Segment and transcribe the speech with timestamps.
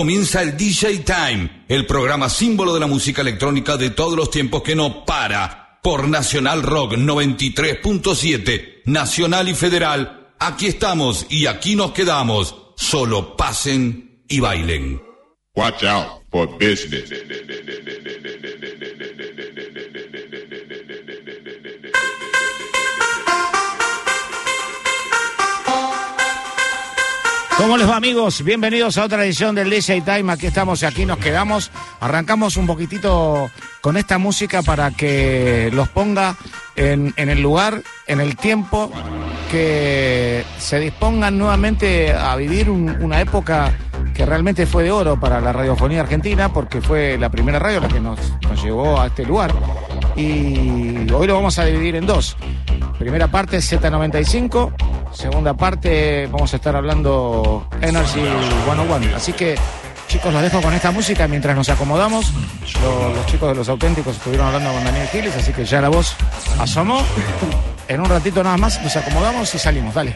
[0.00, 4.62] comienza el DJ Time, el programa símbolo de la música electrónica de todos los tiempos
[4.62, 5.78] que no para.
[5.82, 10.32] Por Nacional Rock 93.7, Nacional y Federal.
[10.38, 12.56] Aquí estamos y aquí nos quedamos.
[12.76, 15.02] Solo pasen y bailen.
[15.54, 17.12] Watch out for business.
[27.60, 28.42] ¿Cómo les va amigos?
[28.42, 30.32] Bienvenidos a otra edición del DJ Time.
[30.32, 31.70] Aquí estamos y aquí nos quedamos.
[32.00, 33.50] Arrancamos un poquitito
[33.82, 36.36] con esta música para que los ponga
[36.74, 38.90] en, el lugar, en el tiempo,
[39.50, 43.76] que se dispongan nuevamente a vivir un- una época
[44.14, 47.88] que realmente fue de oro para la radiofonía argentina, porque fue la primera radio la
[47.88, 49.52] que nos, nos llevó a este lugar.
[50.16, 52.36] Y hoy lo vamos a dividir en dos.
[52.98, 54.72] Primera parte Z95,
[55.12, 58.20] segunda parte vamos a estar hablando Energy
[58.64, 59.16] 101.
[59.16, 59.56] Así que
[60.08, 62.32] chicos, los dejo con esta música mientras nos acomodamos.
[62.82, 65.88] Lo- Los, chicos de los auténticos estuvieron hablando con Daniel Giles, así que ya la
[65.88, 66.14] voz
[66.58, 67.02] asomó.
[67.88, 69.94] En un ratito nada más nos acomodamos y salimos.
[69.94, 70.14] Dale.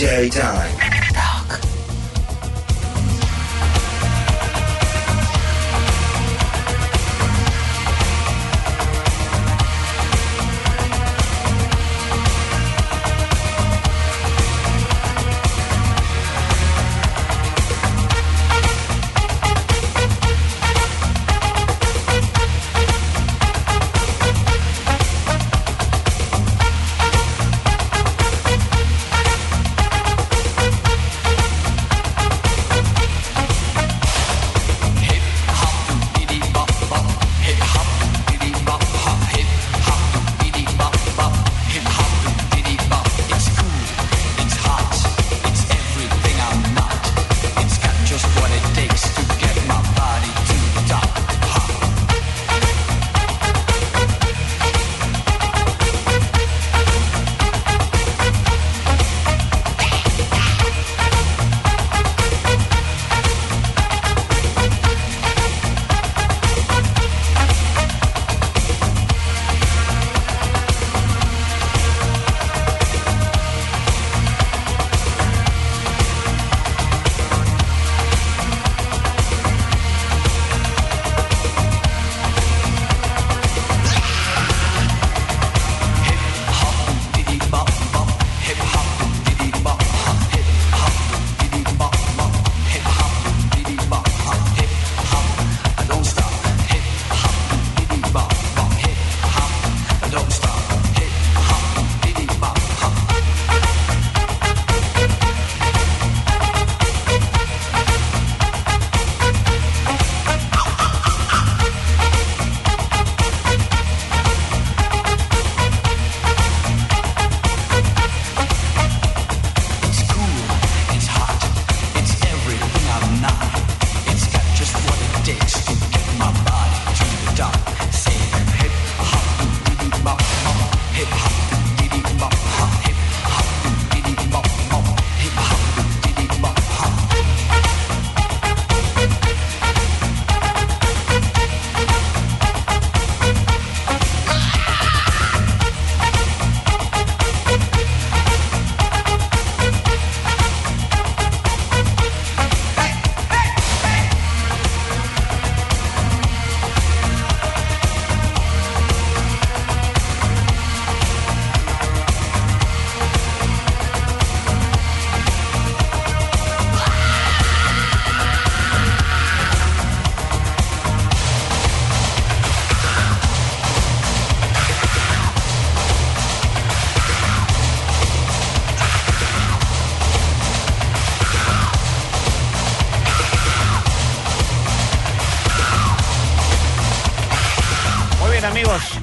[0.00, 0.79] DJ Time.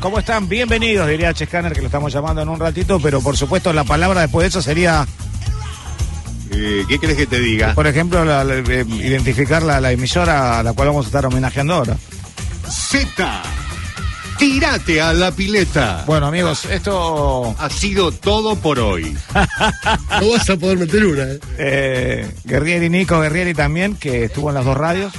[0.08, 0.48] ¿Cómo están?
[0.48, 4.22] Bienvenidos, diría Chescanner, que lo estamos llamando en un ratito, pero por supuesto la palabra
[4.22, 5.06] después de eso sería,
[6.50, 7.74] Eh, ¿Qué crees que te diga?
[7.74, 11.26] por ejemplo, la- la- eh, identificar la, la emisora a la cual vamos a estar
[11.26, 11.98] homenajeando ahora.
[12.70, 13.42] Z.
[14.40, 16.06] Tírate a la pileta.
[16.08, 19.14] Bueno, amigos, esto Ha sido todo por hoy.
[20.22, 21.40] No vas a poder meter una, ¿eh?
[21.58, 25.12] eh, Guerrieri, Nico Guerrieri también, que estuvo en las dos radios,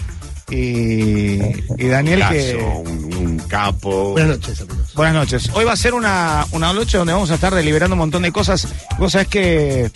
[0.50, 1.40] y,
[1.76, 2.54] y Daniel que...
[2.56, 4.12] Caso, un, un capo.
[4.12, 4.57] Buenas noches.
[4.98, 5.48] Buenas noches.
[5.54, 8.32] Hoy va a ser una, una noche donde vamos a estar deliberando un montón de
[8.32, 8.66] cosas.
[8.98, 9.92] Vos sabés que,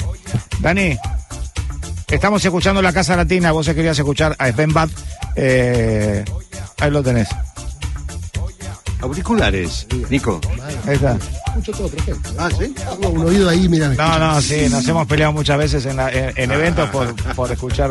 [0.61, 0.97] Dani,
[2.07, 3.51] estamos escuchando La Casa Latina.
[3.51, 4.91] Vos querías escuchar a Sven Bad.
[5.35, 6.25] Eh,
[6.79, 7.29] ahí lo tenés.
[9.01, 10.41] Auriculares, Nico.
[10.87, 11.17] Ahí está.
[11.49, 12.31] Escucho todo perfecto.
[12.39, 12.73] Ah, ¿sí?
[13.01, 13.87] Tengo un oído ahí, mira.
[13.89, 14.19] No, escucha.
[14.21, 17.91] no, sí, nos hemos peleado muchas veces en, la- en- en eventos por, por escuchar.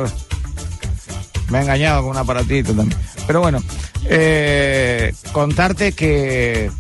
[1.50, 2.98] Me ha engañado con un aparatito también.
[3.28, 3.62] Pero bueno,
[4.06, 6.72] eh, contarte que,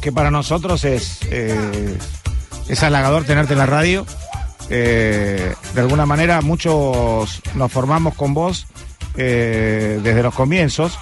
[0.00, 1.96] que para nosotros es, eh,
[2.68, 4.06] es halagador tenerte en la radio.
[4.70, 8.66] Eh, de alguna manera, muchos nos formamos con vos
[9.16, 10.98] eh, desde los comienzos.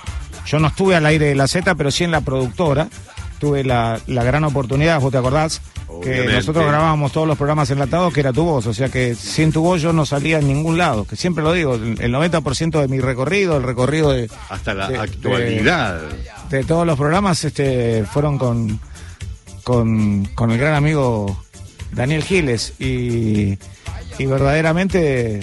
[0.46, 2.88] Yo no estuve al aire de la Z, pero sí en la productora.
[3.40, 5.60] Tuve la, la gran oportunidad, vos te acordás,
[6.02, 8.66] que nosotros grabábamos todos los programas enlatados, que era tu voz.
[8.66, 11.04] O sea que sin tu voz yo no salía en ningún lado.
[11.04, 14.88] Que siempre lo digo, el el 90% de mi recorrido, el recorrido de, Hasta la
[14.88, 16.00] de- actualidad.
[16.00, 16.30] de
[16.66, 18.80] todos los programas este, fueron con,
[19.64, 21.42] con, con el gran amigo
[21.92, 23.58] Daniel Giles y,
[24.18, 25.40] y verdaderamente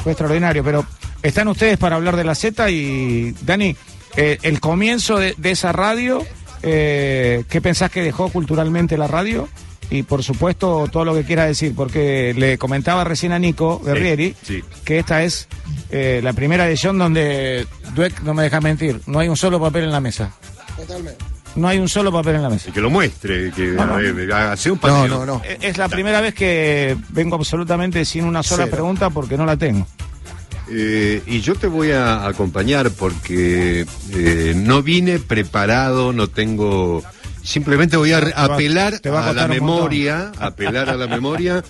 [0.00, 0.62] fue extraordinario.
[0.64, 0.84] Pero
[1.22, 3.76] están ustedes para hablar de la Z y Dani,
[4.16, 6.24] eh, el comienzo de, de esa radio,
[6.62, 9.48] eh, ¿qué pensás que dejó culturalmente la radio?
[9.92, 14.34] Y por supuesto todo lo que quiera decir, porque le comentaba recién a Nico Guerrieri
[14.42, 14.62] sí.
[14.84, 15.48] que esta es
[15.90, 19.84] eh, la primera edición donde Dweck no me deja mentir, no hay un solo papel
[19.84, 20.32] en la mesa.
[20.76, 21.22] Totalmente.
[21.56, 22.70] No hay un solo papel en la mesa.
[22.70, 24.00] Y que lo muestre, que No, no.
[24.00, 25.08] eh, hace un No, paseo.
[25.08, 25.42] no, no.
[25.44, 28.76] Eh, Es la primera vez que vengo absolutamente sin una sola Cero.
[28.76, 29.86] pregunta porque no la tengo.
[30.70, 33.84] Eh, y yo te voy a acompañar porque
[34.14, 37.02] eh, no vine preparado, no tengo.
[37.42, 41.62] Simplemente voy a va- apelar te va a a, la memoria, apelar a la memoria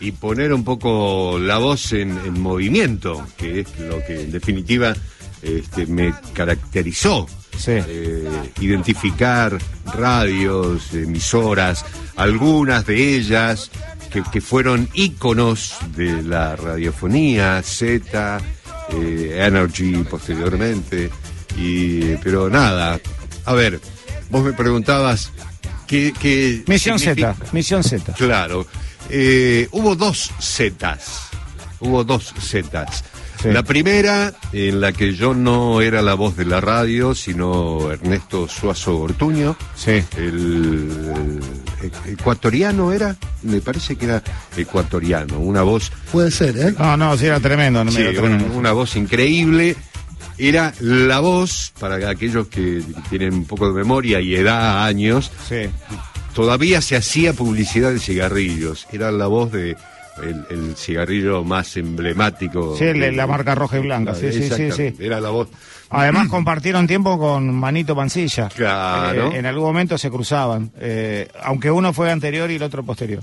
[0.00, 4.94] y poner un poco la voz en, en movimiento, que es lo que en definitiva
[5.42, 7.26] este, me caracterizó.
[7.56, 7.72] Sí.
[7.72, 8.28] Eh,
[8.60, 9.58] identificar
[9.94, 11.84] radios, emisoras,
[12.16, 13.70] algunas de ellas
[14.10, 18.40] que, que fueron íconos de la radiofonía, Z,
[18.92, 21.10] eh, Energy posteriormente,
[21.58, 22.98] y, pero nada,
[23.44, 23.78] a ver,
[24.30, 25.30] vos me preguntabas
[25.86, 26.12] qué...
[26.18, 28.12] qué Misión significa- Z, Misión Z.
[28.14, 28.66] Claro.
[29.08, 31.28] Eh, hubo dos Zetas.
[31.80, 33.04] Hubo dos Zetas.
[33.42, 33.48] Sí.
[33.48, 38.46] La primera, en la que yo no era la voz de la radio, sino Ernesto
[38.46, 39.56] Suazo Ortuño.
[39.74, 40.02] Sí.
[40.18, 41.40] El,
[41.80, 44.22] el ecuatoriano era, me parece que era
[44.58, 46.74] ecuatoriano, una voz Puede ser, ¿eh?
[46.78, 47.82] No, no, sí, era tremendo.
[47.82, 48.52] no me Sí, era tremendo.
[48.54, 49.74] una voz increíble.
[50.40, 55.66] Era la voz, para aquellos que tienen un poco de memoria y edad, años, Sí.
[56.34, 58.86] todavía se hacía publicidad de cigarrillos.
[58.92, 59.76] Era la voz de
[60.22, 62.76] el, el cigarrillo más emblemático.
[62.76, 64.94] Sí, de la marca roja y blanca, sí, sí, sí, sí.
[64.98, 65.48] Era la voz.
[65.90, 68.48] Además compartieron tiempo con Manito Pancilla.
[68.48, 69.32] Claro.
[69.32, 73.22] Eh, en algún momento se cruzaban, eh, aunque uno fue anterior y el otro posterior.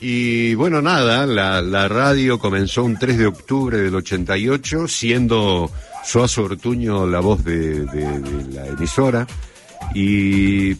[0.00, 5.70] Y bueno, nada, la, la radio comenzó un 3 de octubre del 88, siendo
[6.04, 9.26] Suazo Ortuño la voz de, de- de la emisora.
[9.94, 10.70] Y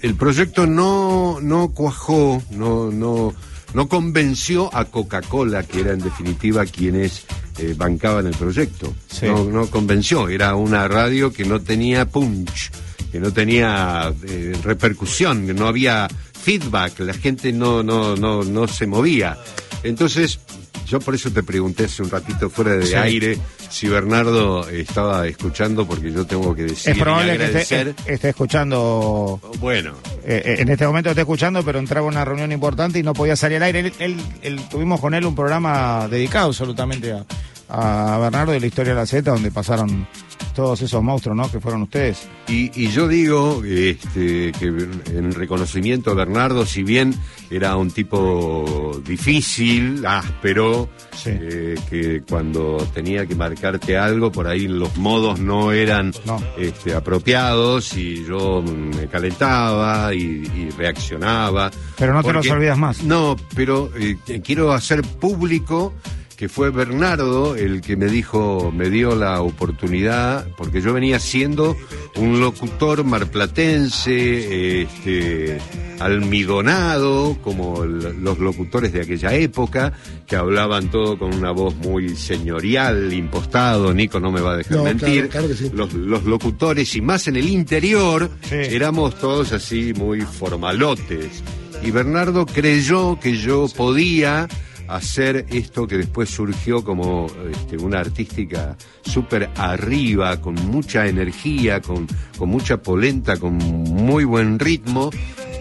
[0.00, 3.34] el proyecto no, no cuajó, no, no,
[3.74, 7.24] no convenció a Coca-Cola, que era en definitiva quienes
[7.58, 8.92] eh, bancaban el proyecto.
[9.10, 9.26] Sí.
[9.26, 12.70] No, no convenció, era una radio que no tenía punch,
[13.10, 18.68] que no tenía eh, repercusión, que no había feedback, la gente no, no, no, no
[18.68, 19.36] se movía.
[19.82, 20.38] Entonces,
[20.86, 22.94] yo por eso te pregunté hace un ratito fuera de Sí.
[22.94, 23.38] aire
[23.70, 29.40] si Bernardo estaba escuchando, porque yo tengo que decir Es probable que esté, esté escuchando
[29.60, 29.94] Bueno,
[30.26, 33.36] Eh, eh, en este momento está escuchando, pero entraba una reunión importante y no podía
[33.36, 33.80] salir al aire.
[33.80, 37.24] Él, él- él- tuvimos con él un programa dedicado absolutamente a,
[37.68, 40.06] a Bernardo de la historia de la Z, donde pasaron
[40.54, 41.50] todos esos monstruos, ¿no?
[41.50, 42.28] Que fueron ustedes.
[42.48, 47.14] Y, y yo digo este, que en reconocimiento a Bernardo, si bien
[47.50, 51.30] era un tipo difícil, áspero, Sí.
[51.32, 56.40] eh, que cuando tenía que marcarte algo, por ahí los modos no eran No.
[56.58, 61.70] este, apropiados y yo me calentaba y, y reaccionaba.
[61.96, 63.02] Pero no te los olvidas más.
[63.04, 65.94] No, pero eh, quiero hacer público
[66.36, 71.76] que fue Bernardo el que me dijo, me dio la oportunidad, porque yo venía siendo
[72.16, 75.58] un locutor marplatense, este,
[76.00, 79.92] almidonado, como el- los locutores de aquella época,
[80.26, 84.78] que hablaban todo con una voz muy señorial, impostado, Nico no me va a dejar
[84.78, 85.28] No, mentir.
[85.28, 85.70] claro, claro que sí.
[85.74, 88.56] los, los locutores, y más en el interior, Sí.
[88.56, 91.42] éramos todos así muy formalotes.
[91.84, 94.48] Y Bernardo creyó que yo podía
[94.88, 102.06] hacer esto que después surgió como este, una artística súper arriba, con mucha energía, con,
[102.38, 105.10] con mucha polenta, con muy buen ritmo.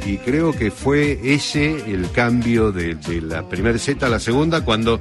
[0.06, 4.66] Y creo que fue ese el cambio de, de la primera Z a la segunda
[4.66, 5.00] cuando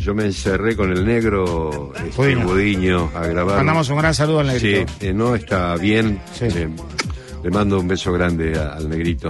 [0.00, 3.10] yo me encerré con el negro este, Budiño.
[3.14, 3.56] A grabar.
[3.58, 4.90] Mandamos un gran saludo al negrito.
[4.98, 6.18] Sí, eh, no está bien.
[6.38, 6.46] Sí.
[6.48, 6.70] Le,
[7.42, 9.28] le mando un beso grande a- al negrito.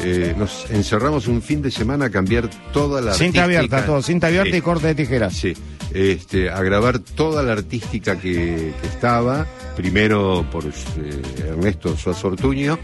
[0.00, 4.00] Eh, nos encerramos un fin de semana a cambiar toda la Cinta abierta, todo.
[4.00, 5.34] Cinta abierta y corte de tijeras.
[5.34, 5.54] Sí,
[5.92, 9.44] este, a grabar toda la artística que, que estaba,
[9.76, 12.78] primero por eh, Ernesto Suazo Ortuño,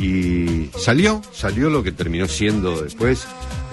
[0.00, 3.26] y salió, salió lo que terminó siendo después,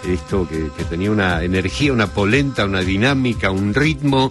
[0.05, 4.29] esto que, que tenía una energía, una polenta, una dinámica, un ritmo,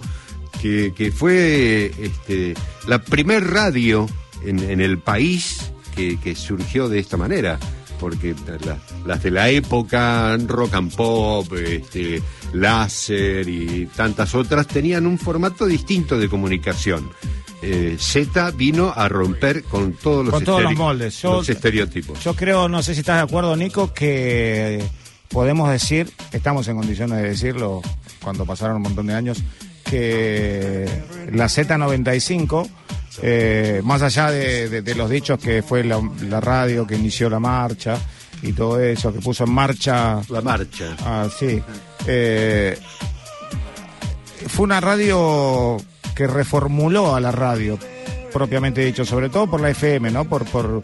[0.61, 2.53] que, que fue este,
[2.87, 4.07] la primer radio
[4.45, 7.59] en, en el país que surgió de esta manera.
[8.03, 15.07] Porque la- las de la época, rock and pop, este, láser y tantas otras, tenían
[15.07, 17.09] un formato distinto de comunicación.
[17.61, 21.21] Eh, Z vino a romper con todos los, Con todos los moldes.
[21.21, 22.21] Yo- los estereotipos.
[22.21, 24.83] Yo creo, no sé si estás de acuerdo, Nico, que
[25.29, 27.81] podemos decir, estamos en condiciones de decirlo
[28.21, 29.41] cuando pasaron un montón de años,
[29.89, 30.89] que
[31.31, 32.67] la Z95,
[33.21, 37.29] eh, más allá de, de- de los dichos que fue la, la radio que inició
[37.29, 37.97] la marcha
[38.41, 40.95] y todo eso, que puso en marcha La marcha.
[41.05, 41.61] Ah, sí.
[42.07, 42.77] Eh,
[44.47, 45.77] fue una radio
[46.15, 47.79] que reformuló a la radio,
[48.33, 50.25] propiamente dicho, sobre todo por la FM, ¿no?
[50.25, 50.81] Por, por,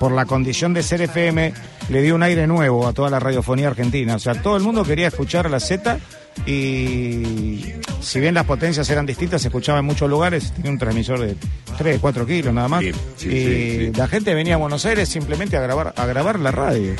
[0.00, 1.52] por la condición de ser FM,
[1.90, 4.16] le dio un aire nuevo a toda la radiofonía argentina.
[4.16, 5.98] O sea, todo el mundo quería escuchar a la Z
[6.46, 7.62] y
[8.00, 11.36] si bien las potencias eran distintas, se escuchaba en muchos lugares, tenía un transmisor de
[11.78, 12.80] 3, 4 kilos nada más.
[12.82, 13.92] Sí, sí, y sí, sí.
[13.96, 16.94] la gente venía a Buenos Aires simplemente a grabar, a grabar la radio.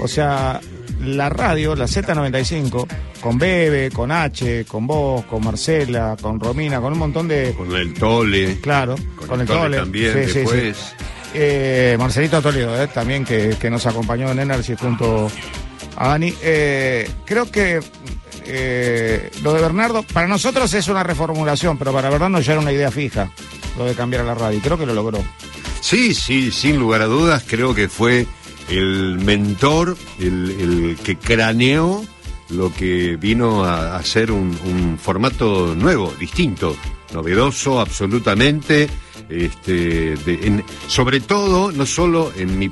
[0.00, 0.60] O sea,
[1.04, 2.86] la radio, la Z95,
[3.20, 7.54] con Bebe, con H, con vos, con Marcela, con Romina, con un montón de.
[7.56, 8.58] Con el tole.
[8.60, 9.76] Claro, Con con, el Tole Tole.
[9.76, 10.38] también, Sí, sí, sí.
[10.40, 10.94] después.
[11.32, 15.30] Eh, Marcelito Toledo, eh, también que, que nos acompañó en Energy junto
[15.96, 16.34] a Dani.
[16.42, 17.80] Eh, creo que
[18.44, 22.72] eh, lo de Bernardo, para nosotros es una reformulación, pero para Bernardo ya era una
[22.72, 23.30] idea fija,
[23.78, 24.58] lo de cambiar a la radio.
[24.58, 25.22] y Creo que lo logró.
[25.80, 28.26] Sí, sí, sin lugar a dudas, creo que fue
[28.68, 32.04] el mentor, el, que craneó
[32.50, 36.76] lo que vino a, a ser un formato nuevo, distinto,
[37.12, 38.88] novedoso absolutamente.
[39.30, 40.16] Este,
[40.88, 42.68] sobre todo, no solo en mi,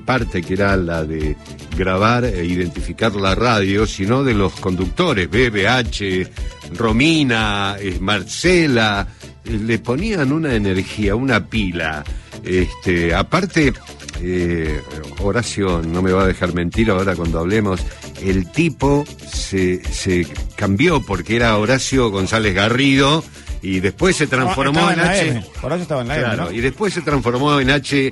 [0.00, 1.36] parte, que era la de
[1.74, 9.08] grabar e identificar la radio, sino de los conductores, BBH, Romina, eh, Marcela,
[9.42, 12.04] eh, le ponían una energía, una pila.
[12.44, 13.72] Este, aparte,
[14.20, 14.82] eh,
[15.20, 17.80] Horacio no me va a dejar mentir ahora cuando hablemos,
[18.22, 23.24] el tipo se cambió porque era Horacio González Garrido
[23.68, 25.28] y después se transformó en la H.
[25.28, 26.52] M, Por eso estaba en la M, Claro, ¿no?
[26.52, 28.10] y después se transformó en H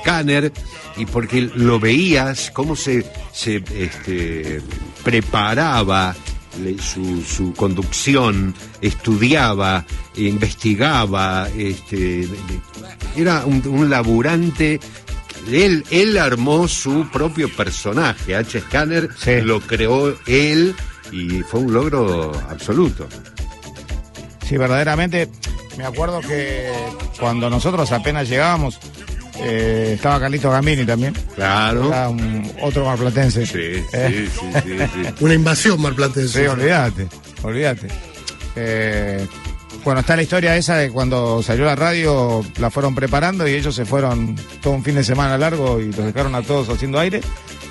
[0.00, 0.52] Scanner
[0.96, 4.60] y porque lo veías cómo se, se este,
[5.04, 6.14] preparaba
[6.80, 9.84] su, su conducción, estudiaba,
[10.16, 12.28] investigaba, este,
[13.16, 14.80] era un, un laburante.
[15.50, 18.60] Él, él armó su propio personaje, H.
[18.60, 19.42] Scanner Sí.
[19.42, 20.74] lo creó él
[21.12, 23.06] y fue un logro absoluto.
[24.46, 25.28] Sí, verdaderamente.
[25.76, 26.70] Me acuerdo que
[27.18, 28.78] cuando nosotros apenas llegábamos,
[29.40, 31.14] eh, estaba Carlito Gambini también.
[31.34, 31.88] Claro.
[31.88, 33.46] Era un, otro marplatense.
[33.46, 35.14] Sí, Eh, sí, sí, sí, sí.
[35.24, 36.40] Una invasión marplatense.
[36.42, 37.08] Sí, olvídate,
[37.42, 37.88] olvídate.
[38.56, 39.26] Eh,
[39.84, 43.74] bueno, está la historia esa de cuando salió la radio, la fueron preparando y ellos
[43.74, 47.20] se fueron todo un fin de semana largo y los dejaron a todos haciendo aire.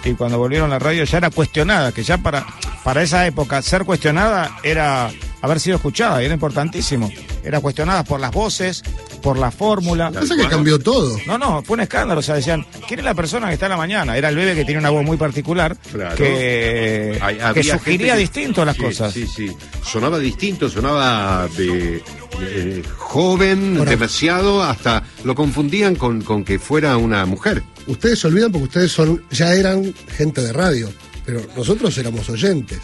[0.04, 2.46] Y cuando volvieron la radio ya era cuestionada, que ya para,
[2.84, 5.10] para esa época ser cuestionada era
[5.44, 7.12] haber sido escuchada, y era importantísimo.
[7.44, 8.82] Era cuestionada por las voces,
[9.22, 10.10] por la fórmula.
[10.10, 11.18] Pasa que cambió todo.
[11.28, 12.20] No, no, fue un escándalo.
[12.22, 14.16] O sea, decían, ¿quién es la persona que está en la mañana?
[14.18, 16.16] Era el bebé que tiene una voz muy particular, Claro.
[16.16, 19.14] que, Hay- que sugería distinto las sí, cosas.
[19.14, 19.52] Sí, sí.
[19.86, 22.02] Sonaba distinto, sonaba de,
[22.40, 27.64] de joven, demasiado, hasta lo confundían con, con que fuera una mujer.
[27.88, 30.90] Ustedes se olvidan porque ustedes son, ya eran gente de radio,
[31.26, 32.80] pero nosotros éramos oyentes.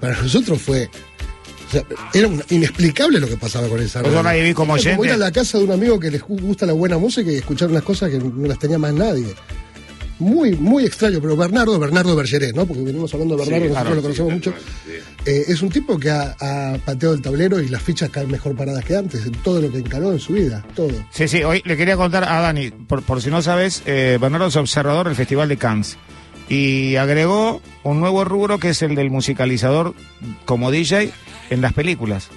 [0.00, 0.90] Para nosotros fue
[1.68, 1.82] O sea,
[2.14, 5.04] era inexplicable lo que pasaba con esa yo la viví como oyente.
[5.06, 7.36] ir a la casa de un amigo que les gu- gusta la buena música y
[7.36, 9.34] escuchar unas cosas que no las tenía más nadie.
[10.18, 12.64] Muy, muy extraño, pero Bernardo, Bernardo Bergeret, ¿no?
[12.64, 14.54] Porque venimos hablando de Bernardo, Sí, nosotros claro, lo conocemos sí, mucho.
[15.26, 18.56] Eh, es un tipo que ha, ha pateado el tablero y las fichas caen mejor
[18.56, 20.88] paradas que antes, en todo lo que encaró en su vida, todo.
[21.10, 24.46] Sí, sí, hoy le quería contar a Dani, por, por si no sabes, eh, Bernardo
[24.46, 25.98] es observador del Festival de Cannes
[26.48, 29.94] y agregó un nuevo rubro que es el del musicalizador
[30.46, 31.12] como DJ
[31.50, 32.28] en las películas.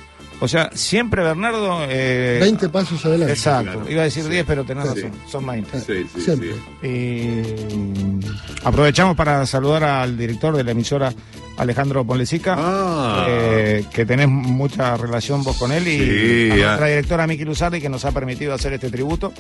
[0.41, 1.83] O sea, siempre Bernardo...
[1.89, 3.33] eh, 20 pasos adelante.
[3.33, 3.91] Exacto, Claro.
[3.91, 5.01] iba a decir 10, pero tenés Sí.
[5.01, 5.79] razón, son 20.
[5.81, 6.53] Sí, sí, Siempre.
[6.81, 6.87] sí.
[6.87, 8.19] Y mm,
[8.63, 11.13] aprovechamos para saludar al director de la emisora,
[11.59, 13.25] Alejandro Ponlecica, Ah.
[13.27, 16.89] eh, que tenés mucha relación vos con él, y Sí, a nuestra ah.
[16.89, 19.31] directora Miki Luzardi, que nos ha permitido hacer este tributo,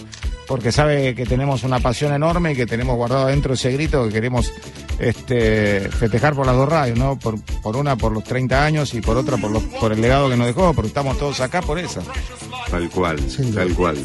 [0.47, 4.13] porque sabe que tenemos una pasión enorme y que tenemos guardado adentro ese grito que
[4.13, 4.51] queremos
[4.99, 7.17] este, festejar por las dos radios, ¿no?
[7.17, 10.29] Por, por una por los 30 años y por otra por, los, por el legado
[10.29, 12.01] que nos dejó, porque estamos todos acá por esa.
[12.69, 13.17] Tal cual,
[13.55, 13.97] tal cual.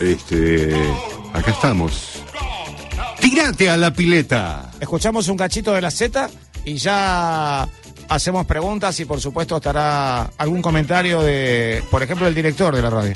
[0.00, 0.74] Este,
[1.32, 2.22] acá estamos.
[3.20, 4.70] ¡Tírate a la pileta!
[4.80, 6.28] Escuchamos un cachito de la Z
[6.64, 7.68] y ya
[8.08, 12.90] hacemos preguntas y por supuesto estará algún comentario de, por ejemplo, el director de la
[12.90, 13.14] radio.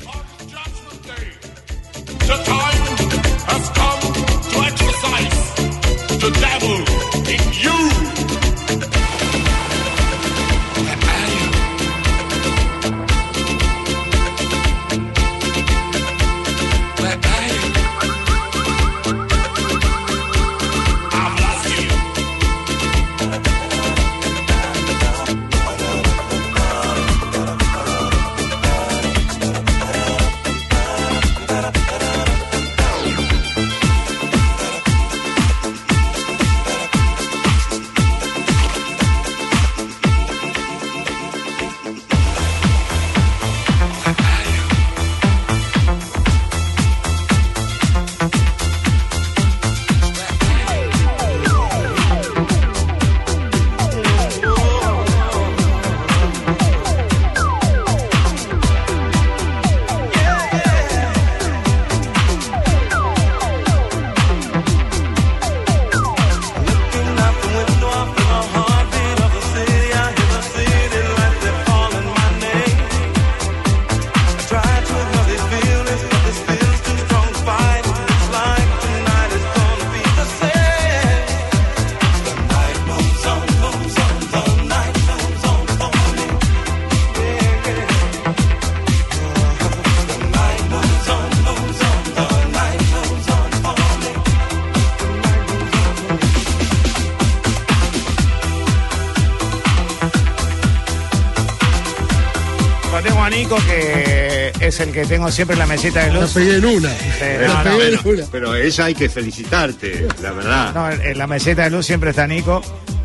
[104.79, 106.33] Es el que tengo siempre en la mesita de La luz.
[106.33, 106.89] pegué en una.
[106.89, 108.25] La no, no, pegué en Pero, una.
[108.31, 110.73] pero ella hay que felicitarte, la verdad.
[110.73, 112.61] No, en la meseta de luz siempre está Nico.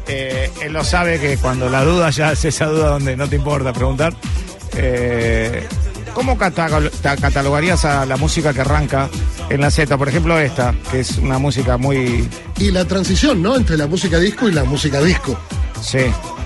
[0.07, 3.37] Eh, él lo sabe que cuando la duda ya es esa duda donde no te
[3.37, 4.15] importa preguntar.
[4.77, 5.67] Eh,
[6.13, 6.69] ¿Cómo cata-
[7.03, 9.09] ta- catalogarías a la música que arranca
[9.51, 9.97] en la Z?
[9.99, 12.29] Por ejemplo, esta, que es una música muy.
[12.59, 13.57] Y la transición, ¿no?
[13.57, 15.37] Entre la música disco y la música disco.
[15.83, 15.99] Sí,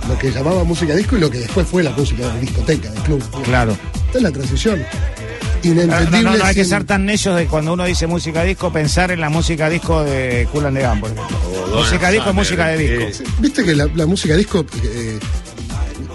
[0.08, 3.00] Lo que llamaba música disco y lo que después fue la música de discoteca, de
[3.02, 3.22] club.
[3.44, 3.76] claro.
[4.06, 4.82] Esta es la transición.
[5.64, 6.22] No, Inentendible.
[6.22, 9.20] no, no, hay que ser tan necios de cuando uno dice música disco, pensar en
[9.20, 11.08] la música disco de por ejemplo.
[11.10, 13.24] Donna música disco, Summer, música de disco.
[13.40, 15.18] Viste que la, la música disco eh,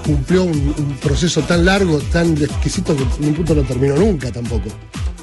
[0.05, 4.31] cumplió un, un proceso tan largo, tan exquisito que en un punto no terminó nunca
[4.31, 4.69] tampoco.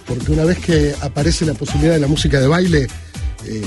[0.07, 2.87] Porque una vez que aparece la posibilidad de la música de baile,
[3.47, 3.63] eh,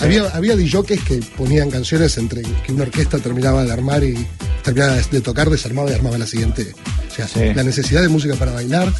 [0.00, 4.26] había, había DJs que ponían canciones entre que una orquesta terminaba de armar y
[4.62, 6.72] terminaba de, de tocar, desarmaba y armaba la siguiente.
[7.10, 7.40] O sea, Sí.
[7.54, 8.92] la necesidad de música para bailar,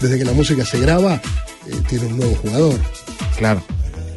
[0.00, 2.80] desde que la música se graba, eh, tiene un nuevo jugador.
[3.36, 3.62] Claro.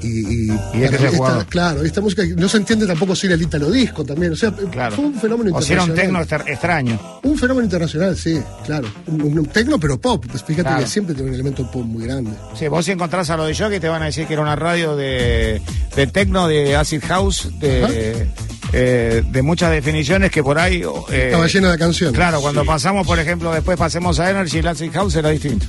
[0.04, 3.42] Y, y, Y es que esta, claro, esta música no se entiende tampoco sin el
[3.42, 4.32] ítalo disco también.
[4.32, 4.96] O sea, Claro.
[4.96, 6.28] fue un fenómeno O si era un internacional.
[6.28, 7.20] tecno extra- extraño.
[7.24, 8.88] Un fenómeno internacional, sí, claro.
[9.08, 10.24] Un, un tecno, pero pop.
[10.30, 10.84] Pues fíjate Claro.
[10.84, 12.30] que siempre tiene un elemento pop muy grande.
[12.58, 14.56] Sí, vos si encontrás a lo de Jockey te van a decir que era una
[14.56, 15.62] radio de,
[15.96, 18.28] de techno, de acid house, de,
[18.74, 20.84] eh, de muchas definiciones que por ahí...
[21.10, 22.16] eh, Estaba lleno de canciones.
[22.16, 25.66] Claro, cuando pasamos, por ejemplo, después pasemos a Energy, el acid house era distinto.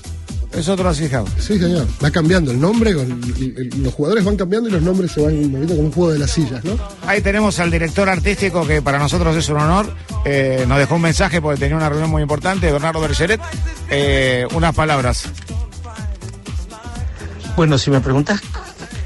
[0.53, 1.29] Es otro acid house.
[1.39, 1.87] Sí, señor.
[2.03, 5.21] Va cambiando el nombre, con, el- el- los jugadores van cambiando y los nombres se
[5.21, 6.77] van moviendo como un juego de las sillas, ¿no?
[7.07, 9.93] Ahí tenemos al director artístico que para nosotros es un honor.
[10.25, 13.41] Eh, nos dejó un mensaje porque tenía una reunión muy importante, Bernardo Bergeret.
[13.91, 15.25] Eh, unas palabras.
[17.57, 18.41] Bueno, si me preguntas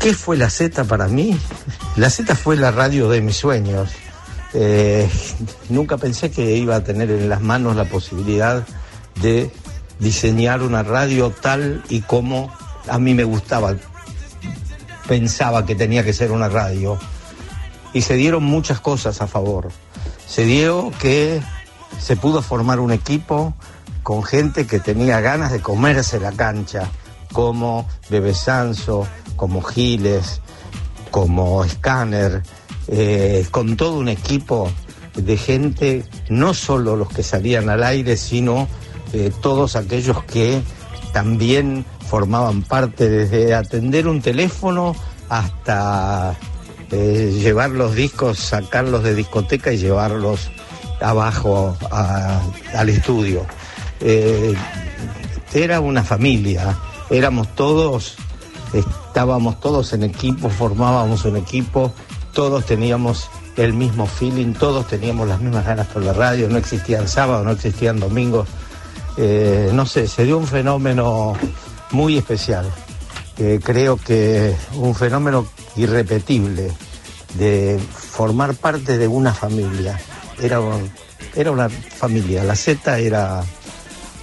[0.02, 1.38] qué fue la Z para mí,
[1.94, 3.88] la Z fue la radio de mis sueños.
[4.52, 5.08] Eh,
[5.68, 8.66] nunca pensé que iba a tener en las manos la posibilidad
[9.20, 9.52] de
[10.00, 12.52] diseñar una radio tal y como
[12.88, 13.76] a mí me gustaba.
[15.06, 16.98] Pensaba que tenía que ser una radio.
[17.92, 19.70] Y se dieron muchas cosas a favor.
[20.26, 21.40] Se dio que
[22.00, 23.54] se pudo formar un equipo
[24.02, 26.90] con gente que tenía ganas de comerse la cancha,
[27.32, 29.06] como Bebe Sanso,
[29.42, 30.40] como Giles,
[31.11, 32.44] como Scanner,
[32.87, 34.70] eh, con todo un equipo
[35.16, 38.68] de gente, no solo los que salían al aire, sino
[39.12, 40.62] eh, todos aquellos que
[41.12, 44.94] también formaban parte desde atender un teléfono
[45.28, 46.37] hasta
[46.92, 50.52] eh, llevar los discos, sacarlos de discoteca y llevarlos
[51.00, 53.44] abajo al estudio.
[55.52, 56.78] Era una familia,
[57.11, 58.18] éramos todos,
[58.72, 61.92] estábamos todos en equipo, formábamos un equipo,
[62.32, 67.08] todos teníamos el mismo feeling, todos teníamos las mismas ganas por la radio, no existían
[67.08, 68.48] sábados, no existían domingos.
[69.18, 71.35] Eh, no sé, se dio un fenómeno
[71.90, 72.70] muy especial.
[73.64, 76.70] Creo que un fenómeno irrepetible
[77.35, 77.80] de
[78.12, 79.98] formar parte de una familia.
[80.40, 80.61] Era,
[81.35, 83.42] era una familia, la Z era,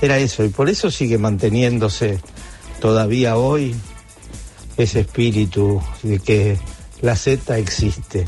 [0.02, 2.20] era eso y por eso sigue manteniéndose
[2.80, 3.76] todavía hoy
[4.84, 6.58] ese espíritu de que
[7.02, 8.26] la Z existe.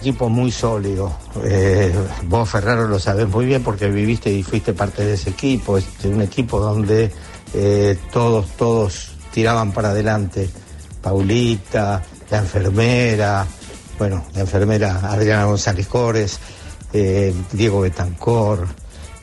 [0.00, 1.16] Equipo muy sólido.
[1.44, 5.78] Eh, vos, Ferraro, lo sabés muy bien porque viviste y fuiste parte de ese equipo.
[5.78, 7.10] Es un equipo donde
[7.54, 10.50] eh, todos, todos tiraban para adelante.
[11.00, 13.46] Paulita, la enfermera,
[13.98, 16.38] bueno, la enfermera Adriana González Cores,
[16.92, 18.66] eh, Diego Betancor,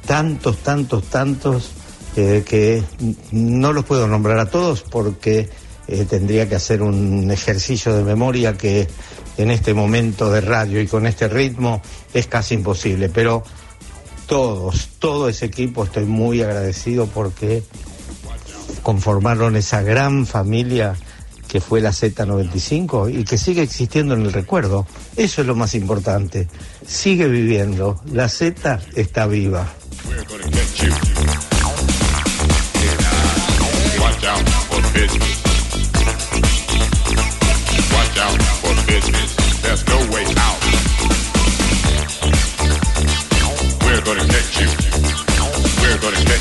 [0.05, 1.71] tantos, tantos, tantos
[2.13, 2.83] que
[3.31, 5.49] no los puedo nombrar a todos porque
[5.87, 8.87] eh, tendría que hacer un ejercicio de memoria que
[9.37, 11.81] en este momento de radio y con este ritmo
[12.13, 13.43] es casi imposible, pero
[14.27, 17.63] todos, todo ese equipo estoy muy agradecido porque
[18.83, 20.95] conformaron esa gran familia
[21.51, 24.87] que fue la Z95 y que sigue existiendo en el recuerdo.
[25.17, 26.47] Eso es lo más importante.
[26.87, 27.99] Sigue viviendo.
[28.13, 29.67] La Z está viva.
[39.01, 39.61] Business.
[39.61, 40.59] There's no way out.
[43.83, 44.67] We're gonna get you.
[45.81, 46.40] We're gonna get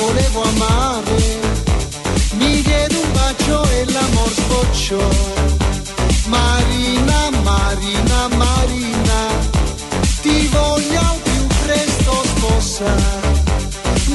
[0.00, 1.18] volevo amare,
[2.32, 5.08] mi diede un bacio e l'amor sbocciò.
[6.26, 9.20] Marina, Marina, Marina,
[10.22, 12.92] ti voglio al più presto sposa.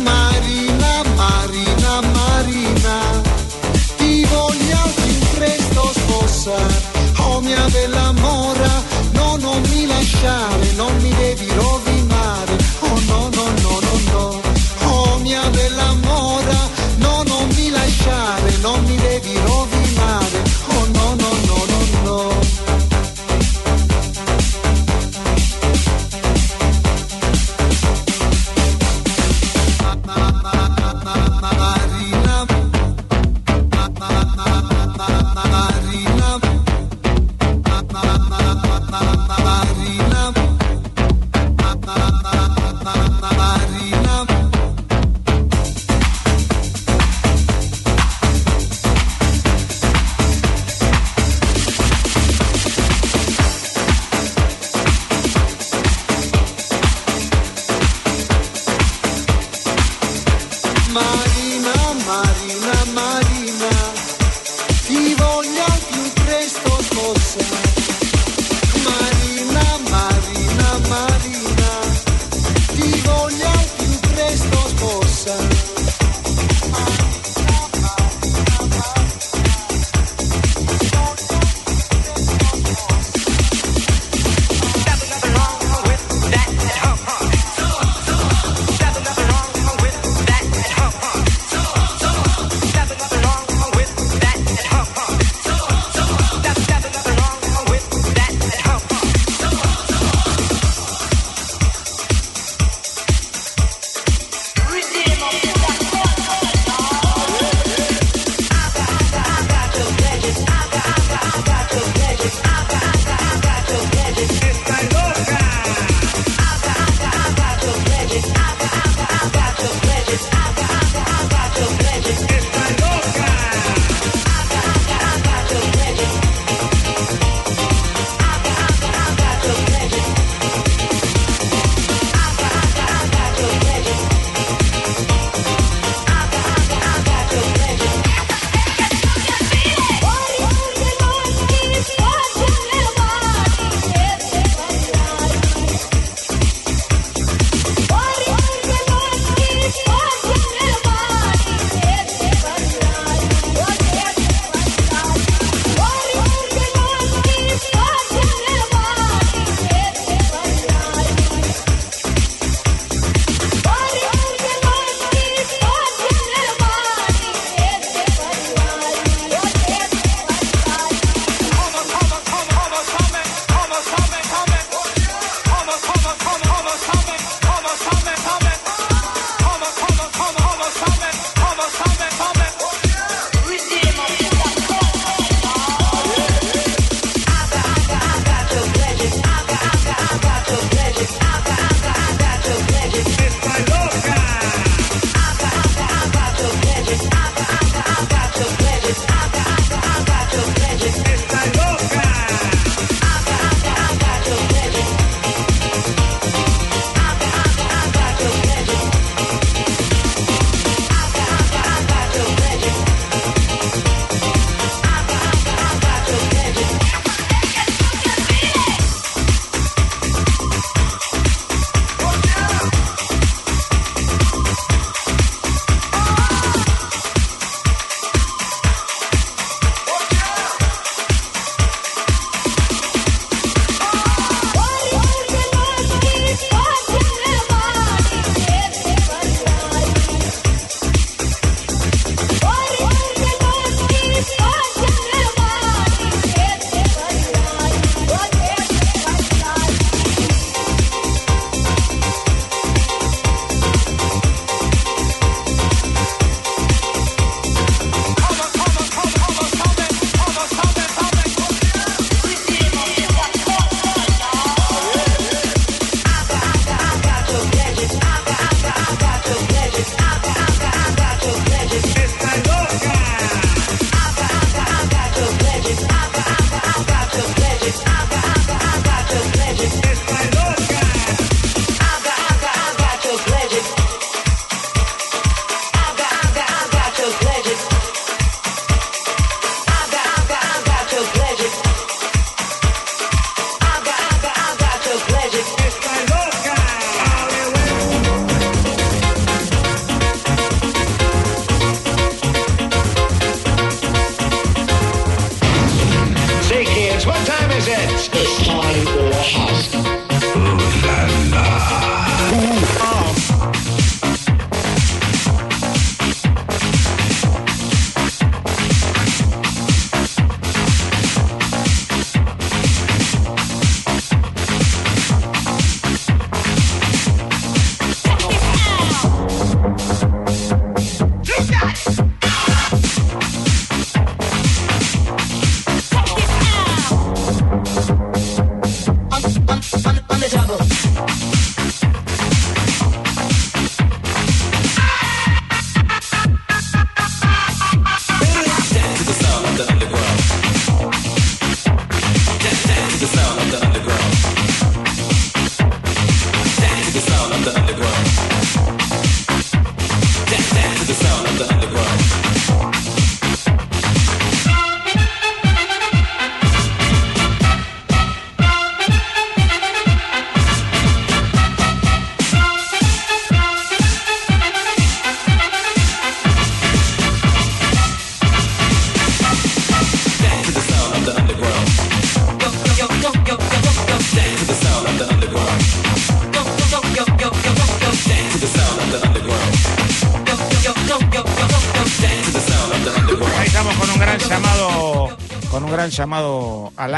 [0.01, 2.97] Marina, Marina, Marina,
[3.97, 6.57] ti voglio al più presto sposa.
[7.27, 8.73] Oh mia bella mora,
[9.11, 11.94] no, non mi lasciare, non mi devi rovinare
[19.33, 19.54] non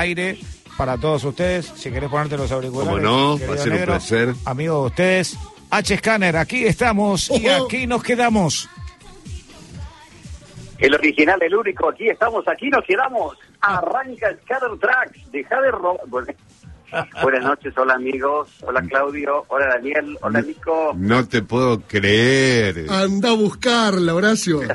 [0.08, 0.40] aire
[0.78, 1.66] para todos ustedes.
[1.76, 2.90] Si querés ponerte los auriculares.
[2.94, 4.34] Cómo no, va a ser un negro, placer.
[4.46, 5.38] Amigo de ustedes.
[5.70, 8.70] H Scanner, aquí estamos y aquí nos quedamos.
[10.78, 13.36] El original, el único, aquí estamos, aquí nos quedamos.
[13.62, 16.28] Arranca Scatter Tracks, deja de ro- Bueno,
[17.22, 20.94] Buenas noches, hola amigos, hola Claudio, hola Daniel, hola Nico.
[20.96, 22.86] No te puedo creer.
[22.90, 24.62] Anda a buscarla, Horacio.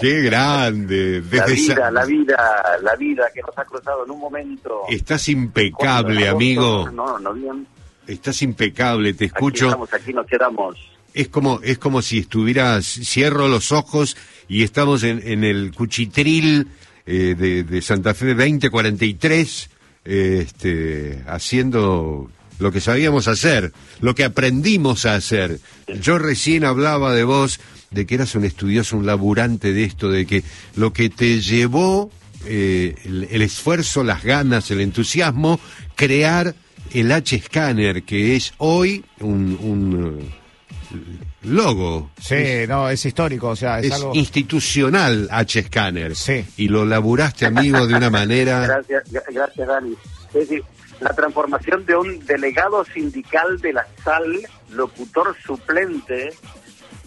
[0.00, 1.22] Qué grande.
[1.32, 4.82] La vida, Sa- la vida, la vida que nos ha cruzado en un momento.
[4.88, 6.90] Estás impecable, amigo.
[6.90, 7.66] No, no, bien.
[8.06, 9.66] Estás impecable, te Aquí escucho.
[9.66, 10.76] estamos, aquí nos quedamos.
[11.14, 14.16] Es como, es como si estuvieras, cierro los ojos
[14.48, 16.68] y estamos en, en el cuchitril
[17.06, 19.70] eh, de, de Santa Fe 2043,
[20.04, 25.58] eh, este, haciendo lo que sabíamos hacer, lo que aprendimos a hacer.
[26.00, 27.60] Yo recién hablaba de vos,
[27.90, 30.44] de que eras un estudioso, un laburante de esto, de que
[30.76, 32.10] lo que te llevó
[32.46, 35.58] eh, el, el esfuerzo, las ganas, el entusiasmo,
[35.94, 36.54] crear
[36.92, 42.10] el H-Scanner, que es hoy un, un, eh, logo.
[42.20, 42.34] Sí,
[42.68, 44.12] no, es histórico, o sea, es, Es algo.
[44.14, 46.14] institucional H-Scanner.
[46.14, 46.44] Sí.
[46.56, 48.60] Y lo laburaste, amigo, de una manera...
[48.66, 49.94] Gracias, gra- gracias Dani.
[50.34, 50.62] Es decir,
[51.00, 54.40] la transformación de un delegado sindical de la SAL,
[54.70, 56.32] locutor suplente,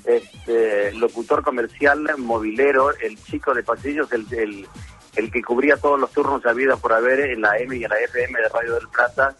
[0.05, 4.67] este, locutor comercial, movilero, el chico de pasillos, el, el,
[5.15, 7.89] el que cubría todos los turnos de vida por haber en la M y en
[7.89, 9.35] la FM de Radio del Plata,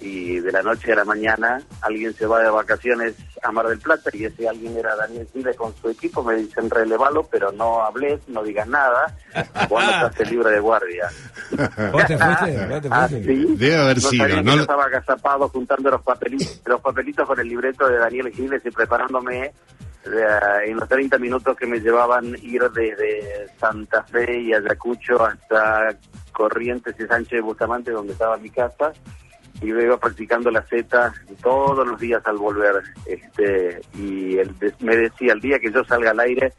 [0.00, 3.78] y de la noche a la mañana alguien se va de vacaciones a Mar del
[3.78, 7.80] Plata y ese alguien era Daniel Chile con su equipo, me dicen relevalo, pero no
[7.82, 9.16] hables, no digas nada,
[9.70, 11.08] no estás libre de guardia.
[11.92, 12.66] ¿Vos te fuiste?
[12.68, 13.34] ¿Vos te Ah, fuiste?
[13.34, 13.56] sí.
[13.56, 17.48] Debe haber no sido, no yo estaba agazapado juntando los papelitos, los papelitos con el
[17.48, 19.52] libreto de Daniel Giles y preparándome
[20.06, 25.96] eh, en los 30 minutos que me llevaban ir desde Santa Fe y Ayacucho hasta
[26.32, 28.92] Corrientes y Sánchez de Bustamante, donde estaba mi casa,
[29.60, 32.82] y yo iba practicando la Z todos los días al volver.
[33.06, 36.52] este Y él me decía, el día que yo salga al aire,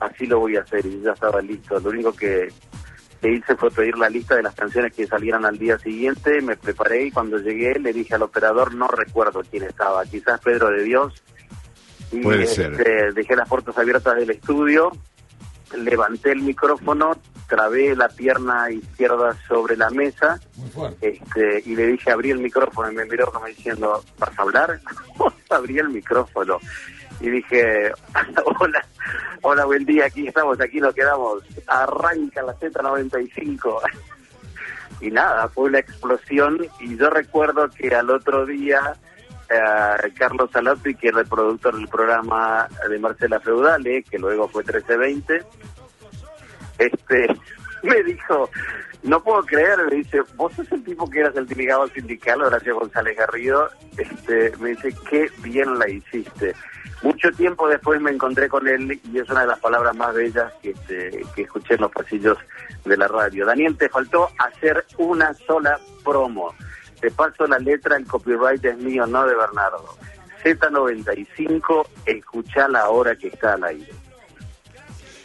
[0.00, 1.78] así lo voy a hacer, y ya estaba listo.
[1.78, 2.48] Lo único que
[3.20, 6.56] que hice fue pedir la lista de las canciones que salieran al día siguiente, me
[6.56, 10.84] preparé y cuando llegué le dije al operador, no recuerdo quién estaba, quizás Pedro de
[10.84, 11.22] Dios.
[12.12, 12.72] Y Puede ser.
[12.72, 14.92] este, dejé las puertas abiertas del estudio,
[15.76, 17.12] levanté el micrófono,
[17.48, 20.38] trabé la pierna izquierda sobre la mesa
[21.00, 24.80] este, y le dije, abrí el micrófono y me miró como diciendo, ¿vas a hablar?
[25.50, 26.58] abrí el micrófono
[27.20, 27.92] y dije,
[28.60, 28.84] hola,
[29.42, 33.80] hola, buen día, aquí estamos, aquí nos quedamos, arranca la Z95.
[35.00, 38.94] y nada, fue una explosión y yo recuerdo que al otro día
[39.50, 44.62] eh, Carlos Salotri, que era el productor del programa de Marcela Feudale, que luego fue
[44.62, 45.42] 1320,
[46.78, 47.36] este
[47.82, 48.50] me dijo,
[49.02, 52.78] no puedo creer, me dice, vos sos el tipo que eras el delegado sindical, Horacio
[52.78, 56.54] González Garrido, este, me dice, qué bien la hiciste.
[57.02, 60.52] Mucho tiempo después me encontré con él y es una de las palabras más bellas
[60.60, 62.36] que, este, que escuché en los pasillos
[62.84, 63.46] de la radio.
[63.46, 66.52] Daniel, te faltó hacer una sola promo.
[67.00, 69.96] Te paso la letra, el copyright es mío, no de Bernardo.
[70.44, 73.88] Z95, escuchala ahora que está al aire.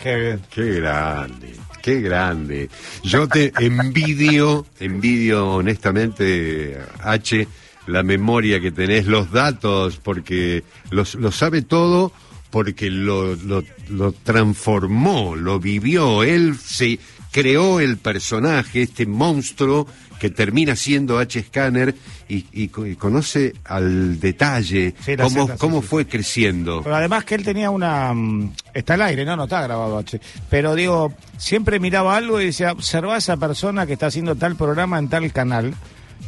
[0.01, 0.41] Qué bien.
[0.49, 2.69] Qué grande, qué grande.
[3.03, 7.47] Yo te envidio, envidio honestamente, H,
[7.87, 12.11] la memoria que tenés, los datos, porque los- lo sabe todo,
[12.49, 16.23] porque lo, lo, lo transformó, lo vivió.
[16.23, 16.99] Él se
[17.31, 19.87] creó el personaje, este monstruo
[20.23, 21.93] que termina siendo H-Scanner
[22.29, 25.87] y, y co- y conoce al detalle Sí, cómo, Z, cómo sí.
[25.89, 26.79] fue creciendo.
[26.81, 28.13] Pero además que él tenía una...
[28.13, 29.35] mm, Está al aire, ¿no?
[29.35, 30.21] No está grabado H.
[30.49, 34.55] Pero digo, siempre miraba algo y decía, observa a esa persona que está haciendo tal
[34.55, 35.73] programa en tal canal.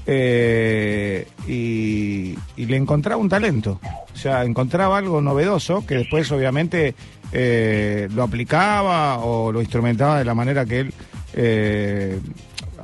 [0.06, 3.80] eh, y, y le encontraba un talento.
[4.14, 6.96] O sea, encontraba algo novedoso que después obviamente
[7.32, 10.93] eh, lo aplicaba o lo instrumentaba de la manera que él...
[11.34, 12.20] eh,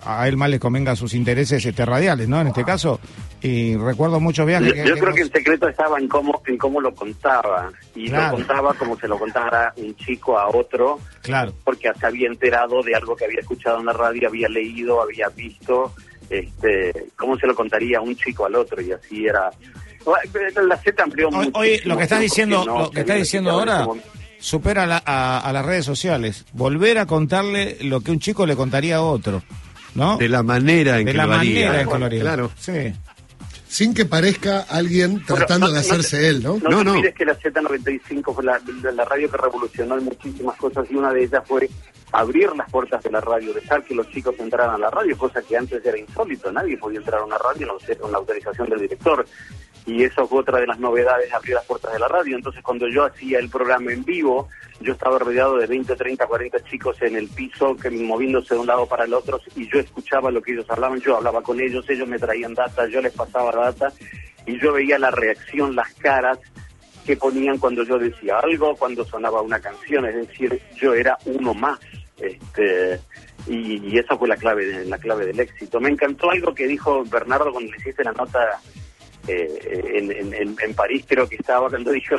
[0.03, 2.39] a él más le convenga sus intereses este, radiales, ¿no?
[2.41, 2.99] En este caso.
[3.41, 4.87] Y recuerdo muchos viajes Yo, que...
[4.89, 7.71] yo que creo que el secreto estaba en cómo, en cómo lo contaba.
[7.95, 8.31] Y Claro.
[8.31, 11.53] lo contaba como se lo contara un chico a otro, Claro.
[11.63, 15.29] porque se había enterado de algo que había escuchado en la radio, había leído, había
[15.29, 15.93] visto.
[16.29, 18.81] Este, ¿Cómo se lo contaría un chico al otro?
[18.81, 19.49] Y así era.
[20.67, 21.59] La Z amplió Hoy- mucho.
[21.59, 23.85] Oye, lo que estás diciendo, lo que estás diciendo ahora
[24.39, 26.45] supera la- a, a las redes sociales.
[26.53, 29.43] Volver a contarle lo que un chico le contaría a otro,
[29.95, 30.17] ¿no?
[30.17, 31.67] De la manera en De que la lo haría.
[31.67, 32.21] manera en que lo haría.
[32.21, 32.51] Claro.
[32.57, 32.93] Sí.
[33.67, 36.57] Sin que parezca alguien tratando no- de no- hacerse él, ¿no?
[36.61, 37.01] No, No, no.
[37.15, 41.13] que la Z95 fue la, la- la radio que revolucionó en muchísimas cosas y una
[41.13, 41.69] de ellas fue
[42.11, 45.41] abrir las puertas de la radio, dejar que los chicos entraran a la radio, cosa
[45.41, 47.69] que antes era insólito, nadie podía entrar a una radio
[48.01, 49.25] con la autorización del director.
[49.85, 52.35] Y eso fue otra de las novedades, abrir las puertas de la radio.
[52.35, 54.47] Entonces cuando yo hacía el programa en vivo,
[54.79, 58.67] yo estaba rodeado de 20, 30, 40 chicos en el piso, que moviéndose de un
[58.67, 61.87] lado para el otro, y yo escuchaba lo que ellos hablaban, yo hablaba con ellos,
[61.89, 63.91] ellos me traían data, yo les pasaba data,
[64.45, 66.39] y yo veía la reacción, las caras,
[67.05, 71.53] que ponían cuando yo decía algo, cuando sonaba una canción, es decir, yo era uno
[71.53, 71.79] más.
[72.17, 72.99] Este,
[73.47, 75.79] y, y esa fue la clave, la clave del éxito.
[75.79, 78.59] Me encantó algo que dijo Bernardo cuando le hiciste la nota
[79.27, 82.15] eh, en, en- en- en París, creo que estaba, cuando dijo,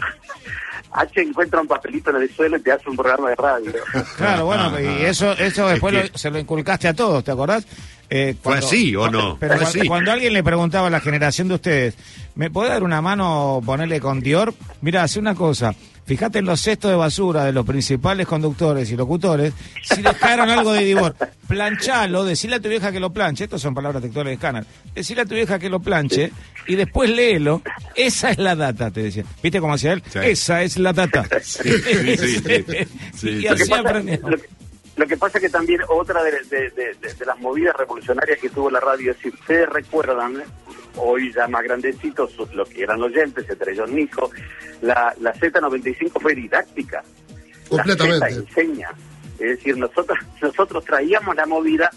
[0.93, 3.73] H encuentra un papelito en el suelo y te hace un programa de radio.
[4.17, 7.31] Claro, bueno, y eso, eso después Es que- lo- se lo inculcaste a todos, ¿te
[7.31, 7.67] acordás?
[8.15, 9.39] Eh, ¿Fue así o no?
[9.41, 9.89] Pero cuando, así.
[9.89, 11.95] cuando alguien le preguntaba a la generación de ustedes,
[12.35, 14.53] ¿me puede dar una mano, ponerle con Dior?
[14.83, 15.75] Mira, hace una cosa.
[16.13, 20.75] Fíjate en los cestos de basura de los principales conductores y locutores, si dejaron algo
[20.75, 21.17] de Dior,
[21.49, 25.23] planchalo, decirle a tu vieja que lo planche, estos son palabras textuales de Scanner, decirle
[25.23, 26.31] a tu vieja que lo planche
[26.69, 27.63] y después léelo,
[27.97, 29.25] esa es la data, te decía.
[29.43, 30.03] ¿Viste cómo hacía él?
[30.13, 30.19] Sí.
[30.23, 31.27] Esa es la data.
[31.43, 31.71] Sí,
[33.15, 34.19] sí, y así aprendió.
[34.97, 38.51] Lo, que, pasa que también otra de, de- de- de- de las movidas revolucionarias que
[38.51, 40.43] tuvo la radio, si ustedes recuerdan,
[40.97, 44.31] hoy ya más grandecitos, lo que eran oyentes, entre ellos Nico,
[44.83, 47.03] la, la Z95 fue didáctica.
[47.69, 48.19] Completamente.
[48.21, 48.91] La Z enseña.
[49.39, 51.91] Es decir, nosotros, nosotros traíamos la movida,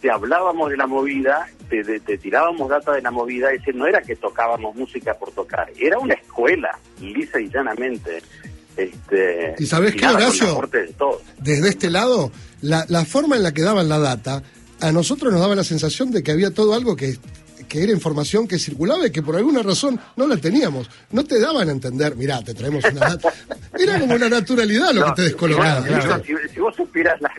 [0.00, 3.74] te hablábamos de la movida, te, te- te tirábamos data de la movida, es decir,
[3.76, 8.22] no era que tocábamos música por tocar, era una escuela, lisa y llanamente.
[8.76, 10.60] Este, ¿Y sabés qué, Horacio?
[10.70, 10.94] de.
[11.38, 12.30] Desde este lado,
[12.62, 14.42] la, la forma en la que daban la data,
[14.80, 17.18] a nosotros nos daba la sensación de que había todo algo que,
[17.68, 20.88] que era información que circulaba y que por alguna razón no la teníamos.
[21.12, 23.32] No te daban a entender, mirá, te traemos una data.
[23.78, 25.84] Era como una naturalidad lo No, que te descolocaba.
[26.24, 27.32] si, si vos supieras las,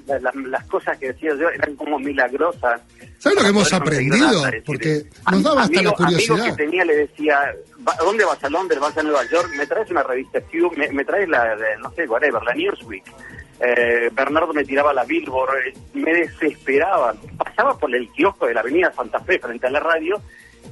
[0.50, 2.80] las- cosas que decía yo, eran como milagrosas.
[3.20, 4.44] ¿Sabes lo que hemos aprendido?
[4.66, 6.40] Porque a- nos daba hasta amigo- la curiosidad.
[6.40, 8.80] Amigo que tenía le decía, "Va- ¿a dónde vas a Londres?
[8.80, 9.50] ¿Vas a Nueva York?
[9.56, 10.72] ¿Me traes una revista Q?
[10.76, 13.04] ¿Me, me traes la, de, no sé, whatever, la Newsweek?
[13.64, 17.14] Eh, Bernardo me tiraba la Billboard, eh, me desesperaba.
[17.38, 20.20] Pasaba por el kiosco de la avenida Santa Fe frente a la radio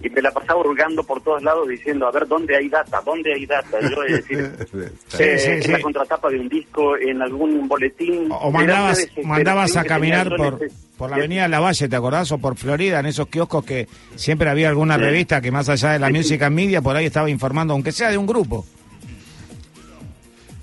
[0.02, 3.02] y me la pasaba hurgando por todos lados diciendo, a ver, ¿dónde hay data?
[3.06, 3.78] ¿Dónde hay data?
[3.82, 4.52] Yo, es decir,
[5.08, 5.72] Sí, eh, sí, en sí.
[5.72, 8.28] la contratapa de un disco, en algún boletín.
[8.32, 10.60] O mandabas, mandabas a caminar por,
[10.98, 12.32] por la avenida Lavalle, ¿te acordás?
[12.32, 15.02] O por Florida, en esos kioscos que siempre había alguna Sí.
[15.02, 18.10] revista que más allá de la Music and Media, por ahí estaba informando, aunque sea
[18.10, 18.66] de un grupo.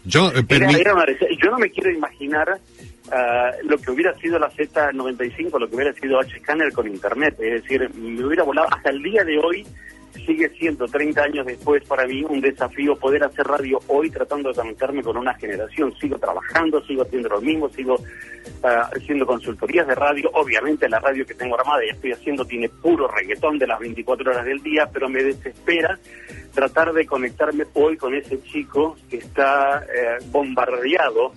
[0.04, 1.04] Yo, eh, Era- permi- era una
[1.42, 2.58] yo no me quiero imaginar
[3.12, 7.36] ah, lo que hubiera sido la Z95, lo que hubiera sido H-Scanner con Internet.
[7.40, 8.68] Es decir, me hubiera volado.
[8.70, 9.66] Hasta el día de hoy
[10.24, 14.54] sigue siendo, 30 años después, para mí un desafío poder hacer radio hoy tratando de
[14.54, 15.94] conectarme con una generación.
[15.98, 17.96] Sigo trabajando, sigo haciendo lo mismo, sigo
[18.62, 20.30] ah, haciendo consultorías de radio.
[20.34, 24.30] Obviamente la radio que tengo armada y estoy haciendo tiene puro reggaetón de las 24
[24.30, 25.98] horas del día, pero me desespera
[26.54, 31.32] tratar de conectarme hoy con ese chico que está eh, bombardeado,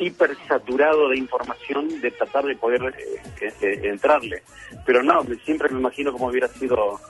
[0.00, 2.94] hipersaturado de información, de tratar de poder
[3.40, 4.42] eh, eh, entrarle.
[4.86, 7.00] Pero no, siempre me imagino cómo hubiera sido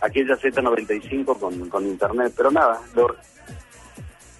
[0.00, 2.32] aquella Z95 con, con internet.
[2.36, 3.16] Pero nada, lo,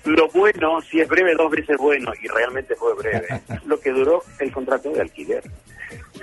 [0.04, 3.26] lo bueno, si es breve, dos veces bueno, y realmente fue breve,
[3.66, 5.42] lo que duró el contrato de alquiler.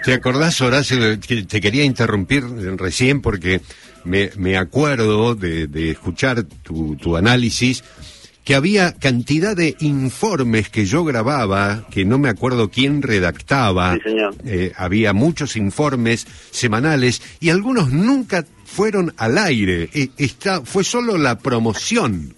[0.03, 2.43] ¿Te acordás, Horacio, que te quería interrumpir
[2.77, 3.61] recién porque
[4.03, 7.83] me, me acuerdo de, de escuchar tu, tu análisis
[8.47, 13.95] que había cantidad de informes que yo grababa, que no me acuerdo quién redactaba.
[13.95, 14.35] Sí, señor.
[14.45, 19.89] Eh, había muchos informes semanales y algunos nunca fueron al aire.
[19.93, 22.35] Eh, está, fue solo la promoción.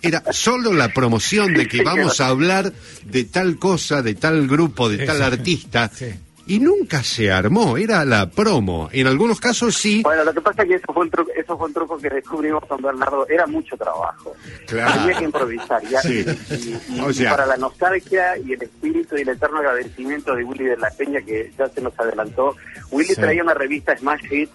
[0.00, 2.72] Era solo la promoción de que vamos a hablar
[3.04, 5.88] de tal cosa, de tal grupo, de tal artista.
[5.94, 6.06] Sí.
[6.46, 8.88] Y nunca se armó, era la promo.
[8.92, 10.02] En algunos casos sí.
[10.02, 12.10] Bueno, lo que pasa es que eso fue un truco, eso fue un truco que
[12.10, 14.34] descubrimos con Bernardo, era mucho trabajo.
[14.66, 15.00] Claro.
[15.02, 15.80] Había que improvisar.
[15.88, 16.24] ya- Sí.
[16.50, 20.34] y, y- O y sea- para la nostalgia y el espíritu y el eterno agradecimiento
[20.34, 22.56] de Willy de la Peña, que ya se nos adelantó,
[22.90, 23.20] Willy Sí.
[23.20, 24.52] traía una revista Smash Hits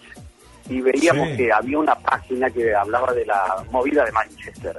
[0.69, 1.37] y veíamos Sí.
[1.37, 4.75] que había una página que hablaba de la movida de Manchester.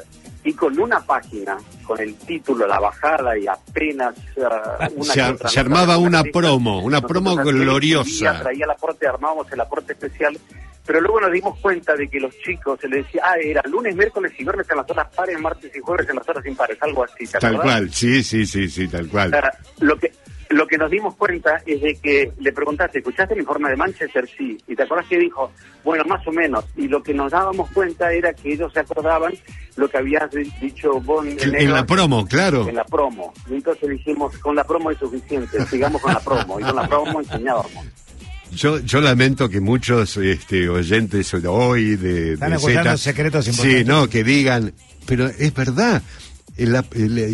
[0.49, 5.51] Y con una página, con el título, la bajada y apenas ah, una Se otra
[5.61, 8.41] armaba una promo, una promo gloriosa.
[8.41, 10.39] Traía el aporte, armábamos el aporte especial,
[10.87, 13.95] pero luego nos dimos cuenta de que los chicos se les decía, ah, era lunes,
[13.95, 17.05] miércoles y viernes en las horas pares, martes y jueves en las horas impares, algo
[17.05, 17.27] así.
[17.27, 17.75] ¿te Tal acordás?
[17.75, 19.39] cual, sí, sí, sí, sí, tal cual.
[19.81, 20.11] Lo que
[20.51, 24.29] lo que nos dimos cuenta es de que le preguntaste, ¿escuchaste el informe de Manchester?
[24.37, 24.59] Sí.
[24.67, 25.53] Y te acordás que dijo,
[25.85, 26.65] bueno, más o menos.
[26.77, 29.35] Y lo que nos dábamos cuenta era que ellos se acordaban
[29.77, 32.69] lo que habías di- dicho vos En negro, la promo, claro.
[32.69, 33.33] En la promo.
[33.51, 36.59] Y entonces dijimos, con la promo es suficiente, sigamos con la promo.
[36.59, 37.87] Y con la promo enseñábamos.
[38.51, 43.87] Yo, yo lamento que muchos este, oyentes hoy de, Están de Zeta- secretos Sí, importantes.
[43.87, 44.73] no, que digan,
[45.07, 46.03] pero es verdad.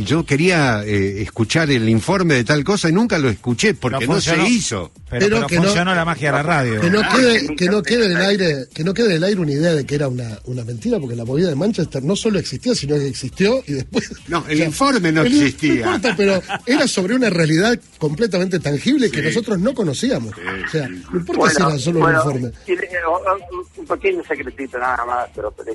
[0.05, 4.20] Yo quería eh, escuchar el informe de tal cosa y nunca lo escuché porque no,
[4.20, 4.93] se hizo.
[5.09, 6.81] Pero, pero que no- funcionó la magia de la radio.
[6.81, 9.25] Que no Ah, quede, que no quede en el aire, que no quede en el
[9.25, 12.16] aire una idea de que era una, una mentira, porque la movida de Manchester no
[12.16, 14.11] solo existía, sino que existió y después.
[14.29, 15.87] No, el informe no el- existía.
[15.87, 20.33] No importa, pero era sobre una realidad completamente tangible que nosotros no conocíamos.
[20.35, 22.53] o sea, no importa si era solo bueno, un informe.
[22.66, 25.72] y, eh, o- o- un pequeño secretito nada más, pero, pero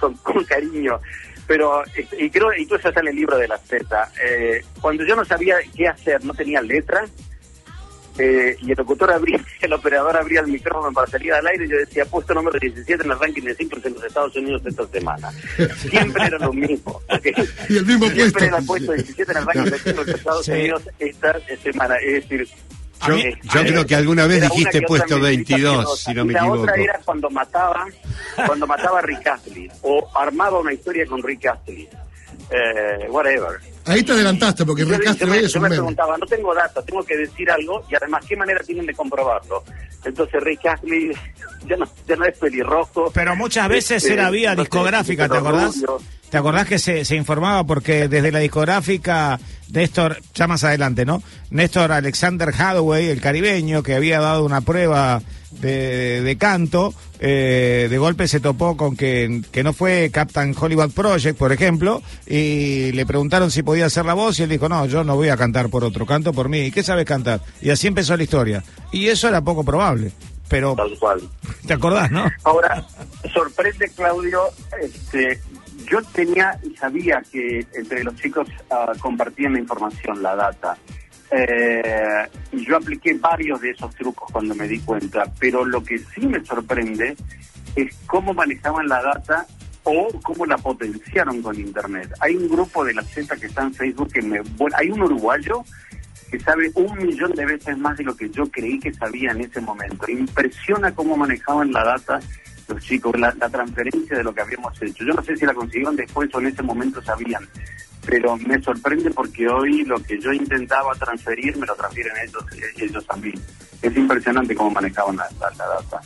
[0.00, 1.00] con cariño.
[1.46, 4.12] Pero, este, y creo, y todo eso está en el libro de la Z.
[4.24, 7.04] Eh, cuando yo no sabía qué hacer, no tenía letra,
[8.16, 11.76] eh, y el locutor abría, el operador abría el micrófono para salir al aire, yo
[11.76, 15.30] decía, puesto número 17 en el ranking de simples en los Estados Unidos esta semana.
[15.90, 17.02] Siempre era lo mismo.
[17.08, 17.34] porque
[17.68, 18.44] Y el mismo Siempre puesto.
[18.44, 20.52] era puesto 17 en el ranking de simples de los Estados Sí.
[20.52, 21.96] Unidos esta semana.
[21.96, 22.48] Es decir,
[23.06, 26.04] Yo, yo creo que alguna vez dijiste puesto mentirita 22, piadosa.
[26.04, 26.62] si no me la equivoco.
[26.62, 27.86] otra era cuando mataba,
[28.46, 31.88] cuando mataba a Rick Astley, o armaba una historia con Rick Astley.
[32.50, 33.58] Eh, whatever.
[33.86, 35.80] Ahí te adelantaste, porque Yo, Rick Astley me, es yo un me meme.
[35.80, 39.62] preguntaba, no tengo data, tengo que decir algo y además, ¿qué manera tienen de comprobarlo?
[40.04, 41.10] Entonces Rick Astley
[41.68, 43.10] ya no, ya no es pelirrojo.
[43.12, 45.74] Pero muchas veces Este, era vía no discográfica, ¿te acordás?
[45.76, 46.00] rubio.
[46.30, 47.64] ¿Te acordás que se, se informaba?
[47.64, 49.38] Porque desde la discográfica,
[49.70, 51.22] Néstor, ya más adelante, ¿no?
[51.50, 55.22] Néstor Alexander Hathaway, el caribeño, que había dado una prueba
[55.60, 60.90] de, de canto, eh, de golpe se topó con que, que no fue Captain Hollywood
[60.90, 64.86] Project, por ejemplo, y le preguntaron si podía hacer la voz y él dijo, no,
[64.86, 66.66] yo no voy a cantar por otro, canto por mí.
[66.66, 67.40] ¿Y qué sabes cantar?
[67.60, 68.64] Y así empezó la historia.
[68.92, 70.12] Y eso era poco probable.
[70.48, 71.22] Pero, Tal cual.
[71.66, 72.30] ¿te acordás, no?
[72.44, 72.86] Ahora,
[73.32, 74.42] sorprende Claudio,
[74.80, 75.40] este,
[75.90, 80.76] yo tenía y sabía que entre los chicos ah, compartían la información, la data.
[81.30, 85.98] Eh, y yo apliqué varios de esos trucos cuando me di cuenta, pero lo que
[85.98, 87.16] sí me sorprende
[87.74, 89.46] es cómo manejaban la data
[89.84, 92.12] o cómo la potenciaron con Internet.
[92.20, 94.40] Hay un grupo de la Z que está en Facebook que me...
[94.56, 95.64] Bueno, hay un uruguayo
[96.30, 99.42] que sabe un millón de veces más de lo que yo creí que sabía en
[99.42, 100.08] ese momento.
[100.08, 102.20] Impresiona cómo manejaban la data
[102.68, 105.04] los chicos, la, la transferencia de lo que habíamos hecho.
[105.04, 107.46] Yo no sé si la consiguieron después o en ese momento sabían,
[108.06, 112.44] pero me sorprende porque hoy lo que yo intentaba transferir me lo transfieren ellos,
[112.78, 113.32] ellos a mí.
[113.82, 116.00] Es impresionante cómo manejaban la, la- data.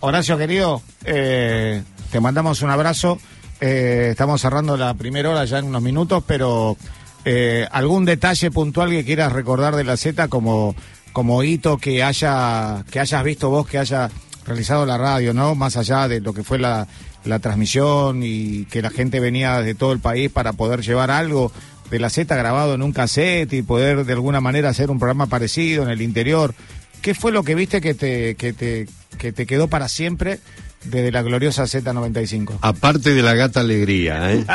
[0.00, 3.18] Horacio, querido, eh, te mandamos un abrazo.
[3.60, 6.76] Eh, estamos cerrando la primera hora ya en unos minutos, pero
[7.24, 10.74] eh, algún detalle puntual que quieras recordar de la Z como,
[11.12, 14.10] como hito que haya que hayas visto vos, que haya
[14.46, 15.54] realizado la radio, ¿no?
[15.54, 16.86] Más allá de lo que fue la,
[17.24, 21.50] la transmisión y que la gente venía de todo el país para poder llevar algo
[21.90, 25.26] de la Z grabado en un cassette y poder de alguna manera hacer un programa
[25.26, 26.54] parecido en el interior.
[27.02, 30.40] ¿Qué fue lo que viste que te, que te, que te quedó para siempre
[30.84, 32.58] desde la gloriosa Z95?
[32.62, 34.44] Aparte de la gata alegría, ¿eh?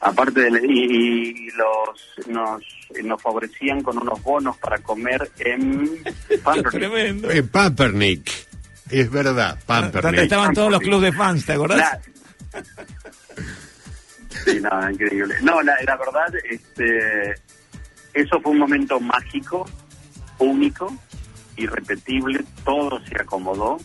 [0.00, 2.62] Aparte de, y, y los nos,
[3.02, 5.90] nos favorecían con unos bonos para comer en
[6.44, 6.70] Pampernick.
[6.70, 7.28] Tremendo.
[7.50, 8.45] Pampernick.
[8.90, 10.20] Es verdad, Donde Pampernick.
[10.22, 11.78] estaban todos los clubes de fans, ¿te acordás?
[11.78, 12.00] La-
[14.44, 15.34] Sí, no, increíble.
[15.42, 17.32] No, la, la verdad, este,
[18.14, 19.66] eso fue un momento mágico,
[20.38, 20.94] único,
[21.56, 23.78] irrepetible, todo se acomodó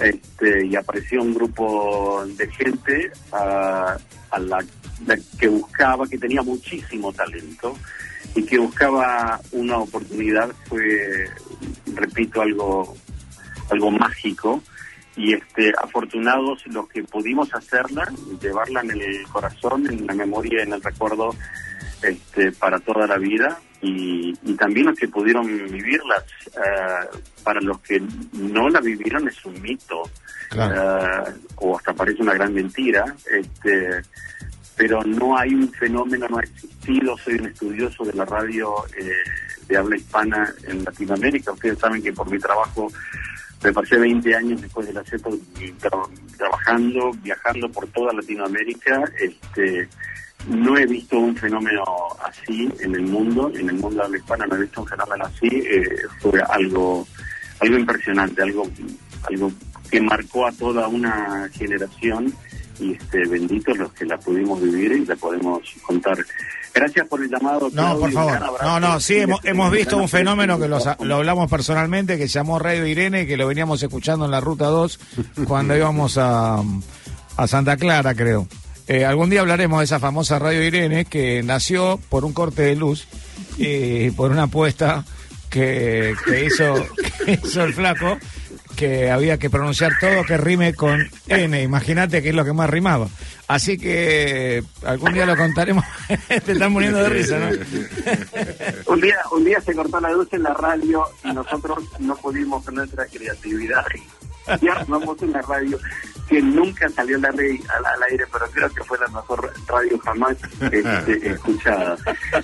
[0.00, 3.96] este, y apareció un grupo de gente a
[4.38, 4.64] la,
[5.06, 7.76] la que buscaba, que tenía muchísimo talento
[8.34, 11.28] y que buscaba una oportunidad, fue,
[11.94, 12.96] repito, algo,
[13.70, 14.62] algo mágico
[15.16, 18.10] y este afortunados los que pudimos hacerla,
[18.40, 21.34] llevarla en el corazón, en la memoria, en el recuerdo
[22.02, 26.24] este, para toda la vida y, y también los que pudieron vivirlas.
[26.48, 28.02] eh, para los que
[28.32, 30.02] no la vivieron es un mito
[30.52, 33.04] eh, o hasta parece una gran mentira.
[33.30, 34.02] Este,
[34.76, 37.16] pero no hay un fenómeno, no ha existido.
[37.18, 39.12] Soy un estudioso de la radio eh,
[39.68, 41.52] de habla hispana en Latinoamérica.
[41.52, 42.90] Ustedes saben que por mi trabajo
[43.64, 45.30] me pasé 20 años después de la CEPA
[45.80, 49.04] tra- trabajando, viajando por toda Latinoamérica.
[49.18, 49.88] Este,
[50.48, 51.82] no he visto un fenómeno
[52.24, 55.24] así en el mundo, en el mundo de habla hispana no he visto un fenómeno
[55.24, 55.46] así.
[55.48, 55.88] eh,
[56.20, 57.06] fue algo,
[57.60, 58.68] algo impresionante, algo,
[59.22, 59.50] algo
[59.90, 62.32] que marcó a toda una generación
[62.80, 66.18] y este, benditos los que la pudimos vivir y la podemos contar.
[66.74, 67.68] Gracias por el llamado.
[67.72, 68.40] No, por favor.
[68.62, 72.34] No, no, sí, hemos, hemos visto un fenómeno que los- lo hablamos personalmente, que se
[72.34, 74.98] llamó Radio Irene, que lo veníamos escuchando en la Ruta 2
[75.46, 76.62] cuando íbamos a,
[77.36, 78.48] a Santa Clara, creo.
[78.88, 82.76] Eh, algún día hablaremos de esa famosa Radio Irene que nació por un corte de
[82.76, 83.06] luz
[83.56, 85.04] y por una apuesta
[85.48, 86.74] que, que hizo,
[87.24, 88.18] que hizo el flaco,
[88.84, 91.62] que había que pronunciar todo que rime con N.
[91.62, 93.08] Imagínate que es lo que más rimaba.
[93.48, 95.84] Así que algún día lo contaremos.
[96.44, 97.48] Te están muriendo de risa, ¿no?
[98.92, 102.64] Un día, un día se cortó la luz en la radio y nosotros no pudimos
[102.64, 103.84] con nuestra creatividad.
[104.60, 105.78] Y armamos una radio
[106.28, 109.98] que nunca salió al aire, al, al aire, pero creo que fue la mejor radio
[109.98, 111.96] jamás este, escuchada.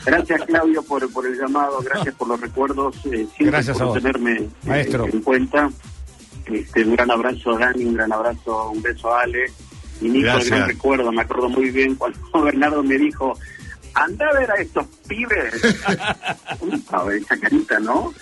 [0.05, 3.89] Gracias, Claudio, por, por el llamado, gracias por los recuerdos, eh, siempre Gracias a por
[3.89, 4.03] vos.
[4.03, 5.07] tenerme eh, Maestro.
[5.07, 5.71] en cuenta.
[6.53, 9.47] Este, un gran abrazo a Dani, un gran abrazo, un beso a Ale.
[10.01, 13.39] Y Nico, el gran recuerdo, me acuerdo muy bien cuando Bernardo me dijo,
[13.95, 15.55] anda a ver a estos pibes.
[16.93, 18.13] a ver, esa carita, ¿no?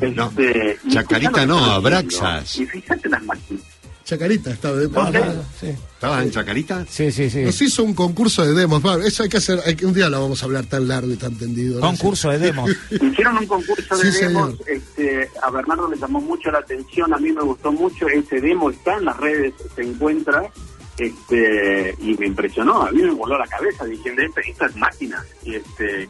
[0.00, 2.58] No, Este, y Chacarita no, Abraxas.
[2.58, 3.62] Y fíjate las máquinas.
[4.06, 5.20] Chacarita estaba de ¿Dónde?
[5.60, 6.86] Sí, ¿Estabas en Chacarita?
[6.88, 7.28] sí, sí.
[7.28, 7.40] sí.
[7.42, 8.80] Nos hizo un concurso de demos.
[8.84, 9.58] va, Eso hay que hacer.
[9.66, 11.80] hay que- un día lo vamos a hablar tan largo y tan tendido.
[11.80, 11.88] ¿no?
[11.88, 12.70] Concurso de demos.
[12.90, 14.70] Hicieron un concurso de Sí, demos, señor.
[14.70, 18.70] este, a Bernardo le llamó mucho la atención, a mí me gustó mucho, ese demo
[18.70, 20.50] está en las redes, se encuentra,
[20.98, 25.24] este, y me impresionó, a mí me voló la cabeza diciendo, esta, esta es máquina,
[25.44, 26.08] y este,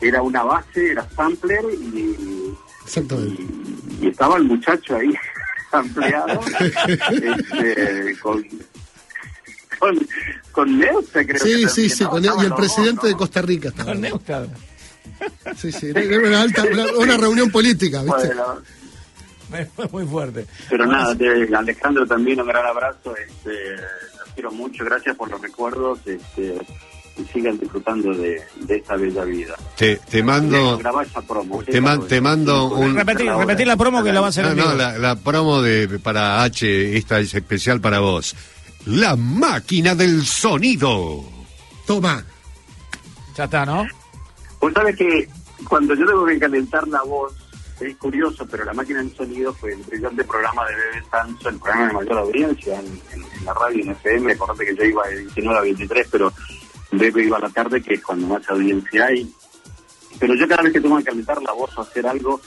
[0.00, 3.42] era una base, era sampler, y, Exactamente.
[4.00, 5.12] y estaba el muchacho ahí
[5.78, 8.44] ampliado este, con
[9.78, 10.08] con
[10.52, 12.04] con Neusta creo que Sí, sí, también, sí.
[12.04, 12.10] ¿no?
[12.10, 13.16] con él- y el presidente dos, de ¿no?
[13.18, 13.92] Costa Rica estaba.
[13.92, 14.48] Con Neustadt.
[15.56, 15.90] Sí, sí.
[15.94, 18.32] Era una, alta, una, una reunión política, ¿viste?
[19.48, 20.46] Bueno, Fue muy fuerte.
[20.68, 25.40] pero nada, de Alejandro también un gran abrazo, este, los quiero mucho, gracias por los
[25.40, 26.58] recuerdos, este,
[27.18, 29.54] y sigan disfrutando de, de esta bella vida.
[29.76, 31.62] Te, te mando, esa promo.
[31.62, 32.94] te, man- te mando un...
[32.94, 35.98] Repetí, repetí la promo que la va a hacer No, no, la, la promo de
[36.02, 38.34] para H, esta es especial para vos.
[38.86, 41.24] La máquina del sonido.
[41.86, 42.24] Toma.
[43.36, 43.86] Ya está, ¿no?
[44.60, 45.28] Vos sabés que
[45.68, 47.32] cuando yo tengo que calentar la voz,
[47.80, 51.58] es curioso, pero la máquina de sonido fue el brillante programa de Bebe Sanso, el
[51.58, 54.32] programa de mayor audiencia en, en- en la radio, en FM.
[54.32, 56.32] Acordate que yo iba de 19 a 23, pero
[56.98, 59.30] Bebe iba a la tarde, que es cuando más audiencia hay.
[60.18, 62.40] Pero yo cada vez que tengo que calentar la voz o hacer algo,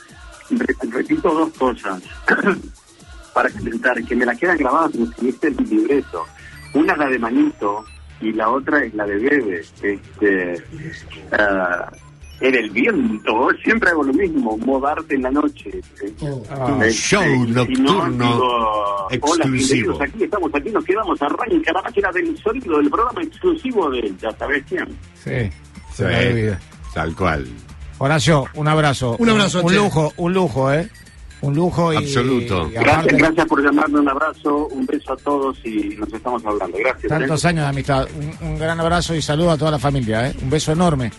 [0.49, 2.01] re- repito dos cosas
[3.33, 6.25] para calentar, que me la quedan grabadas como este el libreto.
[6.73, 7.85] Una es la de Manito
[8.21, 9.59] y la otra es la de Bebe.
[9.81, 10.63] Este,
[11.31, 11.91] ah,
[12.41, 15.69] en el viento, siempre hago lo mismo, modarte en la noche.
[16.21, 16.41] Oh.
[16.49, 16.77] Ah.
[16.81, 19.51] Este, show no, nocturno digo, Hola, exclusivo.
[19.51, 24.13] bienvenidos aquí, estamos aquí, nos quedamos, arranca la máquina del sonido del programa exclusivo de
[24.21, 24.87] Ya sabes quién.
[25.23, 25.49] Sí.
[25.91, 26.59] Sí, Se me olvida.
[26.93, 27.45] tal cual.
[27.97, 29.15] Horacio, un abrazo.
[29.19, 29.75] Un abrazo, Un che.
[29.75, 30.89] lujo, un lujo, ¿eh?
[31.41, 31.97] Un lujo y.
[31.97, 32.69] Absoluto.
[32.69, 36.77] y Gracias, por llamarme, un abrazo, un beso a todos y nos estamos hablando.
[36.77, 37.05] Gracias.
[37.05, 37.07] ¿eh?
[37.09, 38.07] tantos años de amistad.
[38.41, 40.35] Un, un gran abrazo y saludo a toda la familia, ¿eh?
[40.41, 41.11] Un beso enorme.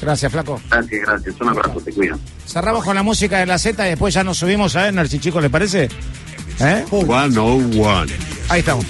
[0.00, 0.60] Gracias, Flaco.
[0.70, 1.40] Gracias, gracias.
[1.40, 2.18] Un abrazo, te cuidan.
[2.46, 5.42] Cerramos con la música de la Z y después ya nos subimos a Energy, chicos,
[5.42, 5.88] ¿les parece?
[6.60, 6.84] ¿Eh?
[6.88, 8.06] 101.
[8.48, 8.84] Ahí estamos.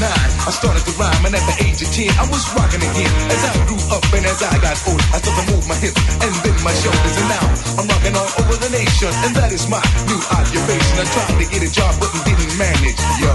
[0.00, 3.12] Nine, I started to rhyme, and at the age of ten, I was rocking again.
[3.28, 6.00] As I grew up and as I got old, I started to move my hips
[6.24, 7.46] and then my shoulders, and now
[7.76, 10.96] I'm rocking all over the nation, and that is my new occupation.
[10.96, 13.34] I tried to get a job, but didn't manage, yo,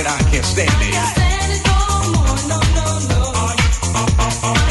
[0.00, 0.96] and I can't stand it.
[4.40, 4.69] But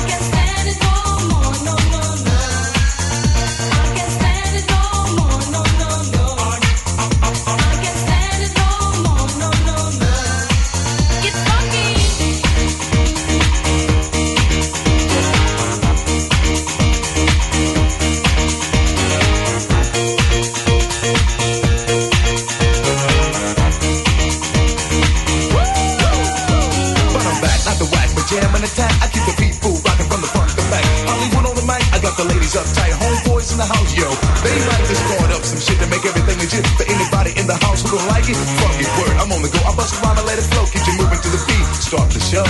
[33.60, 34.08] the house, yo.
[34.40, 36.64] They like to start up some shit to make everything legit.
[36.80, 39.16] For anybody in the house who don't like it, fuck it, word.
[39.20, 39.60] I'm on the go.
[39.68, 40.64] I bust around and let it flow.
[40.72, 41.68] Keep you moving to the beat.
[41.76, 42.49] Start the show.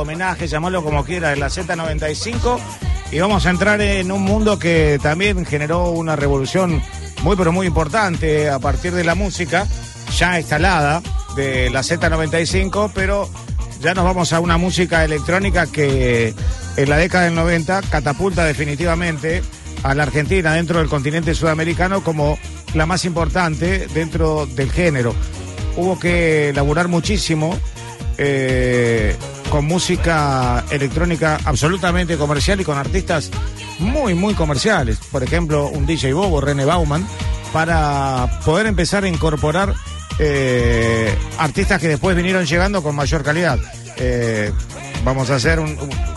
[0.00, 2.58] Homenaje, llamarlo como quiera, de la Z95.
[3.12, 6.82] Y vamos a entrar en un mundo que también generó una revolución
[7.22, 9.66] muy, pero muy importante a partir de la música
[10.16, 11.02] ya instalada
[11.36, 13.28] de la Z95, pero
[13.80, 16.34] ya nos vamos a una música electrónica que
[16.76, 19.42] en la década del 90 catapulta definitivamente
[19.82, 22.38] a la Argentina dentro del continente sudamericano como
[22.74, 25.14] la más importante dentro del género.
[25.76, 27.56] Hubo que laburar muchísimo
[28.18, 29.14] eh,
[29.56, 33.30] con música electrónica absolutamente comercial y con artistas
[33.78, 34.98] muy, muy comerciales.
[35.10, 37.08] Por ejemplo, un DJ Bobo, René Bauman,
[37.54, 39.72] para poder empezar a incorporar
[40.18, 43.58] eh, artistas que después vinieron llegando con mayor calidad.
[43.96, 44.52] Eh,
[45.06, 45.74] vamos a hacer un,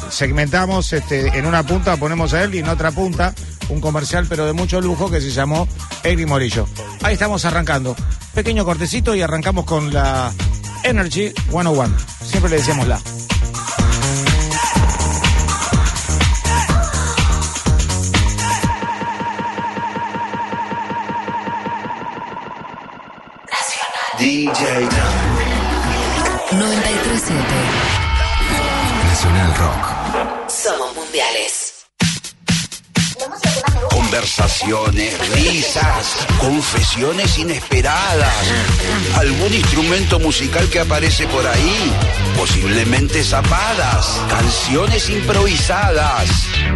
[0.09, 3.33] segmentamos este, en una punta ponemos a él y en otra punta
[3.69, 5.65] un comercial pero de mucho lujo que se llamó
[6.03, 6.67] Egri Morillo.
[7.03, 7.95] Ahí estamos arrancando.
[8.33, 10.33] Pequeño cortecito y arrancamos con la
[10.83, 11.95] Energy 101.
[12.25, 12.99] Siempre le decíamos la.
[24.19, 24.89] DJ Time.
[26.51, 27.39] 937.
[29.07, 30.49] Nacional Rock.
[30.49, 31.58] Somos mundiales.
[34.09, 38.33] Conversaciones, risas, confesiones inesperadas.
[39.17, 41.93] Algún instrumento musical que aparece por ahí.
[42.35, 44.19] Posiblemente zapadas.
[44.27, 46.27] Canciones improvisadas.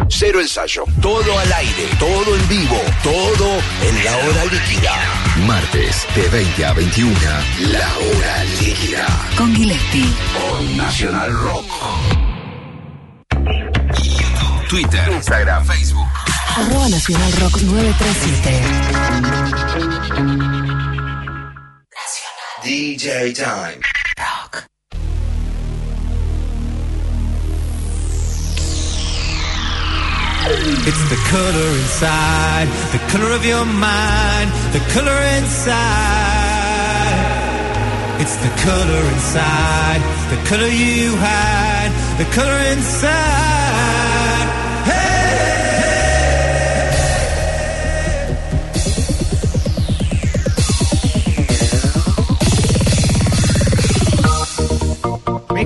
[0.09, 0.83] Cero ensayo.
[1.01, 1.87] Todo al aire.
[1.97, 2.79] Todo en vivo.
[3.01, 4.91] Todo en la hora líquida.
[5.47, 7.19] Martes de 20 a 21.
[7.71, 9.07] La hora líquida.
[9.35, 10.13] Con Gillespie.
[10.35, 11.65] Por Nacional Rock.
[14.69, 16.32] Twitter, Instagram, Facebook.
[16.55, 18.61] Arroba Nacional Rock 937.
[22.61, 23.81] DJ Time.
[30.85, 35.73] It's the color inside, the color of your mind, the color inside.
[38.21, 44.02] It's the color inside, the color you hide, the color inside.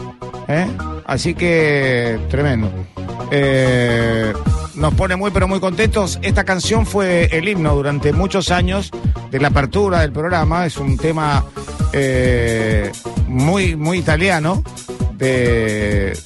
[0.48, 0.66] ¿eh?
[1.04, 2.70] Así que tremendo.
[3.30, 4.32] Eh,
[4.74, 6.18] nos pone muy pero muy contentos.
[6.22, 8.90] Esta canción fue el himno durante muchos años
[9.30, 10.66] de la apertura del programa.
[10.66, 11.44] Es un tema
[11.92, 12.90] eh,
[13.26, 14.62] muy, muy italiano
[15.12, 16.16] de,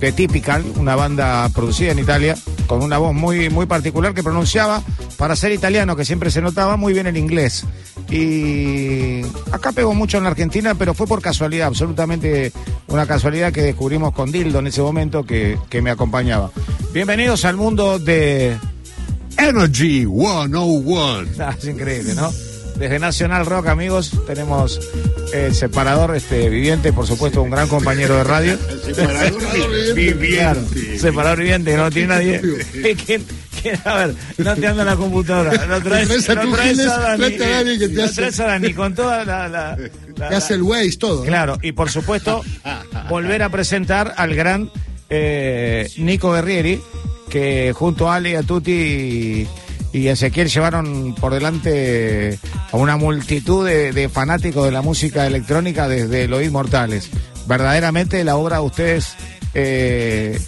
[0.00, 2.36] de una banda producida en Italia,
[2.68, 4.82] con una voz muy, muy particular que pronunciaba,
[5.16, 7.64] para ser italiano, que siempre se notaba, muy bien el inglés.
[8.10, 12.52] Y acá pegó mucho en la Argentina, pero fue por casualidad, absolutamente
[12.86, 16.52] una casualidad que descubrimos con Dildo en ese momento que, que me acompañaba.
[16.92, 18.56] Bienvenidos al mundo de...
[19.36, 21.24] Energy 101.
[21.40, 22.30] Ah, es increíble, ¿no?
[22.78, 24.78] Desde Nacional Rock, amigos, tenemos
[25.32, 28.56] el separador este, viviente, por supuesto, un gran compañero de radio.
[28.84, 29.42] separador
[29.94, 30.36] viviente.
[30.36, 30.60] Claro,
[30.98, 32.40] separador viviente, que no tiene nadie.
[33.04, 33.24] ¿Quién-
[33.62, 35.66] quién- a ver, no te anda la computadora.
[35.66, 37.18] No traes, no tu traes a Dani.
[37.18, 39.76] traete a Dani que te No hace- traes a Dani con toda la.
[40.16, 41.18] Te hace el Waze todo.
[41.20, 41.26] ¿no?
[41.26, 42.42] Claro, y por supuesto,
[43.10, 44.70] volver a presentar al gran
[45.10, 46.80] eh, Nico Guerrieri,
[47.28, 49.48] que junto a Ale, a Tuti
[49.92, 52.38] y, Ezequiel llevaron por delante
[52.72, 57.10] a una multitud de, de fanáticos de la música electrónica desde Los Inmortales.
[57.46, 59.14] Verdaderamente la obra de ustedes
[59.54, 60.38] eh,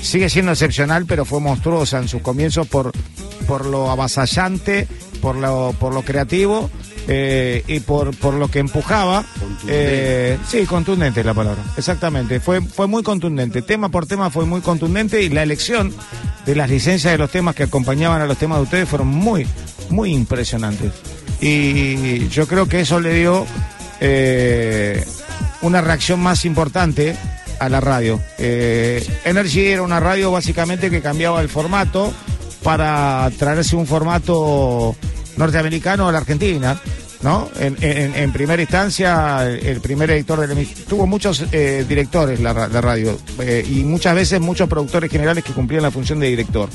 [0.00, 2.92] sigue siendo excepcional, pero fue monstruosa en sus comienzos por,
[3.46, 4.88] por lo avasallante,
[5.20, 6.70] por lo, por lo creativo
[7.08, 9.24] eh, y por, por lo que empujaba.
[9.66, 12.40] Eh, sí, contundente es la palabra, exactamente.
[12.40, 13.62] Fue, fue muy contundente.
[13.62, 15.92] Tema por tema fue muy contundente y la elección
[16.46, 19.46] de las licencias de los temas que acompañaban a los temas de ustedes fueron muy,
[19.90, 20.92] muy impresionantes.
[21.40, 23.46] Y yo creo que eso le dio
[24.00, 25.04] eh,
[25.62, 27.16] una reacción más importante
[27.58, 28.20] a la radio.
[28.38, 32.12] Eh, Energy era una radio básicamente que cambiaba el formato
[32.62, 34.96] para traerse un formato
[35.36, 36.80] norteamericano a la Argentina.
[37.22, 37.48] ¿No?
[37.56, 42.80] En, primera instancia, el, primer editor del emis- tuvo muchos eh, directores la, ra- la
[42.80, 46.68] radio eh, y muchas veces muchos productores generales que cumplían la función de director.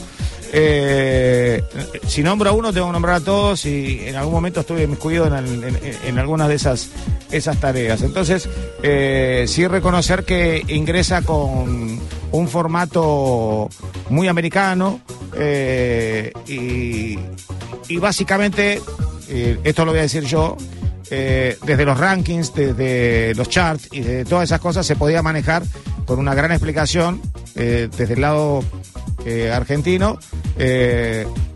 [0.54, 1.62] Eh,
[2.08, 5.28] si nombro a uno, tengo que nombrar a todos y en algún momento estuve inmiscuido
[5.28, 5.36] en,
[5.66, 6.92] en- en- algunas de esas,
[7.30, 8.02] esas tareas.
[8.02, 8.48] Entonces,
[9.52, 12.00] sí reconocer que ingresa con
[12.32, 13.68] un formato
[14.10, 15.02] muy americano
[16.48, 17.20] y,
[17.88, 18.82] y básicamente,
[19.30, 20.58] eh, esto lo voy a decir yo,
[21.10, 25.64] eh, desde los rankings, desde los charts y de todas esas cosas se podía manejar
[26.06, 27.22] con una gran explicación
[27.56, 28.64] eh, desde el lado
[29.52, 30.20] argentino,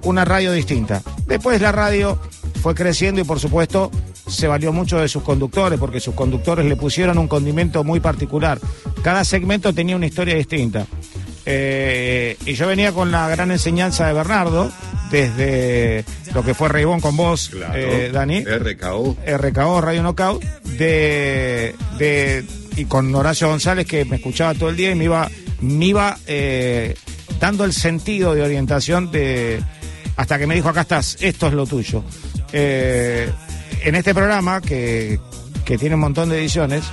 [0.04, 1.02] una radio distinta.
[1.26, 2.20] Después la radio
[2.62, 3.90] fue creciendo y por supuesto
[4.28, 8.60] se valió mucho de sus conductores porque sus conductores le pusieron un condimento muy particular.
[9.04, 10.86] Cada segmento tenía una historia distinta.
[11.46, 14.72] Eh, y yo venía con la gran enseñanza de Bernardo,
[15.10, 18.44] desde lo que fue Reibón con vos, eh, Dani.
[18.44, 19.18] RKO.
[19.26, 24.92] RKO, Radio Knockout, de, de, y con Horacio González que me escuchaba todo el día
[24.92, 25.30] y me iba,
[25.62, 26.96] me iba eh,
[27.40, 29.62] dando el sentido de orientación de
[30.16, 32.04] hasta que me dijo acá estás, esto es lo tuyo.
[32.54, 35.20] En este programa que,
[35.66, 36.84] que tiene un montón de ediciones,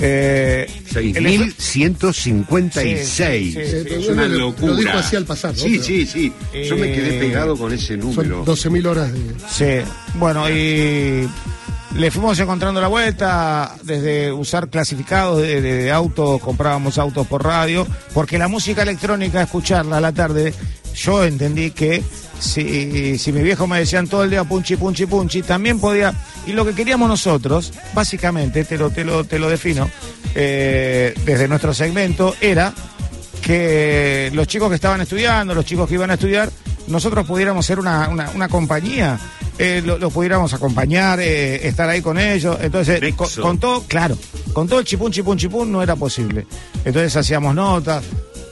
[0.00, 3.06] eh, el- 6.156.
[3.06, 3.94] Sí, sí, sí.
[3.94, 4.72] Es una Lo- locura.
[4.72, 5.58] lo dijo así al pasar, ¿no?
[5.62, 6.32] Sí, Pero- sí, sí.
[6.68, 8.36] Yo me quedé Eh, pegado con ese número.
[8.36, 9.20] Son 12.000 horas de.
[9.48, 11.28] Sí, bueno, y
[11.96, 17.44] le fuimos encontrando la vuelta, desde usar clasificados de, de- de autos, comprábamos autos por
[17.44, 20.54] radio, porque la música electrónica, escucharla a la tarde,
[20.94, 22.02] yo entendí que
[22.40, 26.12] si, si mi viejo me decían todo el día punchi, punchi, punchi, también podía,
[26.46, 29.88] y lo que queríamos nosotros, básicamente, te lo, te lo, te lo defino,
[30.34, 32.72] eh, desde nuestro segmento, era
[33.40, 36.50] que los chicos que estaban estudiando, los chicos que iban a estudiar,
[36.88, 39.18] nosotros pudiéramos ser una, una, una compañía,
[39.58, 42.56] eh, lo- los pudiéramos acompañar, eh, estar ahí con ellos.
[42.60, 44.16] Entonces, con, con todo, claro,
[44.52, 46.46] con todo el chipún, chipún, chipún no era posible.
[46.84, 48.02] Entonces hacíamos notas,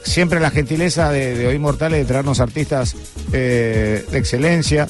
[0.03, 2.95] siempre la gentileza de, de Hoy Mortales de traernos artistas
[3.31, 4.87] eh, de excelencia.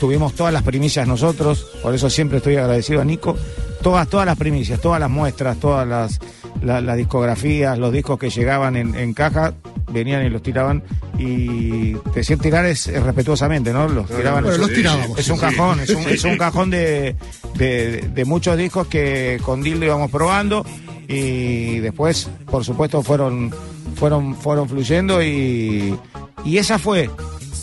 [0.00, 3.36] Tuvimos todas las primicias nosotros, por eso siempre estoy agradecido a Nico.
[3.82, 6.18] Todas, todas las primicias, todas las muestras, todas las,
[6.62, 9.54] la- las discografías, los discos que llegaban en, en caja,
[9.90, 10.82] venían y los tiraban.
[11.18, 13.88] Y decir tirar es, es respetuosamente, ¿no?
[13.88, 14.44] Los tiraban.
[14.44, 16.10] Bueno, los tirábamos, Es un cajón, es un, Sí.
[16.10, 17.16] es un cajón de,
[17.54, 20.66] de, de muchos discos que con Dildo íbamos probando
[21.08, 23.50] y después, por supuesto, fueron,
[23.94, 25.96] fueron, fueron fluyendo y,
[26.44, 27.08] y esa fue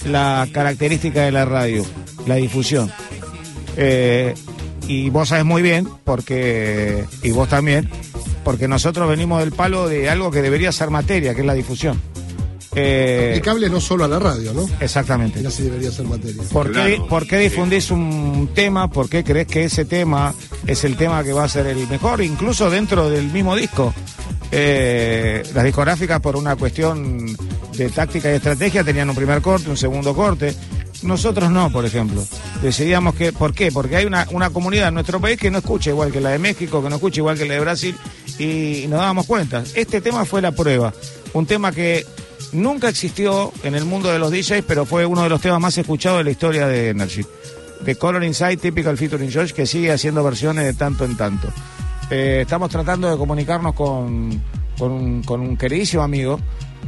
[0.08, 1.86] la característica de la radio,
[2.26, 2.90] la difusión.
[3.78, 4.34] Eh,
[4.88, 7.90] y vos sabes muy bien, porque, y vos también,
[8.44, 12.00] porque nosotros venimos del palo de algo que debería ser materia, que es la difusión.
[12.76, 14.68] Eh, Aplicable no solo a la radio, ¿no?
[14.80, 15.42] Exactamente.
[15.42, 16.42] Y así debería ser materia.
[16.52, 18.90] ¿Por, qué, por qué difundís un tema?
[18.90, 20.34] ¿Por qué crees que ese tema
[20.66, 22.22] es el tema que va a ser el mejor?
[22.22, 23.94] Incluso dentro del mismo disco.
[24.52, 27.26] Eh, las discográficas, por una cuestión
[27.76, 30.56] de táctica y estrategia, tenían un primer corte, un segundo corte.
[31.04, 32.24] Nosotros no, por ejemplo.
[32.62, 33.34] Decidíamos que.
[33.34, 33.72] ¿Por qué?
[33.72, 36.40] Porque hay una, una comunidad en nuestro país que no escucha igual que la de
[36.40, 37.96] México, que no escucha igual que la de Brasil,
[38.40, 39.64] y nos dábamos cuenta.
[39.76, 40.94] Este tema fue la prueba.
[41.34, 42.06] Un tema que
[42.54, 45.78] nunca existió en el mundo de los DJs, pero fue uno de los temas más
[45.78, 47.26] escuchados de la historia de Energy.
[47.82, 51.50] De Color Inside, Typical Featuring George, que sigue haciendo versiones de tanto en tanto.
[52.10, 54.42] Eh, estamos tratando de comunicarnos con,
[54.78, 56.40] con, un, con un queridísimo amigo,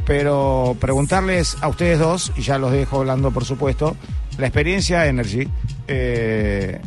[0.04, 3.96] pero preguntarles a ustedes dos, y ya los dejo hablando por supuesto,
[4.38, 5.48] la experiencia Energy,
[5.88, 6.80] eh,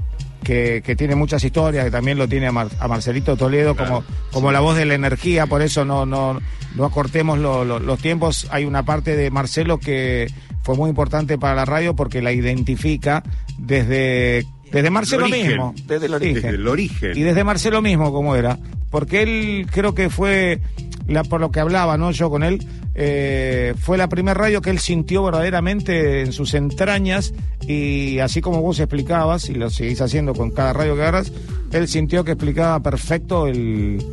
[0.43, 4.03] que, que tiene muchas historias, que también lo tiene a, Mar- a Marcelito Toledo como,
[4.31, 6.39] como la voz de la energía, por eso no, no,
[6.75, 8.47] no acortemos lo- lo- los tiempos.
[8.51, 10.27] Hay una parte de Marcelo que
[10.63, 13.23] fue muy importante para la radio porque la identifica
[13.57, 15.47] desde, desde Marcelo El origen.
[15.49, 16.33] mismo, desde el origen.
[16.35, 17.17] Desde el origen.
[17.17, 18.57] Y desde Marcelo mismo, como era.
[18.89, 20.61] Porque él creo que fue,
[21.09, 22.11] la, por lo que hablaba, ¿no?
[22.11, 27.33] Yo con él, eh, fue la primera radio que él sintió verdaderamente en sus entrañas
[27.67, 31.31] y así como vos explicabas, y lo seguís haciendo con cada radio que agarras,
[31.71, 34.03] él sintió que explicaba perfecto el...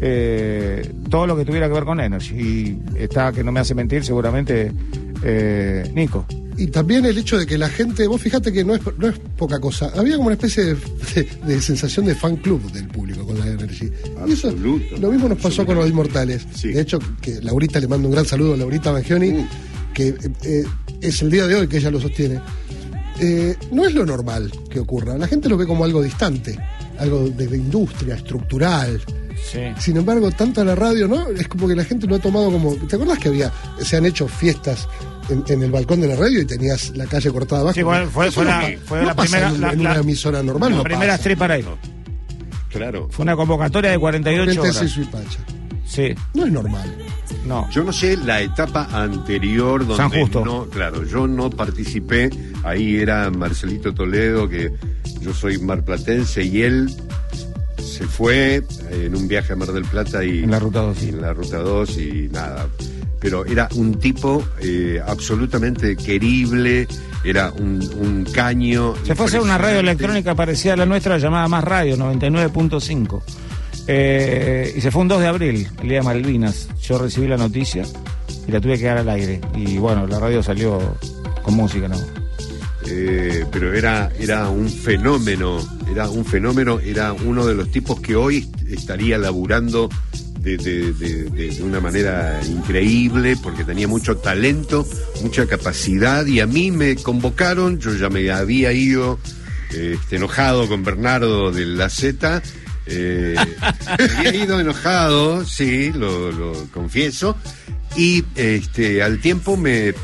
[0.00, 2.34] eh, todo lo que tuviera que ver con Energy.
[2.34, 4.72] Y está, que no me hace mentir, seguramente,
[5.22, 6.26] eh, Nico.
[6.58, 9.14] Y también el hecho de que la gente, vos fíjate que no es, no es
[9.36, 10.74] poca cosa, había como una especie de,
[11.14, 13.90] de- de sensación de fan club del público con la Energy.
[14.26, 14.50] Y eso,
[14.98, 16.46] lo mismo nos pasó con los Inmortales.
[16.72, 19.46] De hecho, que Laurita le mando un gran saludo a Laurita Mangioni,
[19.92, 20.64] que eh,
[21.00, 22.40] es el día de hoy que ella lo sostiene.
[23.20, 26.58] Eh, no es lo normal que ocurra, la gente lo ve como algo distante,
[26.98, 29.00] algo de, de industria, estructural.
[29.78, 31.28] Sin embargo, tanto a la radio, ¿no?
[31.28, 32.74] Es como que la gente lo ha tomado como.
[32.74, 33.52] ¿Te acuerdas que había,
[33.82, 34.88] se han hecho fiestas
[35.28, 37.74] en, en el balcón de la radio y tenías la calle cortada abajo?
[37.74, 39.72] Sí, bueno, fue- Eso fue no la- pa- fue no la pasa primera- en, la-
[39.72, 40.70] en la- una emisora normal.
[40.70, 41.16] la no primera pasa.
[41.16, 41.58] strip para
[42.70, 43.08] Claro.
[43.10, 44.98] Fue una convocatoria de 48 Corrientes horas.
[44.98, 45.88] y.
[45.88, 46.14] Sí.
[46.34, 46.94] No es normal.
[47.46, 47.70] No.
[47.70, 50.44] Yo no sé la etapa anterior donde San Justo.
[50.44, 52.28] no, claro, yo no participé,
[52.64, 54.72] ahí era Marcelito Toledo, que
[55.20, 56.90] yo soy marplatense y él
[57.96, 61.02] se fue en un viaje a Mar del Plata y En la ruta 2.
[61.04, 62.66] en la ruta 2 y nada.
[63.18, 66.86] Pero era un tipo eh, absolutamente querible,
[67.24, 68.94] era un, un caño.
[69.04, 73.22] Se fue a hacer una radio electrónica parecida a la nuestra llamada Más Radio, 99.5.
[73.88, 76.68] Eh, y se fue un 2 de abril, el día de Malvinas.
[76.82, 77.84] Yo recibí la noticia
[78.46, 79.40] y la tuve que dar al aire.
[79.54, 80.78] Y bueno, la radio salió
[81.42, 81.96] con música, ¿no?
[82.88, 85.58] Eh, pero era, era un fenómeno,
[85.96, 89.88] era un fenómeno, era uno de los tipos que hoy estaría laburando
[90.40, 94.86] de, de- de- de- de una manera increíble porque tenía mucho talento,
[95.22, 99.18] mucha capacidad y a mí me convocaron, yo ya me había ido
[99.70, 102.42] este, enojado con Bernardo de la Z.
[102.84, 103.34] eh,
[103.98, 107.36] me había ido enojado, sí, lo, lo confieso.
[107.96, 109.94] Y este, al tiempo me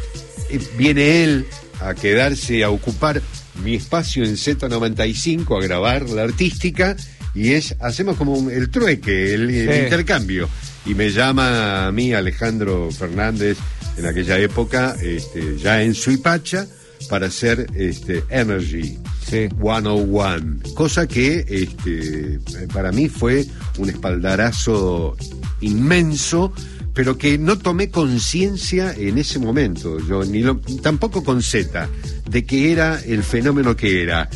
[0.78, 1.46] viene él
[1.82, 3.20] a quedarse a ocupar
[3.64, 6.96] mi espacio en Z95 a grabar la artística
[7.34, 9.80] y es hacemos como un- el trueque, el, el Sí.
[9.84, 10.48] intercambio.
[10.84, 13.56] Y me llama a mí Alejandro Fernández
[13.96, 16.66] en aquella época, este, ya en Suipacha,
[17.08, 18.98] para hacer este, Energy
[19.28, 20.58] 101.
[20.74, 22.38] Cosa que este,
[22.72, 23.44] para mí fue
[23.78, 25.16] un espaldarazo
[25.60, 26.52] inmenso,
[26.94, 31.88] pero que no tomé conciencia en ese momento, yo ni lo- tampoco con Z,
[32.28, 34.28] de que era el fenómeno que era.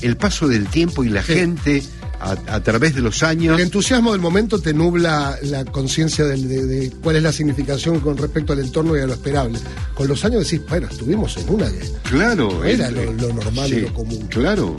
[0.00, 1.82] El paso del tiempo y la gente
[2.20, 3.56] a, a través de los años.
[3.56, 8.16] El entusiasmo del momento te nubla la conciencia de, de cuál es la significación con
[8.16, 9.58] respecto al entorno y a lo esperable.
[9.94, 11.66] Con los años decís, bueno, estuvimos en una
[12.10, 12.50] Claro.
[12.52, 14.26] no era el- lo, lo normal y lo común.
[14.28, 14.76] Claro.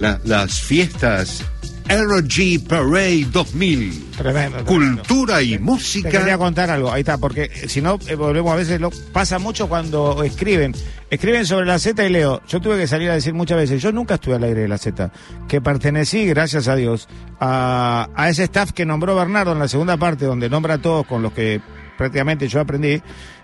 [0.00, 1.42] La- las fiestas
[1.88, 4.10] Energy Parade 2000.
[4.16, 4.64] Tremendo.
[4.64, 6.38] Cultura y Te quería música.
[6.38, 10.22] contar algo, ahí está, porque si no, eh, volvemos a veces, lo pasa mucho cuando
[10.22, 10.74] escriben.
[11.10, 12.42] Escriben sobre la Z y leo.
[12.48, 14.78] Yo tuve que salir a decir muchas veces, yo nunca estuve al aire de la
[14.78, 15.12] Z,
[15.46, 17.08] que pertenecí, gracias a Dios,
[17.38, 21.06] a, a ese staff que nombró Bernardo en la segunda parte, donde nombra a todos
[21.06, 21.60] con los que
[21.96, 23.00] prácticamente yo aprendí.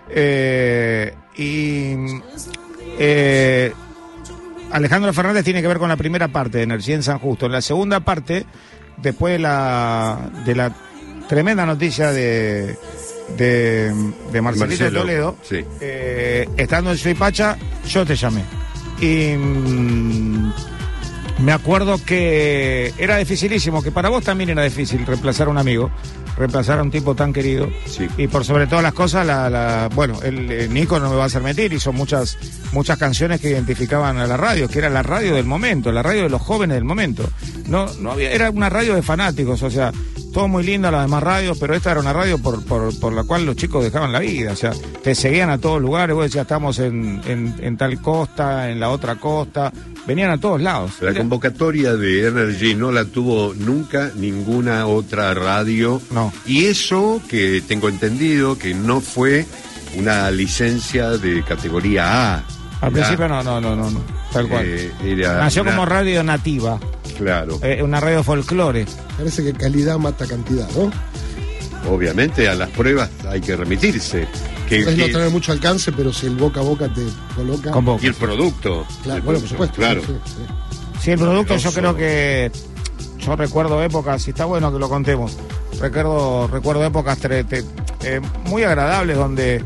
[0.09, 1.95] eh, y
[2.99, 3.73] eh,
[4.73, 7.45] Alejandro Fernández tiene que ver con la primera parte de Energía en San Justo.
[7.45, 8.45] En la segunda parte,
[8.97, 10.75] después de la, de la
[11.29, 12.75] tremenda noticia de,
[13.37, 13.93] de,
[14.31, 15.63] de Marcelito Marcelo, Toledo, sí.
[15.79, 17.55] eh, estando en Suipacha,
[17.87, 18.43] yo te llamé.
[18.99, 20.53] Y mm,
[21.43, 25.91] me acuerdo que era dificilísimo, que para vos también era difícil reemplazar a un amigo,
[26.37, 27.69] reemplazar a un tipo tan querido.
[28.17, 31.25] Y por sobre todas las cosas, la, la- bueno, el, Nico no me va a
[31.27, 32.37] hacer mentir, hizo muchas,
[32.71, 36.23] muchas canciones que identificaban a la radio, que era la radio del momento, la radio
[36.23, 37.29] de los jóvenes del momento.
[37.67, 39.91] No, no había, era una radio de fanáticos, o sea,
[40.33, 43.23] todo muy lindo las demás radios, pero esta era una radio por, por, por la
[43.23, 44.71] cual los chicos dejaban la vida, o sea,
[45.03, 48.89] te seguían a todos lugares, vos decías, estamos en, en, en tal costa, en la
[48.89, 49.71] otra costa,
[50.07, 50.93] venían a todos lados.
[51.01, 56.01] La convocatoria de Energy no la tuvo nunca ninguna otra radio.
[56.11, 56.31] No.
[56.45, 59.45] Y eso que tengo entendido que no fue
[59.97, 62.43] una licencia de categoría A.
[62.81, 64.01] Al principio no, no, no, no, no,
[64.33, 64.65] tal cual.
[64.65, 66.79] eh, era Nació una- como radio nativa,
[67.17, 67.57] Claro.
[67.63, 68.85] eh, una radio folclore.
[69.17, 70.91] Parece que calidad mata cantidad, ¿no?
[71.89, 74.27] Obviamente a las pruebas hay que remitirse.
[74.69, 77.01] Que, Es no que- tener mucho alcance, pero si el boca a boca te
[77.35, 77.71] coloca.
[78.01, 78.85] y el producto.
[79.03, 79.75] Claro, El bueno, por supuesto.
[79.77, 80.01] Claro.
[80.05, 80.43] sí, sí.
[81.01, 82.49] Sí, el producto yo creo que
[83.19, 85.37] yo recuerdo épocas, y está bueno que lo contemos.
[85.81, 87.63] Recuerdo, recuerdo épocas tre- te-
[88.03, 89.61] eh, muy agradables donde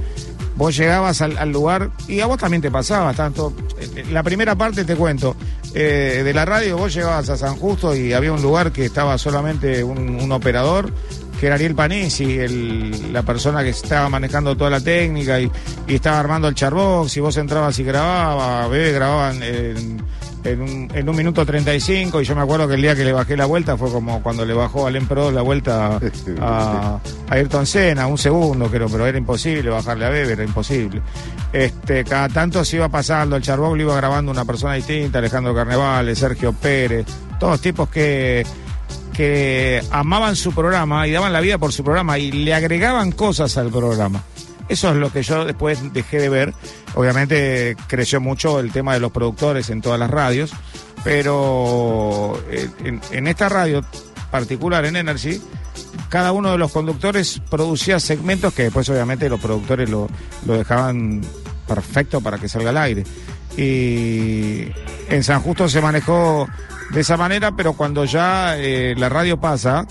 [0.55, 3.53] vos llegabas al, al lugar y a vos también te pasaba tanto.
[3.79, 5.35] eh, La primera parte te cuento.
[5.75, 9.15] eh, de la radio vos llegabas a San Justo y había un lugar que estaba
[9.19, 10.91] solamente un, un operador
[11.39, 15.49] que era Ariel Panisi, el, la persona que estaba manejando toda la técnica y,
[15.87, 20.01] y estaba armando el charbox, y vos entrabas y grababas, bebé grababan en,
[20.43, 23.11] en un, en un minuto 35 y yo me acuerdo que el día que le
[23.11, 25.99] bajé la vuelta fue como cuando le bajó al Emperador la vuelta a,
[26.41, 26.99] a
[27.29, 31.01] Ayrton Senna, un segundo creo, pero era imposible bajarle a Bebe, era imposible.
[31.51, 35.53] Este, cada tanto se iba pasando, el Charbog lo iba grabando una persona distinta, Alejandro
[35.53, 37.05] Carnevales, Sergio Pérez,
[37.39, 38.45] todos tipos que
[39.17, 43.57] que amaban su programa y daban la vida por su programa y le agregaban cosas
[43.57, 44.21] al programa.
[44.69, 46.53] Eso es lo que yo después dejé de ver.
[46.93, 50.51] Obviamente creció mucho el tema de los productores en todas las radios,
[51.03, 52.69] pero eh,
[53.11, 53.83] en, esta radio
[54.29, 55.41] particular, en Energy,
[56.09, 60.07] cada uno de los conductores producía segmentos que después obviamente los productores lo,
[60.45, 61.21] lo dejaban
[61.67, 63.03] perfecto para que salga al aire.
[63.57, 64.67] Y
[65.09, 66.47] en San Justo se manejó
[66.91, 69.85] de esa manera, pero cuando ya eh, la radio pasa,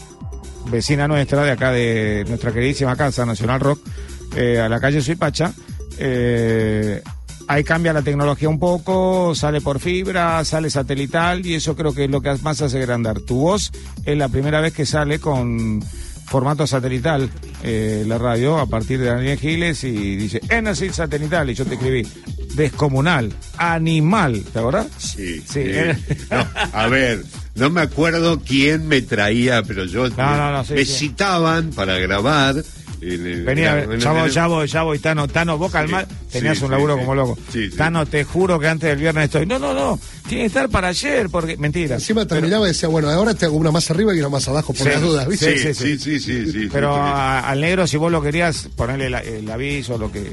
[0.70, 3.80] vecina nuestra, de acá de nuestra queridísima casa, Nacional Rock,
[4.36, 5.52] eh, a la calle Suipacha,
[5.98, 7.02] eh,
[7.48, 12.04] ahí cambia la tecnología un poco, sale por fibra, sale satelital, y eso creo que
[12.04, 13.20] es lo que más hace agrandar.
[13.20, 13.72] Tu voz
[14.04, 15.82] es la primera vez que sale con
[16.26, 17.30] formato satelital
[17.62, 21.74] eh, la radio a partir de Daniel Giles y dice Energy satelital y yo te
[21.74, 22.06] escribí
[22.54, 24.86] descomunal, animal, ¿te acordás?
[24.98, 25.40] Sí.
[25.48, 25.96] Sí, eh,
[26.30, 27.22] era- no, a ver,
[27.54, 30.92] no me acuerdo quién me traía, pero yo no, no, sí, me sí.
[31.08, 32.56] citaban para grabar.
[33.00, 36.64] El- Venía, el- ya voy, ya voy, ya voy, Tano, Tano, vos calmá, tenías sí,
[36.64, 37.00] un laburo sí.
[37.00, 37.38] como loco.
[37.52, 37.76] Sí, sí.
[37.76, 39.46] Tano, te juro que antes del viernes estoy.
[39.46, 39.98] No, no, no,
[40.28, 41.56] tiene que estar para ayer, porque.
[41.56, 41.96] Mentira.
[41.96, 44.72] Encima terminaba y decía, bueno, ahora te hago una más arriba y una más abajo,
[44.72, 45.58] por Sí, las dudas, ¿viste?
[45.58, 49.10] sí, sí, sí, sí, sí, Pero sí, a- al negro, si vos lo querías, ponerle
[49.10, 50.32] la- el aviso o lo que,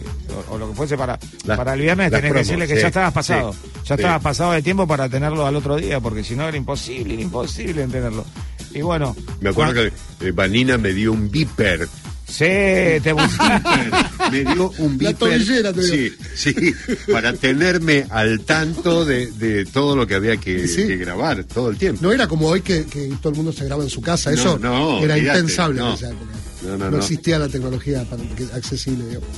[0.49, 2.81] o, o lo que fuese para, Las- para el viernes, tenés que decirle que sí,
[2.81, 3.53] ya estabas pasado.
[3.53, 4.02] sí, ya sí.
[4.02, 7.23] estabas pasado de tiempo para tenerlo al otro día, porque si no era imposible, era
[7.23, 8.26] imposible en tenerlo.
[8.73, 9.15] Y bueno.
[9.41, 9.91] Me acuerdo que
[10.27, 11.88] eh, Vanina me dio un beeper.
[12.28, 13.14] Sí, te
[14.32, 15.16] me dio un La beeper.
[15.16, 15.94] tobillera te dio.
[16.36, 16.74] Sí, sí,
[17.12, 20.88] para tenerme al tanto de, de todo lo que había que, Sí.
[20.88, 22.00] que grabar todo el tiempo.
[22.02, 24.58] No era como hoy que, que todo el mundo se graba en su casa, eso
[24.58, 25.90] no, era impensable no.
[25.90, 26.32] en esa época.
[26.64, 26.98] No, No, no, no.
[26.98, 29.30] existía la tecnología para- que- accesible, digamos.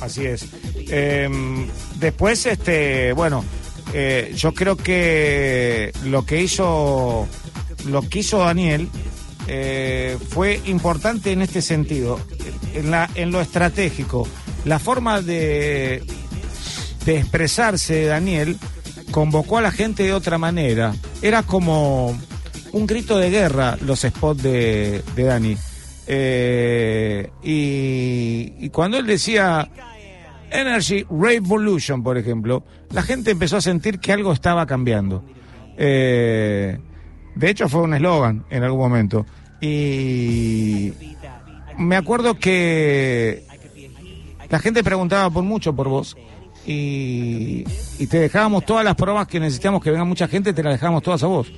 [0.00, 0.46] Así es.
[0.74, 1.28] Eh,
[2.00, 3.44] después, este, bueno,
[3.94, 7.28] eh, yo creo que lo que hizo,
[7.86, 8.88] lo que hizo Daniel
[9.48, 12.20] eh, fue importante en este sentido,
[12.74, 14.26] en, la, en lo estratégico.
[14.64, 16.02] La forma de,
[17.04, 18.56] de expresarse de Daniel
[19.10, 20.94] convocó a la gente de otra manera.
[21.20, 22.18] Era como
[22.72, 25.56] un grito de guerra los spots de, de Dani.
[26.06, 29.68] Eh, y, cuando él decía
[30.50, 35.24] Energy Revolution, por ejemplo, la gente empezó a sentir que algo estaba cambiando.
[35.76, 36.78] Eh,
[37.34, 39.26] de hecho, fue un eslogan en algún momento.
[39.60, 40.92] Y
[41.78, 43.46] me acuerdo que
[44.50, 46.16] la gente preguntaba por mucho por vos.
[46.64, 47.64] Y,
[47.98, 51.02] y te dejábamos todas las pruebas que necesitamos que venga mucha gente, te las dejábamos
[51.02, 51.50] todas a vos.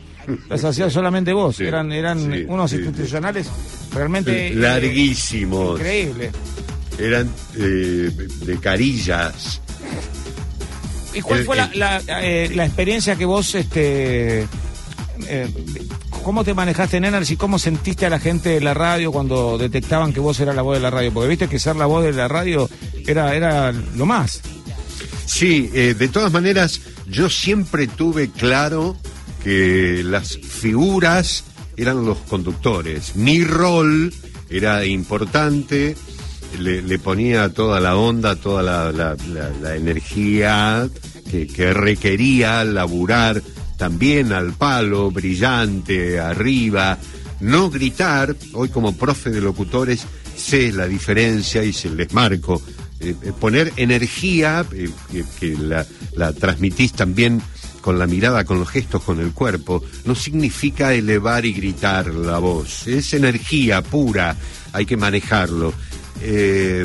[0.48, 1.60] Las hacías solamente vos.
[1.60, 3.51] eran eran sí, unos sí, institucionales
[3.92, 5.78] realmente eh, Larguísimos.
[5.78, 6.32] increíbles.
[6.98, 8.10] Eran eh,
[8.46, 9.60] de carillas.
[11.14, 14.46] ¿Y cuál fue la, eh, la experiencia que vos, este,
[15.28, 15.49] eh,
[16.23, 17.36] cómo te manejaste en Energy?
[17.36, 20.77] ¿Cómo sentiste a la gente de la radio cuando detectaban que vos eras la voz
[20.77, 21.12] de la radio?
[21.12, 22.69] Porque viste que ser la voz de la radio
[23.07, 24.41] era, era lo más.
[25.27, 28.97] Sí, eh, de todas maneras, yo siempre tuve claro
[29.43, 31.45] que las figuras
[31.77, 33.16] eran los conductores.
[33.16, 34.12] Mi rol
[34.51, 35.97] era importante,
[36.59, 39.16] le, ponía toda la onda, toda la, la-
[39.61, 40.89] la- energía
[41.31, 43.43] que requería laburar
[43.76, 46.98] también al palo, brillante, arriba,
[47.40, 48.34] no gritar.
[48.52, 50.06] Hoy como profe de locutores
[50.36, 52.60] sé la diferencia y se les marco.
[53.01, 54.88] Eh, eh, poner energía, eh,
[55.38, 57.42] que, la, transmitís también
[57.80, 62.38] con la mirada, con los gestos, con el cuerpo, no significa elevar y gritar la
[62.38, 62.86] voz.
[62.86, 64.36] Es energía pura,
[64.72, 65.74] hay que manejarlo.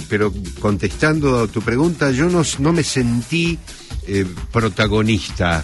[0.10, 3.58] Pero contestando a tu pregunta, yo no, no me sentí
[4.52, 5.64] protagonista.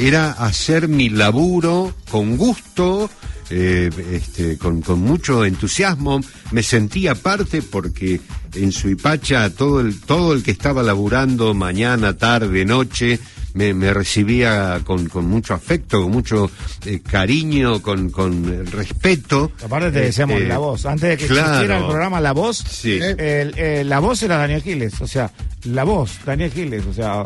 [0.00, 3.10] Era hacer mi laburo con gusto,
[3.50, 6.20] eh, este, con, con mucho entusiasmo.
[6.52, 8.20] Me sentía parte porque
[8.54, 13.18] en Suipacha todo el, todo el que estaba laburando mañana, tarde, noche,
[13.58, 16.48] me, me recibía con, con mucho afecto, con mucho
[16.86, 19.50] eh, cariño, con, con respeto.
[19.64, 20.86] Aparte te decíamos Este, La Voz.
[20.86, 21.48] Antes de que claro.
[21.48, 22.98] existiera el programa La Voz, Sí.
[23.00, 25.00] el- eh, La Voz era Daniel Giles.
[25.00, 25.30] O sea,
[25.64, 26.86] La Voz, Daniel Giles.
[26.86, 27.24] O sea,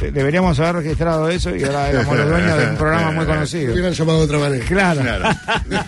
[0.00, 3.72] de- deberíamos haber registrado eso y ahora éramos los dueños de un programa muy conocido.
[3.72, 4.64] Hubieran llamado de otra manera.
[4.64, 5.02] Claro.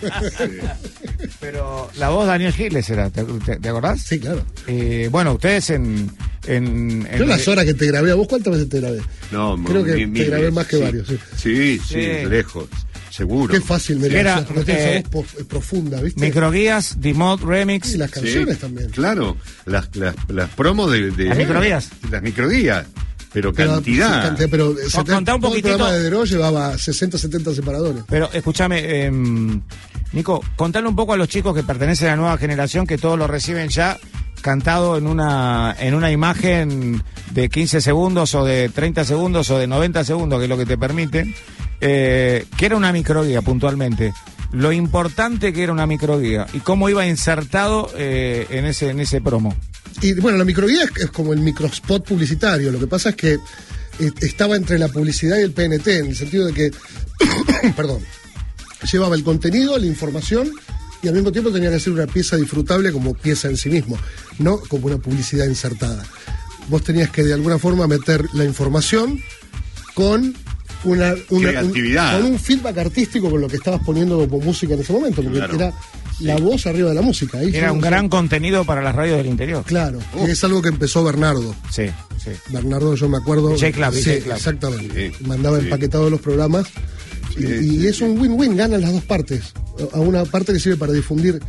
[1.39, 4.01] Pero la voz Daniel Giles era, ¿te, te- te acordás?
[4.01, 4.43] Sí, claro.
[4.67, 6.09] Eh, bueno, ustedes en...
[6.47, 9.01] en, en- Yo las horas que te grabé, ¿a vos cuántas veces te grabé?
[9.31, 10.81] No, Creo que mi- te grabé más que sí.
[10.83, 11.17] varios, sí.
[11.37, 12.25] Sí, sí, Sí.
[12.29, 12.67] lejos,
[13.09, 13.53] seguro.
[13.53, 16.21] Qué fácil me Era, porque tenés eh, voz po- profunda, ¿viste?
[16.21, 17.93] Microguías, Dimod Remix.
[17.93, 18.89] Y las Sí, canciones también.
[18.89, 21.89] Claro, las, las, las promos de, de- Las microguías.
[22.11, 22.85] Las microguías,
[23.35, 24.35] pero Pero, cantidad.
[24.49, 28.03] pero se te- contá un todo el programa de Dero llevaba 60, 70 separadores.
[28.07, 29.11] Pero escúchame, eh,
[30.13, 33.19] Nico, contale un poco a los chicos que pertenecen a la nueva generación que todos
[33.19, 33.97] lo reciben ya
[34.41, 39.67] cantado en una en una imagen de 15 segundos o de 30 segundos o de
[39.67, 41.35] 90 segundos, que es lo que te permiten,
[41.81, 44.13] eh, que era una microguía puntualmente.
[44.53, 49.19] Lo importante que era una microguía y cómo iba insertado eh, en ese en ese
[49.19, 49.53] promo.
[50.01, 52.71] Y bueno, la microguía es, es como el microspot publicitario.
[52.71, 56.15] Lo que pasa es que eh, estaba entre la publicidad y el PNT, en el
[56.15, 56.71] sentido de que,
[57.75, 57.99] perdón,
[58.91, 60.51] llevaba el contenido, la información
[61.01, 63.97] y al mismo tiempo tenía que ser una pieza disfrutable como pieza en sí mismo,
[64.39, 66.03] no como una publicidad insertada.
[66.67, 69.19] Vos tenías que de alguna forma meter la información
[69.93, 70.35] con
[70.83, 71.73] una, una- un,
[72.21, 75.37] con un feedback artístico con lo que estabas poniendo como música en ese momento, porque
[75.37, 75.55] Claro.
[75.55, 75.73] era
[76.19, 77.37] la voz arriba de la música.
[77.39, 79.63] Ahí Era un gran contenido para las radios del interior.
[79.65, 81.55] Claro, es algo que empezó Bernardo.
[81.71, 81.87] Sí,
[82.23, 82.31] sí.
[82.49, 83.49] Bernardo, yo me acuerdo.
[83.49, 84.35] DJ Club, sí, Club.
[84.35, 85.11] exactamente.
[85.17, 85.65] Sí, Mandaba sí.
[85.65, 86.67] empaquetados los programas.
[87.37, 89.53] Y, Sí, y es un win-win, ganan las dos partes.
[89.93, 91.41] A una parte le sirve para difundir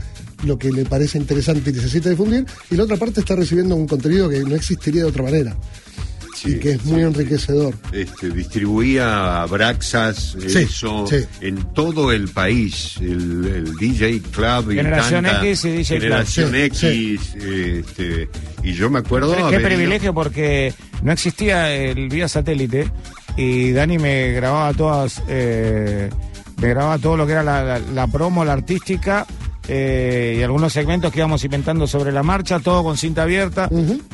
[0.44, 3.86] lo que le parece interesante y necesita difundir, y la otra parte está recibiendo un
[3.86, 5.56] contenido que no existiría de otra manera.
[6.36, 7.06] Sí, y que es muy sí.
[7.06, 7.74] enriquecedor.
[7.92, 11.16] Este, distribuía Braxas Sí, eso sí.
[11.40, 14.72] en todo el país, el, el DJ Club.
[14.72, 16.02] y Generación tanta- X y DJ Club.
[16.02, 17.34] Generación Sí, X.
[17.36, 18.28] este,
[18.62, 19.34] y yo me acuerdo.
[19.34, 22.90] Qué haber ido- privilegio porque no existía el vía satélite
[23.36, 26.10] y Dani me grababa todas, eh,
[26.60, 29.26] me grababa todo lo que era la, la- la promo, la artística
[29.68, 33.68] eh, y algunos segmentos que íbamos inventando sobre la marcha, todo con cinta abierta.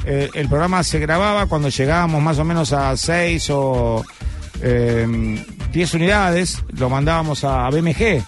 [0.05, 4.05] Eh, el programa se grababa cuando llegábamos más o menos a seis o
[4.63, 8.23] eh, 10 unidades, lo mandábamos a BMG.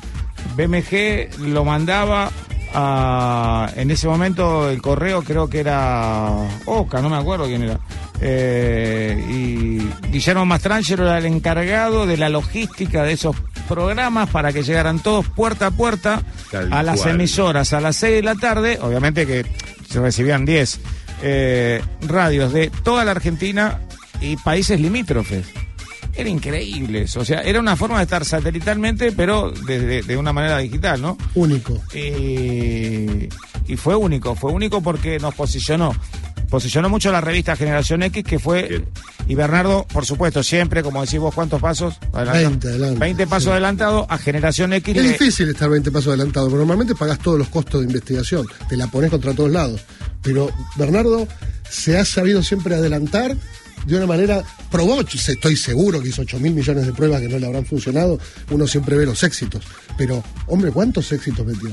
[0.57, 2.31] BMG lo mandaba
[2.75, 6.31] a- en ese momento el correo creo que era
[6.67, 7.79] Oca, no me acuerdo quién era.
[8.21, 13.37] Eh, y Guillermo Mastrangelo era el encargado de la logística de esos
[13.69, 17.15] programas para que llegaran todos puerta a puerta Tal a las cual.
[17.17, 18.79] emisoras a las 6 de la tarde.
[18.81, 19.45] Obviamente que
[19.89, 20.81] se recibían 10
[21.23, 23.81] eh, radios de toda la Argentina
[24.21, 25.47] y países limítrofes.
[26.17, 27.21] Era increíble eso.
[27.21, 31.03] O sea, era una forma de estar satelitalmente, pero de, de- de una manera digital,
[31.03, 31.19] ¿no?
[31.35, 31.83] Único.
[31.93, 33.29] Y,
[33.67, 35.93] y fue único, fue único porque nos posicionó.
[36.55, 38.85] Posicionó mucho la revista Generación X, que fue.
[39.27, 41.97] Y Bernardo, por supuesto, siempre, como decís vos, ¿cuántos pasos?
[42.13, 42.49] Adelantado.
[42.51, 43.51] 20 adelante, 20 pasos sí.
[43.51, 44.97] adelantados a Generación X.
[44.97, 48.47] Es le- difícil estar 20 pasos adelantado, porque normalmente pagás todos los costos de investigación,
[48.69, 49.81] te la pones contra todos lados.
[50.23, 51.27] Pero Bernardo
[51.69, 53.37] se ha sabido siempre adelantar
[53.87, 57.37] de una manera, probó, estoy seguro que hizo 8 mil millones de pruebas que no
[57.41, 58.21] le habrán funcionado,
[58.51, 59.65] uno siempre ve los éxitos.
[59.99, 61.71] Pero, hombre, ¿cuántos éxitos metió?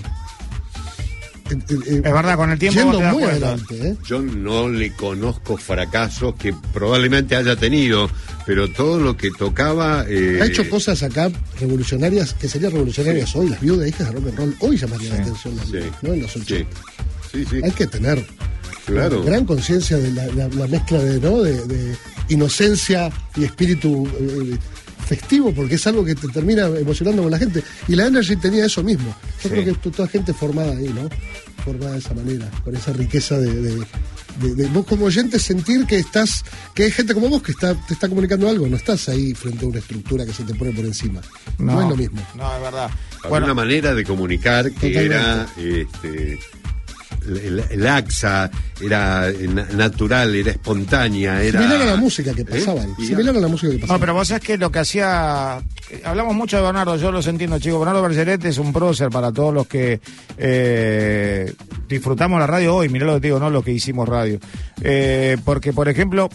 [1.52, 3.96] Es verdad, con el tiempo Yendo muy adelante, ¿eh?
[4.06, 8.10] Yo no le conozco fracasos que probablemente haya tenido,
[8.46, 10.06] pero todo lo que tocaba...
[10.08, 11.30] eh, Ha hecho cosas acá
[11.60, 15.22] revolucionarias, que serían revolucionarias hoy, las viudas hijas de rock and roll, hoy llamarían la
[15.24, 16.14] atención también, ¿no?
[16.14, 16.70] En los 80.
[17.64, 18.26] Hay que tener
[18.86, 19.24] Claro.
[19.24, 21.42] gran conciencia de la, la- la mezcla de, ¿no?
[21.44, 21.96] de, de
[22.30, 24.58] inocencia y espíritu eh,
[25.16, 27.62] festivo, porque es algo que te termina emocionando con la gente.
[27.90, 29.14] Y la Energy tenía eso mismo.
[29.44, 31.10] Yo creo que to- toda gente formada ahí, ¿no?
[31.66, 33.86] Formada de esa manera, con esa riqueza de, de-
[34.42, 37.76] de- de vos como oyente sentir que estás, que hay gente como vos que está,
[37.88, 40.72] te está comunicando algo, no estás ahí frente a una estructura que se te pone
[40.72, 41.20] por encima.
[41.60, 42.22] No, es lo mismo.
[42.36, 42.90] No, es verdad.
[43.24, 45.06] Había una manera de comunicar que Totalmente.
[45.06, 46.40] era este,
[47.76, 48.50] laxa,
[48.82, 51.60] era eh, na- natural, era espontánea, era...
[51.62, 52.46] Similar a la música que ¿Eh?
[52.46, 52.96] pasaban.
[52.98, 54.00] Similar a la música que No, pasaba.
[54.00, 55.62] pero vos sabés que lo que hacía.
[55.90, 57.80] eh, Hablamos mucho de Bernardo, yo los entiendo, chicos.
[57.80, 60.00] Bernardo Bergeret es un prócer para todos los que
[60.38, 61.54] eh,
[61.88, 62.90] disfrutamos la radio hoy.
[62.90, 64.40] Mirá lo que digo, no lo que hicimos radio.
[64.82, 66.30] Eh, porque, por ejemplo,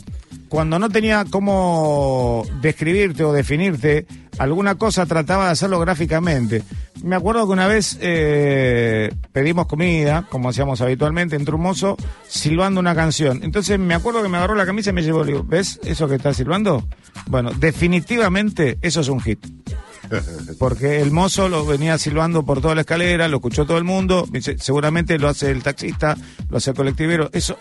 [0.48, 4.06] cuando no tenía cómo describirte o definirte,
[4.38, 6.62] alguna cosa trataba de hacerlo gráficamente.
[7.02, 11.96] Me acuerdo que una vez eh, pedimos comida, como hacíamos habitualmente, entró un mozo
[12.28, 13.40] silbando una canción.
[13.42, 16.08] Entonces me acuerdo que me agarró la camisa y me llevó, le digo, ¿ves eso
[16.08, 16.86] que está silbando?
[17.26, 19.44] Bueno, definitivamente eso es un hit.
[20.58, 24.26] Porque el mozo lo venía silbando por toda la escalera, lo escuchó todo el mundo,
[24.58, 26.16] seguramente lo hace el taxista,
[26.48, 27.58] lo hace el colectivero, eso,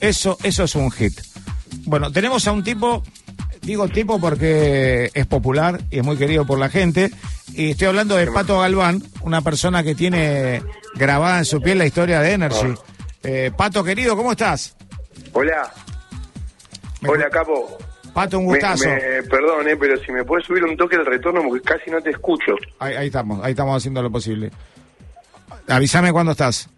[0.00, 1.20] eso, eso es un hit.
[1.84, 3.02] Bueno, tenemos a un tipo,
[3.62, 7.10] digo tipo porque es popular y es muy querido por la gente,
[7.54, 10.62] y estoy hablando de Pato Galván, una persona que tiene
[10.94, 12.74] grabada en su piel la historia de Energy.
[13.22, 14.76] Eh, Pato querido, ¿cómo estás?
[15.32, 15.72] Hola.
[17.06, 17.78] Hola, capo.
[18.12, 18.88] Pato, un gustazo.
[18.88, 22.00] me- perdón, eh, pero si me puedes subir un toque el retorno porque casi no
[22.00, 22.52] te escucho.
[22.80, 24.50] Ahí, ahí estamos, ahí estamos haciendo lo posible.
[25.68, 26.68] Avísame cuando estás.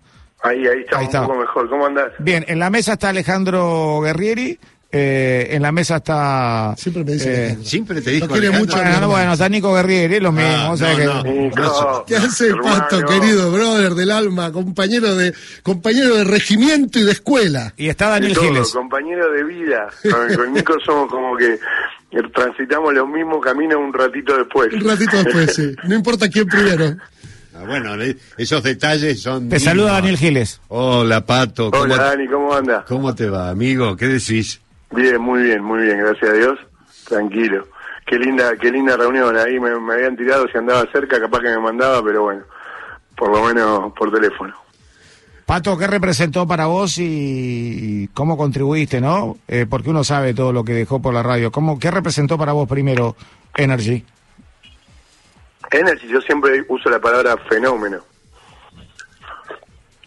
[0.43, 1.23] Ahí, ahí está Ahí un está.
[1.27, 1.69] poco mejor.
[1.71, 2.13] ¿Cómo andás?
[2.19, 4.59] Bien, en la mesa está Alejandro Guerrieri.
[4.93, 6.75] Eh, en la mesa está.
[6.77, 7.65] Siempre me dice Alejandro.
[7.65, 10.51] Siempre te dijo Lo quiere mucho, Bueno, no, bueno, está Nico Guerrieri, es lo mismo.
[10.53, 12.05] Ah, o sea no, que- no.
[12.07, 12.55] ¿Qué hace.
[12.57, 17.73] Pato, querido brother del alma, compañero de compañero de regimiento y de escuela?
[17.77, 18.71] Y está Daniel todo, Giles.
[18.73, 19.89] compañero de vida.
[20.11, 21.59] Con, con Nico somos como que
[22.35, 24.73] transitamos los mismos caminos un ratito después.
[24.73, 25.75] Un ratito después, sí.
[25.85, 26.97] No importa quién primero.
[27.55, 27.91] Ah, bueno,
[28.39, 29.49] esos detalles son...
[29.49, 29.93] Te saluda.
[29.93, 30.61] Daniel Giles.
[30.69, 31.71] Hola, Pato.
[31.71, 32.85] ¿cómo, Hola, Dani, ¿cómo andas?
[32.89, 33.97] ¿Cómo te va, amigo?
[33.97, 34.61] ¿Qué decís?
[34.91, 36.59] Bien, muy bien, muy bien, gracias a Dios.
[37.09, 37.67] Tranquilo.
[38.07, 39.37] Qué linda, qué linda reunión.
[39.37, 42.43] Ahí me, me habían tirado, si andaba cerca, capaz que me mandaba, pero bueno,
[43.17, 44.55] por lo menos por teléfono.
[45.47, 49.37] Pato, ¿qué representó para vos y, y cómo contribuiste, no?
[49.49, 51.51] Eh, porque uno sabe todo lo que dejó por la radio.
[51.51, 53.17] ¿Cómo, ¿Qué representó para vos primero
[53.57, 54.05] Energy?
[55.73, 57.99] Energy, yo siempre uso la palabra fenómeno.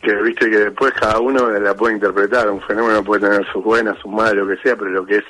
[0.04, 2.50] Que viste que después cada uno la puede interpretar.
[2.50, 5.26] Un fenómeno puede tener sus buenas, sus malas, lo que sea, pero lo que es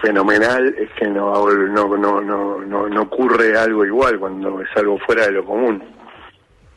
[0.00, 5.26] fenomenal es que no, no, no, no, no, ocurre algo igual cuando es algo fuera
[5.26, 5.82] de lo común.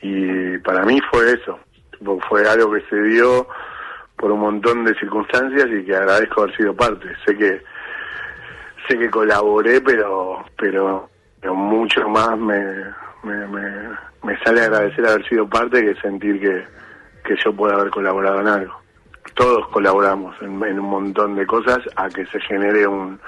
[0.02, 1.60] Y para mí fue eso.
[2.28, 3.48] Fue algo que se dio
[4.18, 7.08] por un montón de circunstancias y que agradezco haber sido parte.
[7.26, 7.62] Sé que
[8.88, 12.62] sé que colaboré, pero pero, pero mucho más me,
[13.24, 13.90] me, me,
[14.24, 16.64] me sale agradecer haber sido parte que sentir que,
[17.26, 18.74] que yo pueda haber colaborado en algo.
[19.36, 23.20] Todos colaboramos en, en un montón de cosas a que se genere un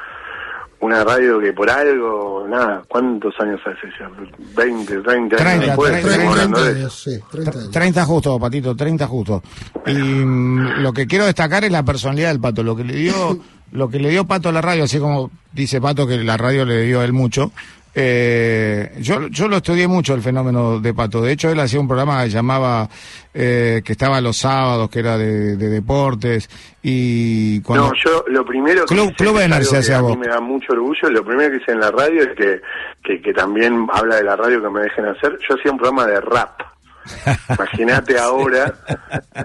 [0.86, 4.10] una radio que por algo, nada, ¿cuántos años hace ya?
[4.56, 6.80] 20, 30 años 30, después, 30, estamos hablando de 30 eso.
[6.80, 7.72] años, sí, 30 años.
[7.72, 9.44] 30 justo, Patito, 30 justo.
[9.88, 13.40] Y mm, lo que quiero destacar es la personalidad del Pato, lo que le dio,
[13.72, 16.66] lo que le dio Pato a la radio, así como dice Pato que la radio
[16.66, 17.52] le dio a él mucho.
[17.98, 21.22] Eh, yo, yo lo estudié mucho el fenómeno de Pato.
[21.22, 22.90] De hecho, él hacía un programa que llamaba,
[23.34, 26.50] eh, que estaba los sábados, que era de, de deportes.
[26.84, 27.88] Y cuando.
[27.88, 30.18] No, yo lo primero que Club- hice, Club que hacía a mí vos.
[30.18, 32.62] me da mucho orgullo, lo primero que hice en la radio es que,
[33.02, 35.38] que, que también habla de la radio que me dejen hacer.
[35.48, 36.62] Yo hacía un programa de rap.
[37.50, 38.74] Imagínate ahora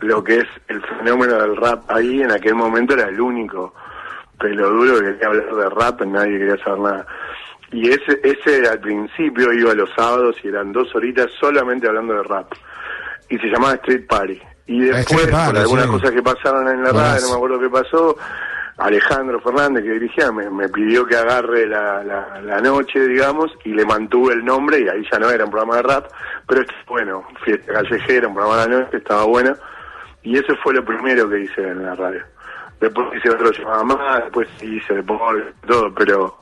[0.01, 3.74] lo que es el fenómeno del rap ahí, en aquel momento era el único
[4.39, 7.06] pelo duro que quería hablar de rap, nadie quería saber nada.
[7.73, 12.23] Y ese, ese al principio iba los sábados y eran dos horitas solamente hablando de
[12.25, 12.53] rap.
[13.29, 14.41] Y se llamaba Street Party.
[14.67, 15.91] Y después, por algunas sí.
[15.91, 18.17] cosas que pasaron en la radio, no me acuerdo qué pasó,
[18.79, 23.71] Alejandro Fernández, que dirigía, me, me pidió que agarre la, la, la noche, digamos, y
[23.71, 26.07] le mantuve el nombre, y ahí ya no era un programa de rap,
[26.47, 29.55] pero bueno, fiesta callejera, un programa de la noche, estaba bueno,
[30.23, 32.23] y eso fue lo primero que hice en la radio.
[32.81, 36.40] Después hice otro llamado más, después hice deporte, todo, pero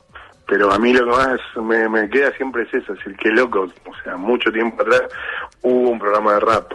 [0.49, 3.29] pero a mí lo que más me, me queda siempre es eso, es decir, qué
[3.29, 5.03] loco, o sea, mucho tiempo atrás
[5.63, 6.73] hubo un programa de rap.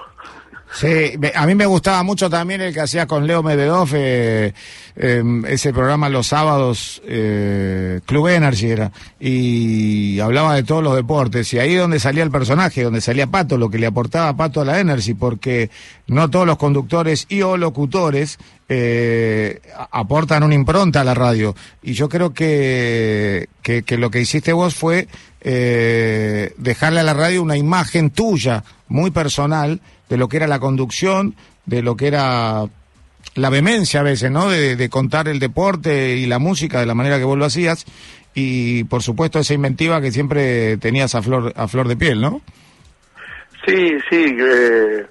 [0.73, 4.53] Sí, a mí me gustaba mucho también el que hacía con Leo Medvedev, eh,
[4.95, 11.53] eh, ese programa los sábados, eh, Club Energy era, y hablaba de todos los deportes,
[11.53, 14.65] y ahí donde salía el personaje, donde salía Pato, lo que le aportaba Pato a
[14.65, 15.69] la Energy, porque
[16.07, 21.93] no todos los conductores y o locutores eh, aportan una impronta a la radio, y
[21.93, 25.07] yo creo que, que, que lo que hiciste vos fue
[25.43, 30.59] eh, dejarle a la radio una imagen tuya, muy personal, de lo que era la
[30.59, 32.65] conducción, de lo que era
[33.35, 34.49] la vehemencia a veces, ¿no?
[34.49, 37.85] De, contar el deporte y la música de la manera que vos lo hacías
[38.33, 42.41] y por supuesto esa inventiva que siempre tenías a flor a flor de piel, ¿no?
[43.65, 45.05] Sí, sí, eh,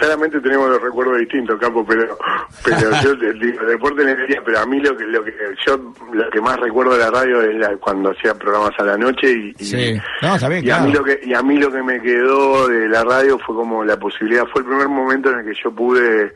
[0.00, 2.16] claramente tenemos los recuerdos distintos, Capo, pero
[2.64, 5.32] pero yo digo, deporte le diría, pero a mí lo que lo que
[5.66, 8.96] yo lo que más recuerdo de la radio es la- cuando hacía programas a la
[8.96, 10.00] noche y, Sí.
[10.22, 13.38] No, a mí lo que y a mí lo que me quedó de la radio
[13.38, 16.32] fue como la posibilidad, fue el primer momento en el que yo pude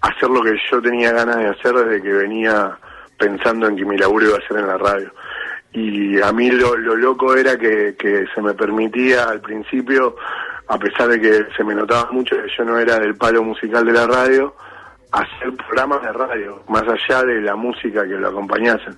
[0.00, 2.76] hacer lo que yo tenía ganas de hacer desde que venía
[3.18, 5.12] pensando en que mi laburo iba a ser en la radio.
[5.74, 10.16] Y a mí lo, lo loco era que, que se me permitía al principio,
[10.68, 13.84] a pesar de que se me notaba mucho que yo no era del palo musical
[13.84, 14.54] de la radio,
[15.12, 18.96] hacer programas de radio, más allá de la música que lo acompañasen.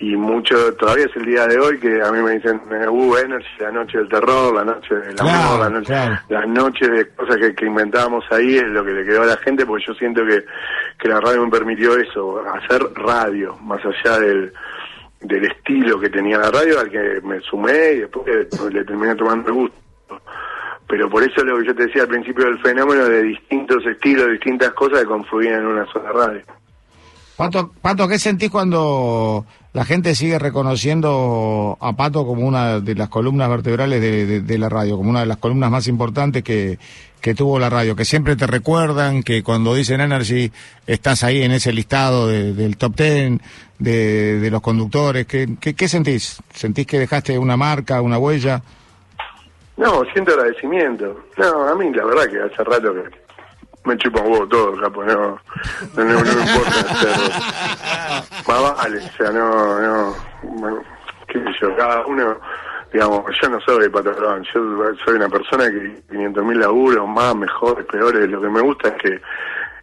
[0.00, 3.48] Y mucho, todavía es el día de hoy que a mí me dicen, uh, Energy,
[3.58, 6.18] la noche del terror, la noche del amor, Claro, la noche, claro.
[6.28, 9.36] la noche de cosas que, que inventábamos ahí es lo que le quedó a la
[9.38, 10.44] gente, porque yo siento que,
[11.00, 14.52] que la radio me permitió eso, hacer radio, más allá del,
[15.20, 19.16] del estilo que tenía la radio, al que me sumé y después que le terminé
[19.16, 19.76] tomando el gusto.
[20.88, 24.30] Pero por eso lo que yo te decía al principio del fenómeno de distintos estilos,
[24.30, 26.42] distintas cosas que confluían en una sola radio.
[27.36, 33.08] Pato, Pato, ¿qué sentís cuando la gente sigue reconociendo a Pato como una de las
[33.10, 36.78] columnas vertebrales de, la radio, como una de las columnas más importantes que,
[37.20, 37.94] que tuvo la radio?
[37.94, 40.50] Que siempre te recuerdan que cuando dicen Energy
[40.86, 43.40] estás ahí en ese listado de- del top ten
[43.78, 45.26] de, los conductores.
[45.26, 46.42] ¿Qué, qué, qué sentís?
[46.52, 48.62] ¿Sentís que dejaste una marca, una huella?
[49.78, 51.24] No, siento agradecimiento.
[51.36, 53.04] No, a mí la verdad que hace rato que
[53.84, 57.28] me chupa un huevo todo, capo, no, no, no, no me importa hacerlo.
[58.48, 60.82] Más vale, o sea, no, no, bueno,
[61.28, 62.36] qué sé yo, cada uno,
[62.92, 67.86] digamos, yo no soy patrón, yo soy una persona que 500 mil laburos, más, mejores,
[67.86, 69.20] peores, lo que me gusta es que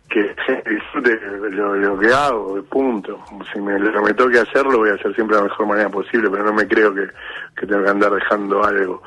[0.10, 0.36] que
[0.70, 1.20] disfrute
[1.52, 3.20] lo, lo que hago, punto.
[3.52, 5.68] Si me, lo que me toque hacer, lo voy a hacer siempre de la mejor
[5.68, 7.08] manera posible, pero no me creo que,
[7.58, 9.02] que tengo que andar dejando algo.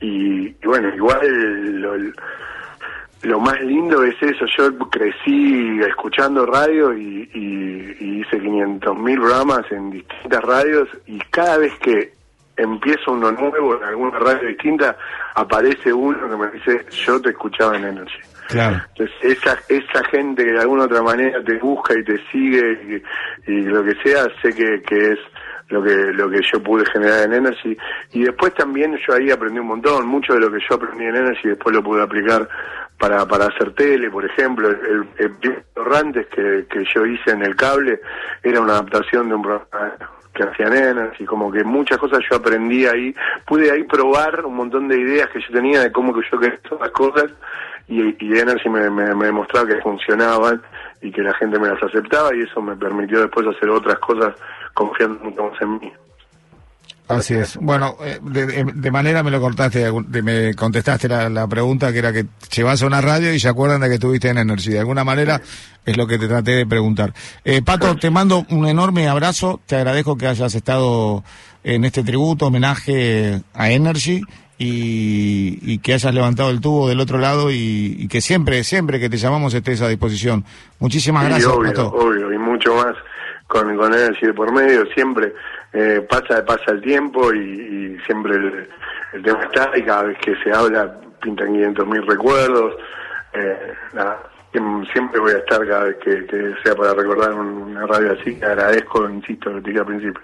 [0.00, 1.96] Y, y bueno, igual lo,
[3.22, 4.44] lo más lindo es eso.
[4.58, 11.18] Yo crecí escuchando radio y, y- y hice 500 mil programas en distintas radios y
[11.30, 12.12] cada vez que
[12.56, 14.96] empiezo uno nuevo en alguna radio distinta,
[15.34, 18.18] aparece uno que me dice, yo te escuchaba en Energy.
[18.48, 18.80] Claro.
[18.90, 23.02] Entonces, esa, esa gente que de alguna otra manera te busca y te sigue
[23.48, 25.18] y, y lo que sea, sé que, que es
[25.68, 27.76] lo que lo que yo pude generar en Energy.
[28.12, 31.16] Y después también yo ahí aprendí un montón, mucho de lo que yo aprendí en
[31.16, 32.48] Energy después lo pude aplicar
[32.98, 34.68] para, para hacer tele, por ejemplo.
[34.68, 38.00] El, el que, que yo hice en el cable
[38.42, 39.94] era una adaptación de un programa
[40.34, 43.14] que hacían Energy, como que muchas cosas yo aprendí ahí,
[43.46, 46.58] pude ahí probar un montón de ideas que yo tenía de cómo que yo quería
[46.64, 47.30] hacer las cosas
[47.86, 50.60] y, y Energy me, me, me demostraba que funcionaban
[51.00, 54.34] y que la gente me las aceptaba y eso me permitió después hacer otras cosas
[54.74, 55.92] confiando mucho más en mí.
[57.06, 57.58] Así es.
[57.58, 62.14] Bueno, eh, de, manera me lo cortaste, de- me contestaste la, la pregunta que era
[62.14, 64.70] que llevas a una radio y se acuerdan de que estuviste en Energy.
[64.70, 65.38] De alguna manera
[65.84, 67.12] es lo que te traté de preguntar.
[67.44, 71.22] Eh, Pato, te mando un enorme abrazo, te agradezco que hayas estado
[71.62, 74.22] en este tributo, homenaje a Energy
[74.56, 78.98] y, y que hayas levantado el tubo del otro lado y, y que siempre, siempre
[78.98, 80.44] que te llamamos estés a disposición.
[80.78, 81.88] Muchísimas Sí, gracias, obvio, Pato.
[81.88, 82.94] obvio, y mucho más
[83.60, 85.32] con, con Energy de por medio, siempre
[85.72, 88.68] eh, pasa pasa el tiempo y, y siempre el,
[89.12, 92.74] el tema está y cada vez que se habla pintan 500 mil recuerdos.
[93.32, 94.20] Eh, nada,
[94.92, 98.36] siempre voy a estar cada vez que, que sea para recordar un- una radio así,
[98.38, 100.22] que agradezco, insisto, lo que dije al principio,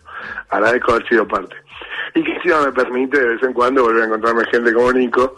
[0.51, 1.57] agradezco haber sido parte.
[2.15, 5.35] Y que encima me permite de vez en cuando volver a encontrarme gente como Nico.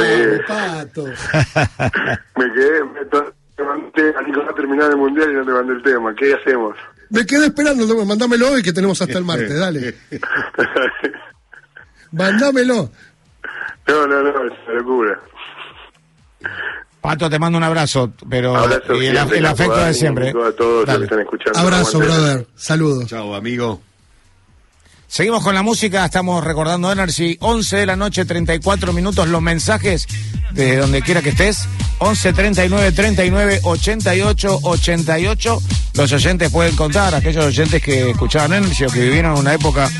[0.00, 1.04] Eh, Pato.
[2.36, 3.00] me quedé, me,
[4.16, 6.14] a Nico va a terminar el mundial y no te mandé el tema.
[6.14, 6.76] ¿Qué hacemos?
[7.10, 9.94] Me quedé esperando, mandámelo hoy que tenemos hasta el martes, dale.
[12.12, 12.90] Mandámelo.
[13.86, 15.20] No, no, no, es una locura.
[17.00, 20.28] Pato, te mando un abrazo, pero Abrazo y el, siempre, el afecto de siempre.
[20.30, 20.98] A todos los Dale.
[20.98, 21.58] que están escuchando.
[21.58, 22.46] Abrazo, brother.
[22.54, 23.06] Saludos.
[23.06, 23.80] Chao, amigo.
[25.08, 30.06] Seguimos con la música, estamos recordando Energy, 11 de la noche, 34 minutos, los mensajes
[30.52, 31.66] de donde quiera que estés,
[31.98, 35.62] 11 39 39 88 88.
[35.94, 39.90] Los oyentes pueden contar, aquellos oyentes que escuchaban Energy o que vivieron una época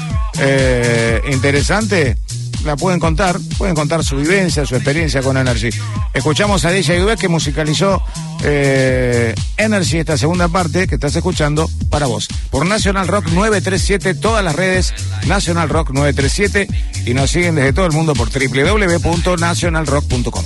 [0.40, 2.18] eh, interesante,
[2.64, 5.70] la pueden contar, pueden contar su vivencia, su experiencia con Energy.
[6.14, 8.02] Escuchamos a DJ V que musicalizó
[8.42, 12.28] eh, Energy, esta segunda parte que estás escuchando para vos.
[12.50, 14.94] Por National Rock 937, todas las redes
[15.26, 16.68] National Rock 937
[17.06, 20.44] y nos siguen desde todo el mundo por www.nationalrock.com.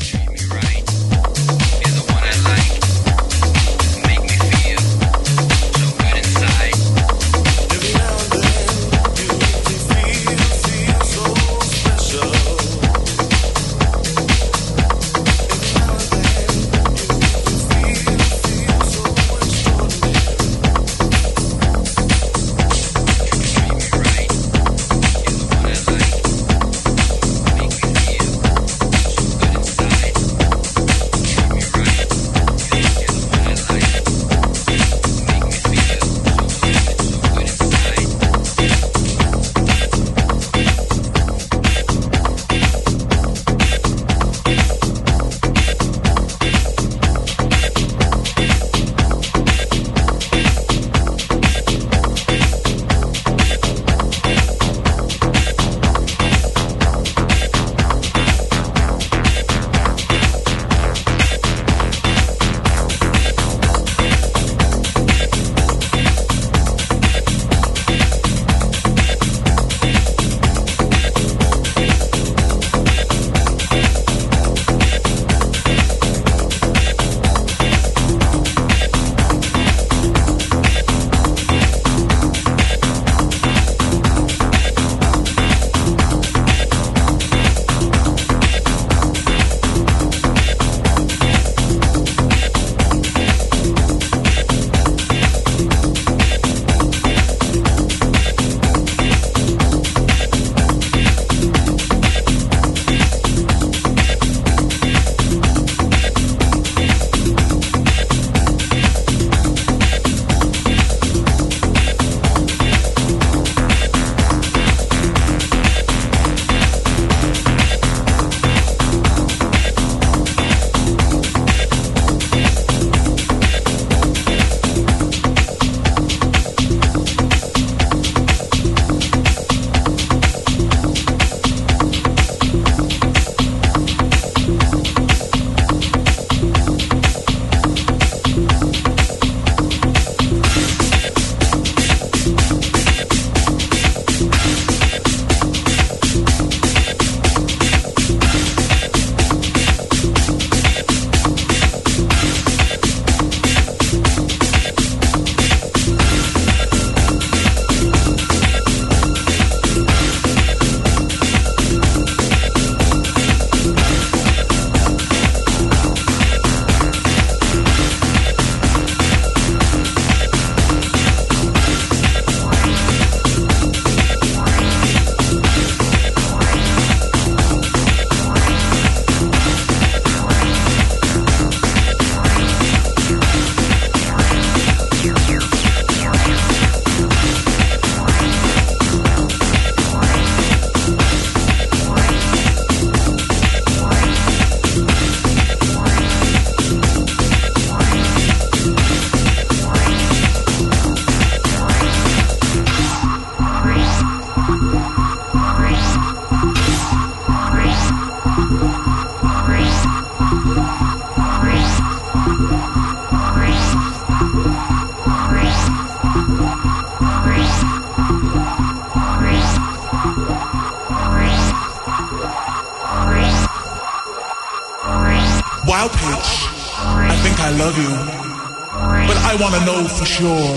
[230.22, 230.54] sure.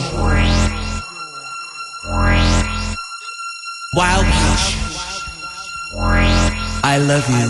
[3.95, 4.65] Wild Peach,
[6.83, 7.49] I love you,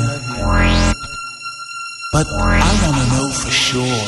[2.14, 4.06] but I want to know for sure.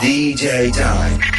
[0.00, 1.31] DJ Time.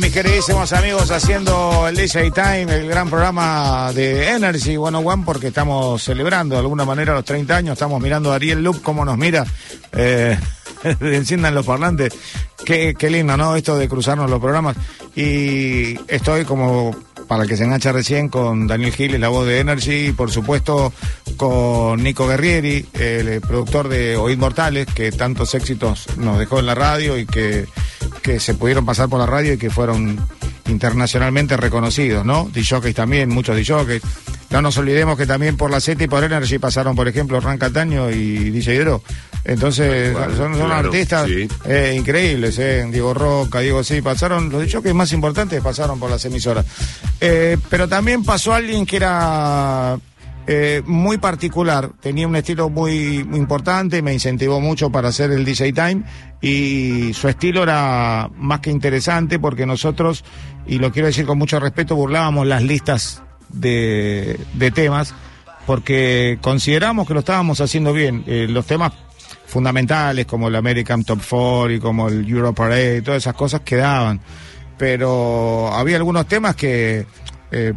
[0.00, 5.48] Mis queridísimos amigos, haciendo el DJ Time, el gran programa de Energy One One, porque
[5.48, 7.72] estamos celebrando de alguna manera los 30 años.
[7.74, 9.44] Estamos mirando a Ariel Loop, cómo nos mira.
[9.92, 10.36] Eh,
[11.00, 12.12] enciendan los parlantes.
[12.64, 13.54] Qué, qué lindo, ¿no?
[13.54, 14.76] Esto de cruzarnos los programas.
[15.14, 16.96] Y estoy como,
[17.28, 20.30] para el que se engancha recién, con Daniel Giles, la voz de Energy, y por
[20.30, 20.92] supuesto
[21.36, 26.74] con Nico Guerrieri, el productor de Oíd Mortales, que tantos éxitos nos dejó en la
[26.74, 27.66] radio y que,
[28.24, 30.18] que se pudieron pasar por la radio y que fueron
[30.66, 32.48] internacionalmente reconocidos, ¿no?
[32.54, 34.00] DJs también, muchos DJs.
[34.48, 37.58] No nos olvidemos que también por la Z y por Energy pasaron, por ejemplo, Ran
[37.58, 39.02] Cataño y DJ Dro.
[39.44, 41.46] Entonces, son, son claro, artistas sí.
[41.66, 42.86] eh, increíbles, ¿eh?
[42.90, 46.64] Diego Roca, Diego sí, pasaron, los DJs más importantes pasaron por las emisoras.
[47.20, 49.98] Eh, pero también pasó alguien que era
[50.46, 55.44] eh, muy particular, tenía un estilo muy, muy importante, me incentivó mucho para hacer el
[55.44, 56.02] DJ Time
[56.40, 60.24] y su estilo era más que interesante porque nosotros,
[60.66, 65.14] y lo quiero decir con mucho respeto, burlábamos las listas de, de temas
[65.66, 68.24] porque consideramos que lo estábamos haciendo bien.
[68.26, 68.92] Eh, los temas
[69.46, 74.20] fundamentales como el American Top 4 y como el Euro Parade, todas esas cosas quedaban.
[74.76, 77.06] Pero había algunos temas que
[77.50, 77.72] eh,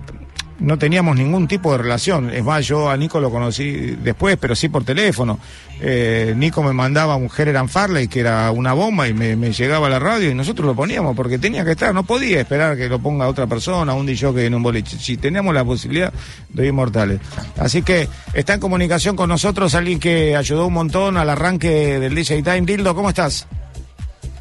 [0.59, 2.29] no teníamos ningún tipo de relación.
[2.29, 5.39] Es más, yo a Nico lo conocí después, pero sí por teléfono.
[5.79, 9.88] Eh, Nico me mandaba un Generan Farley, que era una bomba, y me, me llegaba
[9.88, 11.93] a la radio y nosotros lo poníamos porque tenía que estar.
[11.93, 14.97] No podía esperar que lo ponga otra persona, un DJ en un boliche.
[14.97, 16.11] Si teníamos la posibilidad
[16.49, 17.19] de inmortales.
[17.57, 22.15] Así que está en comunicación con nosotros alguien que ayudó un montón al arranque del
[22.15, 22.61] DJ Time.
[22.61, 23.47] Dildo, ¿cómo estás?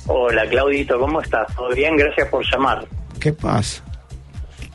[0.06, 1.46] Hola Claudito, ¿cómo estás?
[1.54, 1.96] ¿Todo bien?
[1.96, 2.86] Gracias por llamar.
[3.18, 3.82] ¿Qué pasa?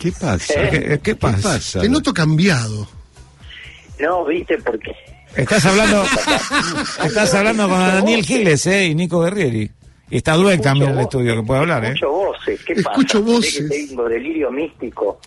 [0.02, 0.54] ¿Qué pasa?
[0.70, 1.80] ¿Qué, qué pasa?
[1.80, 2.88] Te noto cambiado.
[4.00, 4.92] No, viste, porque
[5.36, 6.04] Estás hablando,
[7.06, 8.88] estás hablando con Daniel Giles, ¿eh?
[8.88, 9.70] Y Nico Guerrieri.
[10.10, 11.90] Y está Dueck también en el estudio, que puede hablar, ¿eh?
[11.94, 12.60] escucho voces.
[12.66, 13.32] ¿Qué Escucho pasa?
[13.34, 13.64] voces.
[13.68, 15.22] ¿Crees que tengo delirio místico.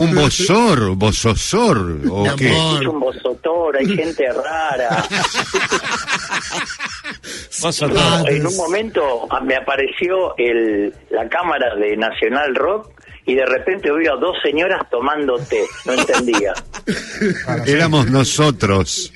[0.00, 1.78] Un bozor, vososor,
[2.10, 2.50] ¿o Mi qué?
[2.50, 2.72] amor.
[2.74, 5.04] Escucho un vosotor, hay gente rara.
[7.62, 12.90] No, en un momento me apareció el, la cámara de Nacional Rock
[13.26, 15.62] y de repente oí a dos señoras tomando té.
[15.84, 16.52] No entendía.
[17.66, 19.12] Éramos nosotros.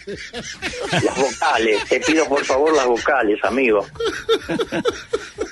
[0.93, 1.85] Las vocales.
[1.89, 3.87] Te pido por favor las vocales, amigo.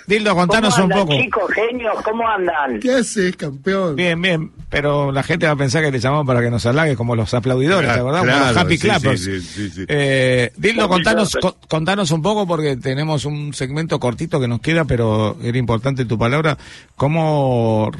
[0.07, 1.21] Dildo, contanos ¿Cómo un andan, poco.
[1.23, 1.95] chicos, genios?
[2.03, 2.81] ¿Cómo andan?
[2.81, 3.95] ¿Qué haces, campeón?
[3.95, 6.97] Bien, bien, pero la gente va a pensar que te llamamos para que nos halague
[6.97, 8.21] como los aplaudidores, ¿te Claro, acordás?
[8.23, 9.23] Como los claro, Happy sí, Clappers.
[9.25, 9.85] sí, sí, sí, sí.
[9.87, 14.87] Eh, Dildo, contanos, co- contanos un poco porque tenemos un segmento cortito que nos queda,
[14.87, 16.57] pero era importante tu palabra.
[16.97, 17.91] ¿Cómo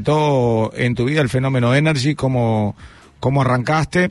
[0.00, 2.14] representó en tu vida el fenómeno Energy?
[2.14, 2.74] ¿Cómo,
[3.18, 4.10] cómo arrancaste?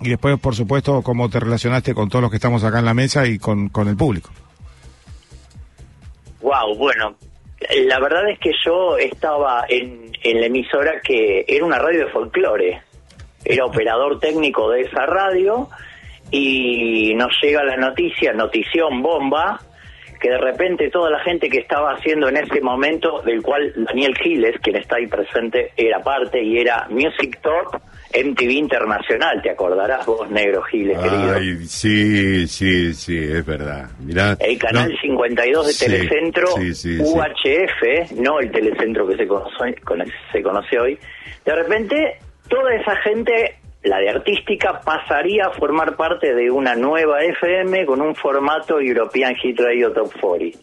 [0.00, 2.94] Y después, por supuesto, cómo te relacionaste con todos los que estamos acá en la
[2.94, 4.30] mesa y con, con el público.
[6.40, 7.16] Wow, bueno,
[7.86, 12.12] la verdad es que yo estaba en, en la emisora que era una radio de
[12.12, 12.82] folclore.
[13.44, 15.68] Era operador técnico de esa radio
[16.30, 19.60] y nos llega la noticia, notición bomba,
[20.20, 24.14] que de repente toda la gente que estaba haciendo en ese momento, del cual Daniel
[24.22, 27.80] Giles, quien está ahí presente, era parte y era Music Top
[28.14, 31.34] MTV Internacional, te acordarás vos, negro Giles, querido.
[31.34, 33.90] Ay, sí, sí, sí, es verdad.
[34.00, 37.02] Mirá, El canal no, 52 de Sí, Telecentro sí, sí, sí.
[37.02, 40.98] UHF, no el Telecentro que se conoce, cono- se conoce hoy.
[41.44, 42.18] De repente,
[42.48, 48.00] toda esa gente, la de artística, pasaría a formar parte de una nueva FM con
[48.00, 50.58] un formato European Hit Radio Top 40.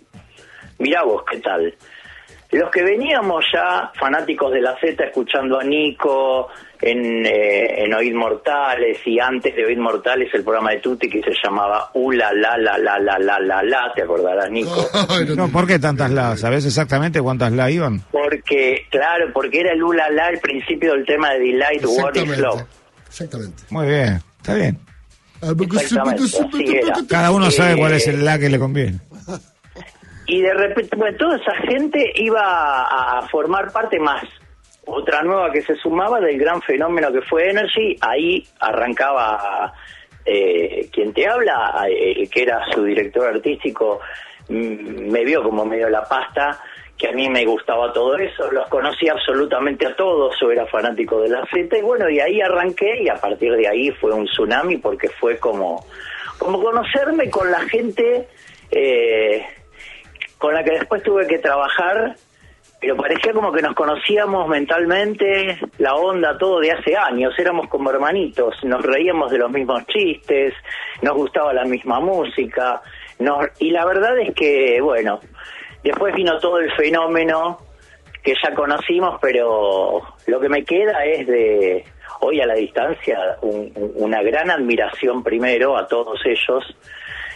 [0.80, 1.74] Mirá vos, ¿qué tal?
[2.52, 6.50] Los que veníamos ya fanáticos de la Z escuchando a Nico
[6.82, 11.22] en, eh, en Oíd Mortales y antes de Oíd Mortales el programa de Tutti que
[11.22, 14.76] se llamaba Ula la la la la la la la, ¿te acordarás Nico?
[15.38, 16.36] No, ¿Por qué tantas la?
[16.36, 18.02] ¿Sabes exactamente cuántas la iban?
[18.12, 22.38] Porque, claro, porque era el Ula la el principio del tema de Delight What is
[22.38, 22.81] Love.
[23.12, 23.64] Exactamente.
[23.70, 24.80] Muy bien, está bien.
[26.78, 26.94] Era.
[27.10, 29.00] Cada uno sabe Eh, cuál es el la que le conviene.
[30.28, 34.24] Y de repente, bueno, toda esa gente iba a, a formar parte más.
[34.86, 39.74] Otra nueva que se sumaba del gran fenómeno que fue Energy, ahí arrancaba
[40.26, 44.00] eh, quien te habla, eh, que era su director artístico,
[44.48, 46.60] mm, me vio como medio la pasta,
[47.02, 51.20] que a mí me gustaba todo eso, los conocí absolutamente a todos, yo era fanático
[51.20, 54.28] de la Z, y bueno, y ahí arranqué, y a partir de ahí fue un
[54.28, 55.84] tsunami, porque fue como,
[56.38, 58.28] como conocerme con la gente
[58.70, 59.44] eh,
[60.38, 62.16] con la que después tuve que trabajar,
[62.80, 67.90] pero parecía como que nos conocíamos mentalmente, la onda, todo de hace años, éramos como
[67.90, 70.54] hermanitos, nos reíamos de los mismos chistes,
[71.02, 72.84] nos gustaba la misma música,
[73.60, 75.20] y la verdad es que, bueno,
[75.84, 77.60] después vino todo el fenómeno
[78.24, 81.84] que ya conocimos, pero lo que me queda es de,
[82.20, 86.64] hoy a la distancia, un- un- una gran admiración primero a todos ellos,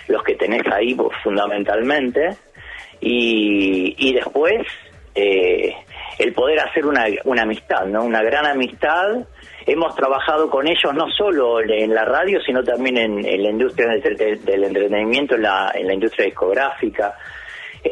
[0.07, 2.37] los que tenés ahí pues, fundamentalmente,
[3.01, 4.61] y, y después
[5.15, 5.73] eh,
[6.19, 8.03] el poder hacer una, una amistad, ¿no?
[8.03, 9.17] Una gran amistad.
[9.65, 13.87] Hemos trabajado con ellos no solo en la radio, sino también en, en la industria
[13.89, 17.15] del entretenimiento, en la, en la industria discográfica,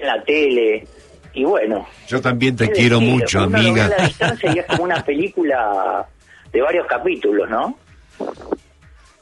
[0.02, 0.88] en la tele.
[1.34, 3.14] Y bueno, Yo también te ¿qué quiero decir?
[3.14, 3.86] mucho, Uno lo ve amiga.
[3.86, 6.06] a la distancia y es como una película
[6.52, 7.78] de varios capítulos, ¿no?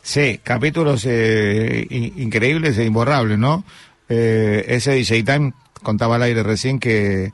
[0.01, 3.63] Sí, capítulos eh, in- increíbles e imborrables, ¿no?
[4.09, 5.53] Eh, ese DJ Time
[5.83, 7.31] contaba al aire recién que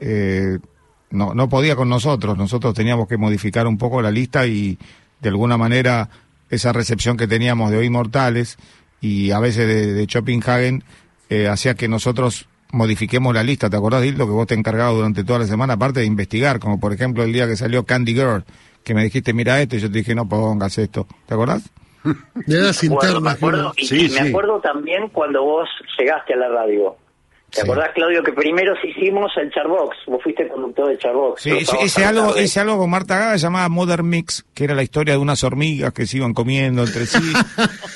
[0.00, 0.58] eh,
[1.10, 4.78] no, no podía con nosotros, nosotros teníamos que modificar un poco la lista y
[5.20, 6.08] de alguna manera
[6.50, 8.56] esa recepción que teníamos de hoy mortales
[9.00, 10.82] y a veces de, de Schopenhagen
[11.28, 13.68] eh, hacía que nosotros modifiquemos la lista.
[13.70, 16.78] ¿Te acordás, Dildo, que vos te encargabas durante toda la semana, aparte de investigar, como
[16.80, 18.44] por ejemplo el día que salió Candy Girl,
[18.82, 21.06] que me dijiste, mira esto, y yo te dije, no pongas esto.
[21.26, 21.70] ¿Te acordás?
[22.04, 22.12] De
[22.60, 23.34] Me acuerdo, me internas.
[23.36, 25.68] acuerdo, y, y me acuerdo también cuando vos
[25.98, 26.96] llegaste a la radio.
[27.54, 29.96] ¿Te acordás, Claudio, que primero hicimos el Charbox?
[30.06, 31.42] Vos fuiste conductor del Charbox.
[31.42, 34.74] Sí, hice, hice la algo, hice algo con Marta Gaga llamada Modern Mix, que era
[34.74, 37.18] la historia de unas hormigas que se iban comiendo entre sí.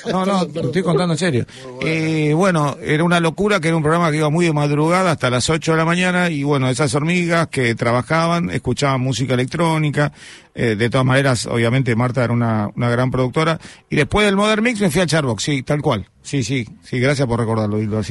[0.09, 1.45] No, no, te estoy contando en serio.
[1.81, 5.29] Eh, bueno, era una locura que era un programa que iba muy de madrugada hasta
[5.29, 10.11] las 8 de la mañana y bueno, esas hormigas que trabajaban, escuchaban música electrónica.
[10.55, 13.59] eh, de todas maneras, obviamente Marta era una, una gran productora.
[13.89, 16.07] Y después del Modern Mix me fui al Charbox, sí, tal cual.
[16.21, 18.01] Sí, sí, sí, gracias por recordarlo, Dildo,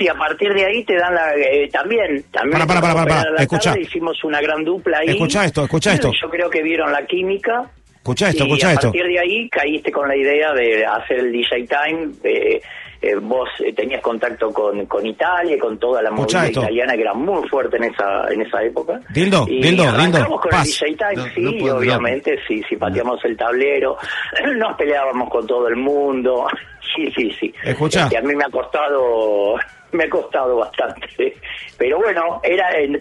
[0.00, 1.34] y a partir de ahí te dan la...
[1.36, 2.52] eh, también, también...
[2.52, 3.70] Para, para, para, para, a para, la escuchá.
[3.70, 5.08] tarde Hicimos una gran dupla ahí.
[5.10, 6.26] Escuchá esto, escuchá Bueno, esto.
[6.26, 7.70] Yo creo que vieron la química.
[7.96, 8.86] Escuchá esto, y escuchá a esto.
[8.88, 12.12] partir de ahí caíste con la idea de hacer el DJ Time.
[12.24, 12.60] eh,
[13.02, 16.60] eh, vos eh, tenías contacto con, con Italia, con toda la movida esto.
[16.62, 19.00] italiana que era muy fuerte en esa en esa época.
[19.10, 20.66] Dildo, y Dildo, Dildo, con paz.
[20.82, 23.96] el DJ Time, No, sí, no puedo, obviamente, sí, sí, pateamos el tablero,
[24.56, 26.46] nos peleábamos con todo el mundo,
[26.96, 27.52] sí, sí, sí.
[27.64, 28.04] Escuchá.
[28.04, 29.56] Este, a mí me ha costado,
[29.92, 31.36] me ha costado bastante,
[31.76, 32.96] pero bueno, era, en-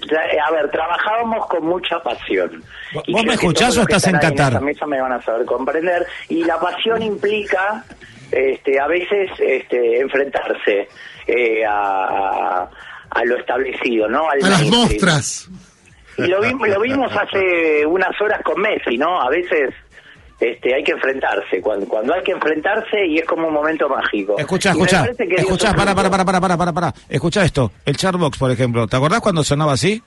[0.46, 2.64] a ver, trabajábamos con mucha pasión.
[2.94, 4.48] ¿Vos Y me escuchás o los que estás en Qatar?
[4.54, 7.84] esta mesa me van a saber comprender, y la pasión implica,
[8.32, 10.88] este, a veces, este, enfrentarse
[11.28, 12.70] eh, a,
[13.10, 14.30] a- lo establecido, ¿no?
[14.30, 15.50] Al A las mostras.
[16.18, 19.22] Y lo, vimos, lo vimos hace unas horas con Messi, ¿no?
[19.22, 19.74] A veces
[20.40, 24.38] este, hay que enfrentarse, cuando, cuando hay que enfrentarse y es como un momento mágico.
[24.38, 25.06] Escucha, escucha,
[25.38, 26.94] escucha, para, para, para, para, para, para, para.
[27.10, 28.88] Escucha esto, el Chartbox, por ejemplo.
[28.88, 30.02] ¿Te acordás cuando sonaba así?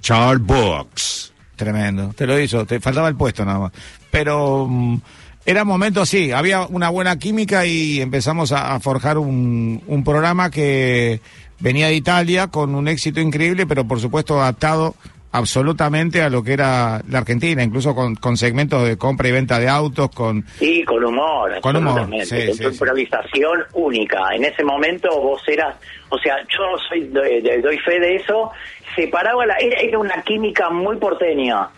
[0.00, 1.32] Chartbox.
[1.56, 3.72] Tremendo, te lo hizo, te faltaba el puesto nada más.
[4.10, 5.00] Pero mm,
[5.44, 10.50] era momento así, había una buena química y empezamos a, a forjar un, un programa
[10.50, 11.20] que
[11.60, 14.94] venía de Italia con un éxito increíble, pero por supuesto adaptado
[15.32, 19.58] absolutamente a lo que era la Argentina, incluso con, con segmentos de compra y venta
[19.58, 20.44] de autos, con...
[20.58, 22.74] Sí, con humor, Con humor, sí, con sí, tu sí.
[22.74, 24.18] improvisación única.
[24.34, 25.76] En ese momento vos eras,
[26.10, 28.50] o sea, yo soy doy, doy fe de eso,
[28.94, 31.68] separaba la, era, era una química muy porteña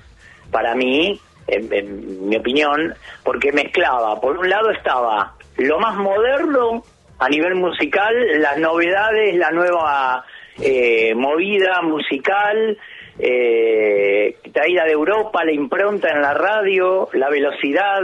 [0.51, 6.83] para mí, en, mi opinión, porque mezclaba, por un lado estaba lo más moderno
[7.19, 10.25] a nivel musical, las novedades, la nueva
[10.61, 12.77] eh, movida musical,
[13.19, 18.01] eh, traída de Europa, la impronta en la radio, la velocidad,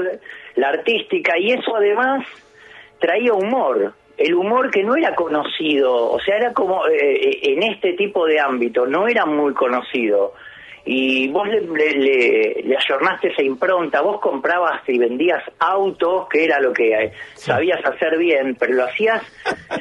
[0.55, 2.27] la artística, y eso además
[2.99, 7.95] traía humor, el humor que no era conocido, o sea, era como eh, en este
[7.95, 10.35] tipo de ámbito, no era muy conocido.
[10.85, 16.59] Y vos le, le, le- ayornaste esa impronta, vos comprabas y vendías autos, que era
[16.61, 19.23] lo que eh, sabías hacer bien, pero lo hacías,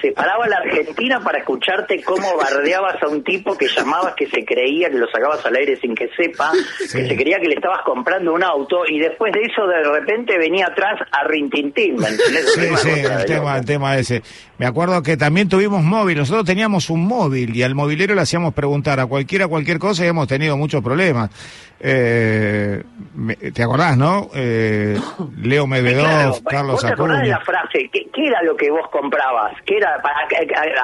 [0.02, 4.90] separaba la Argentina para escucharte cómo bardeabas a un tipo que llamabas que se creía
[4.90, 8.34] que lo sacabas al aire sin que sepa, que se creía que le estabas comprando
[8.34, 12.54] un auto, y después de eso de repente venía atrás a Rintintín, ¿me entendés?
[12.54, 14.22] Sí, sí, el tema, el tema ese.
[14.60, 18.54] Me acuerdo que también tuvimos móvil, nosotros teníamos un móvil y al movilero le hacíamos
[18.54, 21.30] preguntar a cualquiera cualquier cosa y hemos tenido muchos problemas.
[21.80, 22.84] Eh,
[23.54, 24.30] ¿Te acordás, no?
[24.36, 25.00] Eh,
[25.42, 27.40] Leo Medvedov, Claro, Carlos ¿Vos te acordás de Acuña.
[27.40, 27.90] la frase?
[27.92, 29.54] ¿Qué, qué era lo que vos comprabas?
[29.66, 29.92] ¿Qué era?
[30.02, 30.28] Para,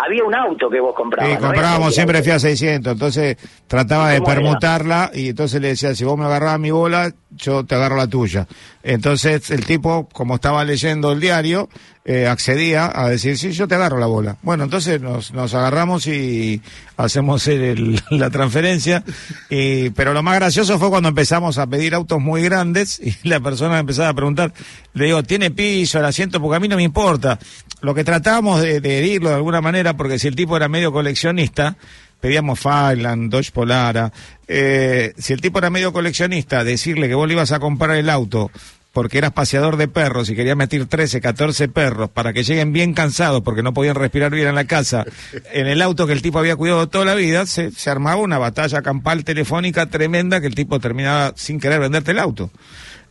[0.06, 1.32] había un auto que vos comprabas.
[1.32, 1.48] Sí, ¿no?
[1.48, 2.24] Comprábamos cualquier siempre.
[2.24, 3.38] Fiat 600, entonces
[3.68, 7.76] trataba de permutarla y entonces le decía, si vos me agarrabas mi bola, yo te
[7.76, 8.48] agarro la tuya.
[8.82, 11.68] Entonces el tipo, como estaba leyendo el diario,
[12.08, 14.38] eh, accedía a decir, sí, yo te agarro la bola.
[14.44, 16.62] Bueno, entonces nos, nos agarramos y
[16.98, 17.50] hacemos
[18.12, 19.04] la transferencia,
[19.50, 23.40] y, pero lo más gracioso fue cuando empezamos a pedir autos muy grandes y la
[23.40, 24.54] persona empezaba a preguntar,
[24.94, 26.40] le digo, ¿tiene piso el asiento?
[26.40, 27.40] Porque a mí no me importa.
[27.82, 30.92] Lo que tratábamos de, de herirlo de alguna manera, porque si el tipo era medio
[30.92, 31.76] coleccionista,
[32.22, 34.12] pedíamos Fireland, Dodge Polara,
[34.48, 38.10] eh, si el tipo era medio coleccionista, decirle que vos le ibas a comprar el
[38.10, 38.52] auto
[38.96, 42.94] porque eras paseador de perros y querías meter 13, 14 perros para que lleguen bien
[42.94, 45.04] cansados porque no podían respirar bien en la casa,
[45.52, 48.38] en el auto que el tipo había cuidado toda la vida, se, se armaba una
[48.38, 52.50] batalla campal telefónica tremenda que el tipo terminaba sin querer venderte el auto.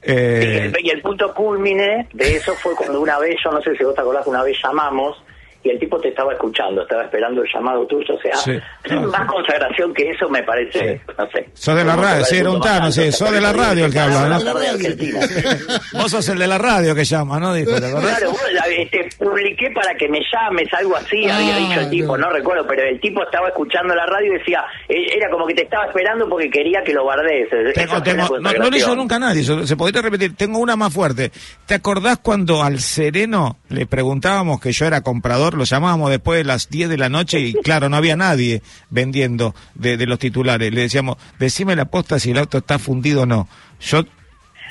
[0.06, 3.60] Y Eh, el, y el punto culmine de eso fue cuando una vez, yo no
[3.60, 5.22] sé si vos te acordás, una vez llamamos
[5.64, 8.52] y el tipo te estaba escuchando, estaba esperando el llamado tuyo, o sea, Sí.
[9.10, 11.48] más consagración que eso me parece, no sé.
[11.54, 13.92] sos de la radio, sí, era un tano, sí, ¿te sos de la radio el
[13.92, 14.44] que habla, La ¿no?
[15.94, 17.54] Vos sos el de la radio que llama, ¿no?
[17.54, 18.18] Dijo, ¿te acordás?
[18.18, 21.90] Claro, vos, la- te publiqué para que me llames, algo así, había Ah, dicho el
[21.90, 22.30] tipo, no.
[22.30, 25.62] recuerdo, pero el tipo estaba escuchando la radio y decía, eh, era como que te
[25.62, 27.48] estaba esperando porque quería que lo guardes.
[27.52, 30.34] Eso Tengo, no, no lo hizo nunca nadie, se, se podría repetir.
[30.36, 31.30] Tengo una más fuerte.
[31.66, 35.53] ¿Te acordás cuando al Sereno le preguntábamos que yo era comprador?
[35.54, 39.54] Lo llamábamos después de las 10 de la noche y claro, no había nadie vendiendo
[39.74, 40.72] de, de los titulares.
[40.72, 43.48] Le decíamos, decime la posta si el auto está fundido o no.
[43.80, 44.04] Yo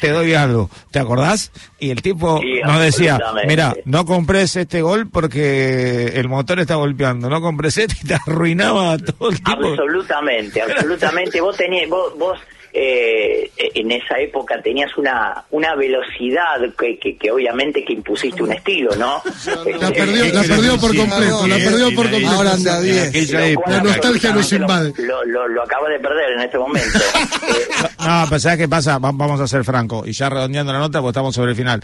[0.03, 1.51] te doy algo, ¿te acordás?
[1.79, 6.75] Y el tipo Sí, nos decía, mira, no compres este gol porque el motor está
[6.75, 9.65] golpeando, no compres este y te arruinaba todo el tipo.
[9.65, 11.39] Absolutamente, absolutamente.
[11.39, 12.37] vos tenías, vos, vos
[12.75, 18.51] eh, en esa época tenías una una velocidad que, que, que obviamente que impusiste un
[18.51, 19.21] estilo, ¿no?
[19.45, 22.29] La Este, perdió, la perdió por completo, la perdió por completo.
[22.31, 23.11] Ahora anda bien.
[23.67, 24.93] La nostalgia nos invade.
[24.97, 26.99] Lo, lo, lo acabo de perder en este momento.
[27.43, 28.97] Eh, No, pero ¿sabes qué pasa?
[28.97, 30.03] Va- Vamos a ser franco.
[30.05, 31.81] Y ya redondeando la nota, porque estamos sobre el final.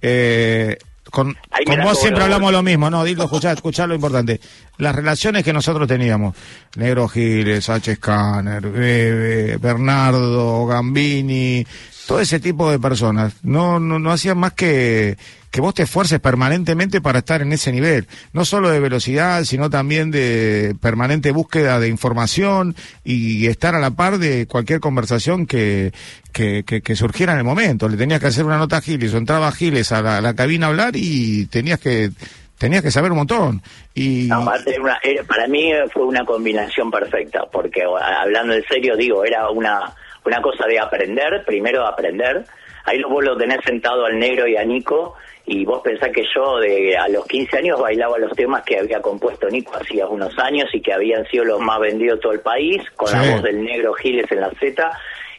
[0.00, 0.76] Eh,
[1.12, 1.36] con
[1.84, 3.04] vos siempre hablamos lo mismo, ¿no?
[3.04, 4.40] Dildo, escuchá, escuchá lo importante.
[4.78, 6.34] Las relaciones que nosotros teníamos.
[6.76, 7.96] Negro Giles, H.
[7.96, 11.64] Scanner, Bebe, Bernardo, Gambini,
[12.06, 15.16] todo ese tipo de personas no, no, no hacían más que,
[15.50, 19.70] que vos te esfuerces permanentemente para estar en ese nivel, no solo de velocidad, sino
[19.70, 22.74] también de permanente búsqueda de información
[23.04, 25.92] y estar a la par de cualquier conversación que,
[26.32, 27.88] que, que, surgiera en el momento.
[27.88, 30.34] Le tenías que hacer una nota a Giles o entraba Giles a la, a la
[30.34, 32.10] cabina a hablar y tenías que
[32.58, 33.60] tenías que saber un montón.
[33.92, 39.50] Y No, era- para mí fue una combinación perfecta, porque hablando en serio, digo, era
[39.50, 39.92] una,
[40.24, 42.44] una cosa de aprender, primero aprender.
[42.84, 45.14] Ahí lo- vos lo tenés sentado al negro y a Nico,
[45.46, 49.00] y vos pensás que yo de a los 15 años bailaba los temas que había
[49.00, 52.40] compuesto Nico hacía unos años y que habían sido los más vendidos de todo el
[52.40, 53.14] país, con Sí.
[53.16, 54.90] la voz del negro Giles en la Z,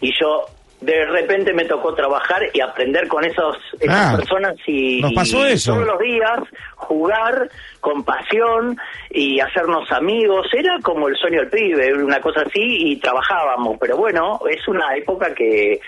[0.02, 0.46] y yo
[0.86, 5.48] de repente me tocó trabajar y aprender con esos, esas Ah, personas y, nos pasó
[5.48, 5.74] y eso.
[5.74, 6.40] todos los días
[6.76, 7.50] jugar
[7.80, 8.78] con pasión
[9.10, 10.48] y hacernos amigos.
[10.54, 13.78] Era como el sueño del pibe, una cosa así, y trabajábamos.
[13.80, 15.80] Pero bueno, es una época que,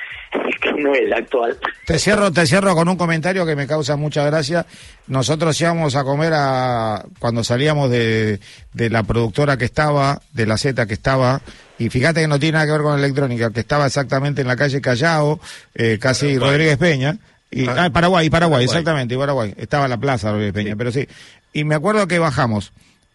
[0.61, 1.57] que no es la actual.
[1.85, 4.65] Te cierro, te cierro con un comentario que me causa mucha gracia.
[5.07, 8.39] Nosotros íbamos a comer a, cuando salíamos de,
[8.73, 11.41] de la productora que estaba, de la Z que estaba,
[11.77, 14.55] y fíjate que no tiene nada que ver con electrónica, que estaba exactamente en la
[14.55, 15.39] calle Callao,
[15.73, 17.17] eh, casi Rodríguez Peña.
[17.51, 19.53] Y, ah, Paraguay, Paraguay, exactamente, Paraguay.
[19.57, 21.07] Estaba la plaza Rodríguez Peña, pero sí.
[21.53, 22.71] Y me acuerdo que bajamos.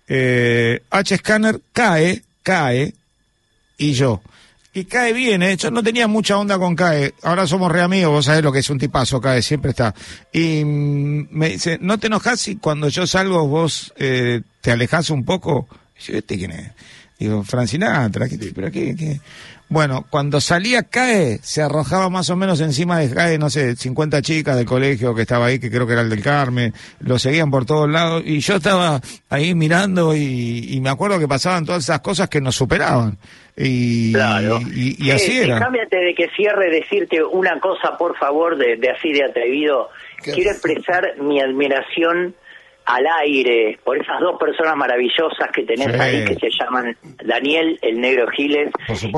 [0.08, 2.94] Eh, H Scanner cae, cae,
[3.78, 4.20] y yo.
[4.72, 8.24] Y Cae viene, yo no tenía mucha onda con Cae, ahora somos re amigos, vos
[8.26, 9.92] sabés lo que es un tipazo Cae, siempre está.
[10.32, 15.10] Y mm, me dice, ¿no te enojas si cuando yo salgo vos eh, te alejás
[15.10, 15.66] un poco?
[15.98, 16.70] Y yo, ¿este quién es?
[17.18, 19.20] Digo, Francinatra, ¿qué- ¿pero qué, qué?
[19.68, 24.22] Bueno, cuando salía Cae, se arrojaba más o menos encima de Cae, no sé, 50
[24.22, 27.50] chicas del colegio que estaba ahí, que creo que era el del Carmen, lo seguían
[27.50, 31.82] por todos lados, y yo estaba ahí mirando y, y me acuerdo que pasaban todas
[31.84, 33.18] esas cosas que nos superaban.
[33.62, 34.12] Y,
[34.74, 35.58] y, y así Eh, era.
[35.58, 39.90] antes de que cierre decirte una cosa, por favor, de, de así de atrevido.
[40.22, 42.34] Quiero expresar mi admiración
[42.94, 46.00] al aire por esas dos personas maravillosas que tenés Sí.
[46.00, 48.70] ahí, que se llaman Daniel, el negro Giles,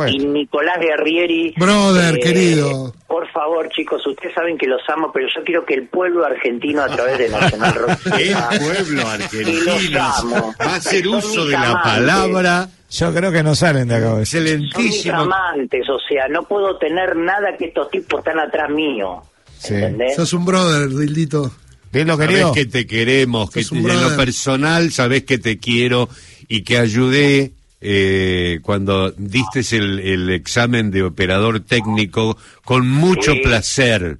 [0.08, 1.54] y Nicolás Guerrieri.
[1.56, 2.92] Brother, Eh, querido.
[3.06, 6.82] Por favor, chicos, ustedes saben que los amo, pero yo quiero que el pueblo argentino
[6.82, 10.54] a través de Nacional Rock El pueblo argentino amo.
[10.60, 12.68] va a hacer Son uso de la palabra.
[12.90, 14.14] Yo creo que no salen de acá.
[14.14, 14.26] hoy.
[14.26, 15.16] Son mis Excelentísimo.
[15.20, 19.22] amantes, o sea, no puedo tener nada que estos tipos están atrás mío.
[19.64, 20.16] ¿Entendés?
[20.16, 21.50] Sos un brother, Dildito.
[21.92, 26.08] Dilo, Sabés que te queremos, que te- en lo personal sabés que te quiero
[26.48, 33.40] y que ayudé eh, cuando diste el, el examen de operador técnico con mucho Sí.
[33.42, 34.16] placer.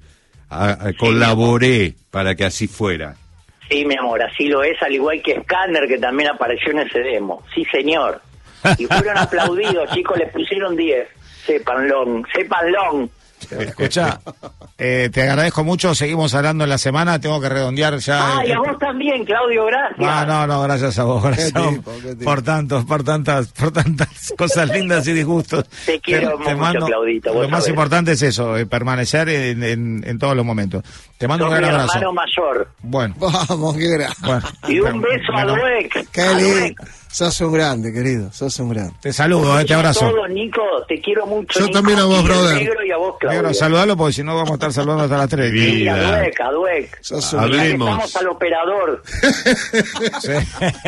[0.49, 3.15] A- a- colaboré para que así fuera.
[3.69, 6.99] Sí, mi amor, así lo es, al igual que Scanner, que también apareció en ese
[6.99, 7.43] demo.
[7.55, 8.21] Sí, señor.
[8.77, 11.07] Y fueron aplaudidos, chicos, les pusieron 10.
[11.47, 13.09] Sépanlo, sépanlo.
[13.51, 14.19] Escucha,
[14.77, 18.37] eh, te agradezco mucho, seguimos hablando en la semana, tengo que redondear ya.
[18.37, 19.99] Ah, y a vos también, Claudio, gracias.
[19.99, 22.23] No, no, no, gracias a vos, gracias Qué a vos tipo, qué tipo.
[22.25, 25.65] por tantos, por tantas, por tantas cosas lindas y disgustos.
[25.85, 27.69] Te quiero mucho, Claudito, vos Lo más sabés.
[27.69, 30.83] importante es eso, eh, permanecer en, en, en todos los momentos.
[31.17, 31.97] Te mando Sos un mi gran abrazo.
[31.99, 32.67] hermano mayor.
[32.81, 34.15] Bueno, Vamos, qué grande.
[34.21, 34.47] bueno.
[34.67, 36.09] Y un beso a Dueck.
[36.11, 36.83] Qué lindo.
[37.13, 38.31] Sos un grande, querido.
[38.33, 38.93] Sos un grande.
[38.99, 40.09] Te saludo, eh, te abrazo.
[40.09, 41.59] Todo, Nico, te quiero mucho.
[41.59, 42.55] Yo Nico, también a vos, brother.
[42.55, 43.15] Negro y a vos.
[43.29, 45.53] Negro, saludalo porque si no vamos a estar saludando hasta las 3.
[45.53, 46.97] Y a Dueck, a Dueck.
[47.01, 47.87] Sos un Hablemos.
[47.87, 49.03] Estamos al operador.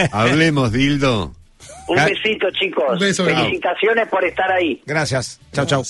[0.11, 1.31] Hablemos, Dildo.
[1.89, 2.93] Un besito, chicos.
[2.93, 3.23] Un beso.
[3.23, 4.81] Felicitaciones por estar ahí.
[4.83, 5.39] Gracias.
[5.53, 5.83] Chao, chao.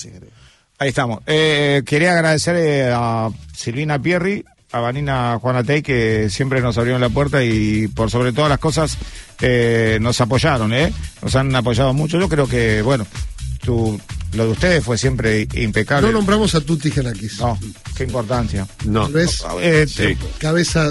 [0.78, 1.20] Ahí estamos.
[1.26, 7.08] Eh, quería agradecer eh, a Silvina Pierri, a Vanina Juanatey, que siempre nos abrieron la
[7.08, 8.98] puerta y por sobre todas las cosas
[9.40, 10.92] eh, nos apoyaron, ¿eh?
[11.22, 12.18] Nos han apoyado mucho.
[12.18, 13.06] Yo creo que, bueno,
[13.64, 13.98] tu,
[14.34, 16.06] lo de ustedes fue siempre impecable.
[16.08, 17.38] No nombramos a Tuti Genakis.
[17.40, 17.58] No,
[17.96, 18.66] qué importancia.
[18.84, 19.04] No.
[19.04, 20.16] Tal vez Eh, Sí.
[20.38, 20.90] cabeza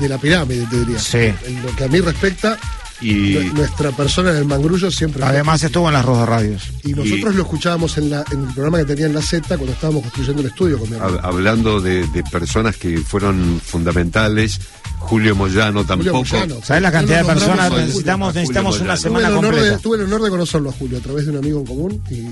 [0.00, 0.98] de la pirámide, te diría.
[0.98, 1.32] Sí.
[1.46, 2.58] En lo que a mí respecta,
[3.00, 6.62] Y nu- nuestra persona en el mangrullo siempre fue Además estuvo en las Rodas Radios.
[6.84, 9.72] Y nosotros lo escuchábamos en, la, en el programa que tenía en la Z cuando
[9.72, 14.60] estábamos construyendo el estudio con mi hablando de, de personas que fueron fundamentales,
[15.04, 16.18] Julio Moyano tampoco.
[16.24, 16.56] Moyano.
[16.64, 17.72] ¿Sabes la cantidad de No personas?
[17.72, 18.94] Necesitamos, necesitamos una.
[18.94, 19.78] Tuve semana de, completa.
[19.78, 22.22] tuve el honor de conocerlo a Julio a través de un amigo en común y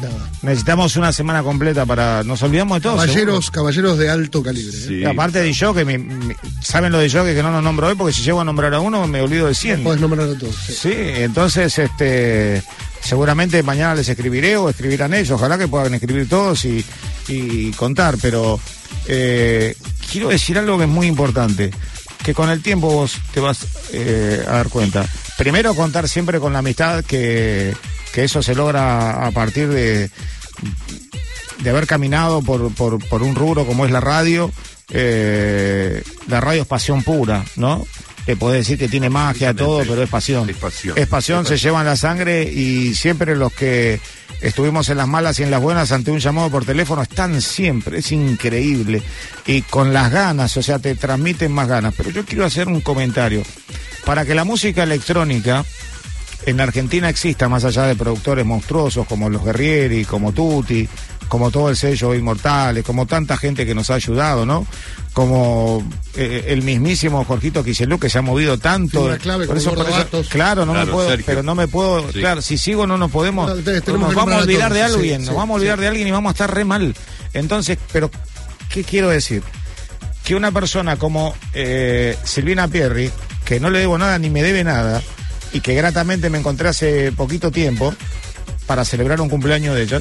[0.00, 0.30] nada.
[0.42, 2.22] Necesitamos una semana completa para.
[2.24, 2.92] Nos olvidamos de todo.
[3.00, 3.12] seguro.
[3.12, 4.76] Caballeros, caballeros de alto calibre.
[4.76, 4.84] ¿eh?
[4.88, 4.94] Sí.
[5.00, 7.88] Y aparte de yo, que mi- mi- saben lo de yo, que no lo nombro
[7.88, 9.82] hoy, porque si llego a nombrar a uno me olvido de 100.
[9.82, 10.54] Podés nombrar a todos.
[10.66, 10.72] sí.
[10.72, 12.62] Sí, entonces, este,
[13.00, 16.84] seguramente mañana les escribiré o escribirán ellos, ojalá que puedan escribir todos y,
[17.28, 18.58] y contar, pero
[19.06, 19.74] eh,
[20.10, 21.70] quiero decir algo que es muy importante,
[22.22, 25.06] que con el tiempo vos te vas eh, a dar cuenta.
[25.38, 27.74] Primero contar siempre con la amistad, que,
[28.12, 30.10] que eso se logra a partir de
[31.62, 34.50] de haber caminado por, por, un rubro como es la radio,
[34.90, 37.86] eh, la radio es pasión pura, ¿no?
[38.30, 40.48] Te podés decir que tiene magia, todo, pero es pasión.
[40.48, 40.96] Es pasión.
[40.96, 43.98] Es pasión, se llevan la sangre y siempre los que
[44.40, 47.98] estuvimos en las malas y en las buenas ante un llamado por teléfono están siempre,
[47.98, 49.02] es increíble.
[49.48, 51.92] Y con las ganas, o sea, te transmiten más ganas.
[51.96, 53.42] Pero yo quiero hacer un comentario.
[54.04, 55.64] Para que la música electrónica
[56.46, 60.88] en Argentina exista, más allá de productores monstruosos como los Guerrieri, como Tutti,
[61.30, 64.66] como todo el sello Inmortales, como tanta gente que nos ha ayudado, ¿no?
[65.12, 69.16] Como eh, el mismísimo Jorgito Quiselú que se ha movido tanto.
[69.22, 71.26] Clave Por eso- por eso- claro, no me Claro, puedo, Sergio.
[71.26, 72.18] pero no me puedo, Sí.
[72.18, 75.26] claro, si sigo no nos podemos, No, entonces nos vamos a olvidar de alguien, sí,
[75.26, 76.94] nos sí, vamos a olvidar de alguien y vamos a estar re mal.
[77.32, 78.10] Entonces, pero,
[78.68, 79.42] ¿qué quiero decir?
[80.24, 83.10] Que una persona como eh, Silvina Pierri,
[83.44, 85.00] que no le debo nada ni me debe nada,
[85.52, 87.94] y que gratamente me encontré hace poquito tiempo
[88.66, 90.00] para celebrar un cumpleaños de ella,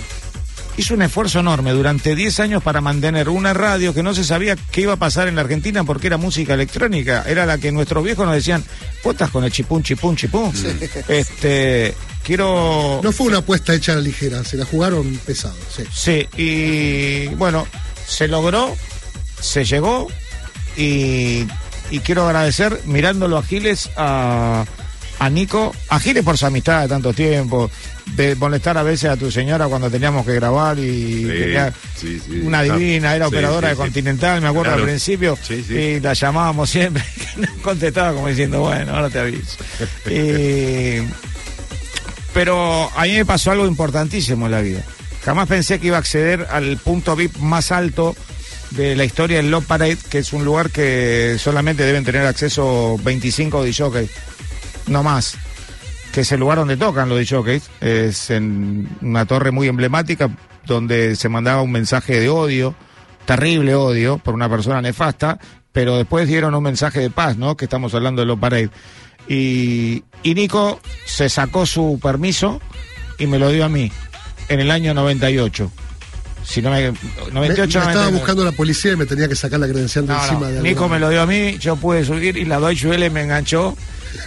[0.79, 4.55] hizo un esfuerzo enorme durante 10 años para mantener una radio que no se sabía
[4.71, 7.25] qué iba a pasar en la Argentina porque era música electrónica.
[7.27, 8.63] Era la que nuestros viejos nos decían,
[9.03, 10.53] vos estás con el chipún, chipún, chipún.
[11.09, 11.93] Este,
[12.23, 13.01] quiero...
[13.03, 15.83] No fue una apuesta hecha a la ligera, se la jugaron pesado, sí.
[15.91, 17.67] Sí, y bueno,
[18.07, 18.73] se logró,
[19.41, 20.07] se llegó
[20.77, 21.45] y,
[21.91, 24.63] y quiero agradecer mirándolo a Giles a,
[25.19, 27.69] a Nico, a Giles por su amistad de tanto tiempo,
[28.15, 32.19] de molestar a veces a tu señora cuando teníamos que grabar y Sí, tenía sí,
[32.19, 32.41] sí.
[32.43, 33.75] una divina, era operadora de.
[33.75, 34.81] Continental, me acuerdo Claro.
[34.83, 35.37] al principio,
[35.69, 37.03] y la llamábamos siempre,
[37.35, 39.57] que no contestaba como diciendo, bueno, ahora te aviso.
[40.09, 41.01] Y-
[42.33, 44.83] pero a mí me pasó algo importantísimo en la vida.
[45.23, 48.15] Jamás pensé que iba a acceder al punto VIP más alto
[48.71, 52.97] de la historia del Love Parade, que es un lugar que solamente deben tener acceso
[53.03, 54.09] 25 DJs,
[54.87, 55.35] no más.
[56.13, 57.69] Que es el lugar donde tocan los DJs.
[57.81, 60.29] Es en una torre muy emblemática
[60.65, 62.75] donde se mandaba un mensaje de odio,
[63.25, 65.39] terrible odio, por una persona nefasta,
[65.71, 67.55] pero después dieron un mensaje de paz, ¿no?
[67.57, 68.69] Que estamos hablando de Love Parade.
[69.27, 72.59] Y, y Nico se sacó su permiso
[73.17, 73.91] y me lo dio a mí
[74.47, 75.71] en el año 98.
[76.43, 76.97] Si no me, Me,
[77.31, 78.11] 98, me estaba 99.
[78.17, 80.61] buscando la policía y me tenía que sacar la credencial de No, encima no, de
[80.61, 83.75] Nico me lo dio a mí, yo pude subir y la Deutsche Welle me enganchó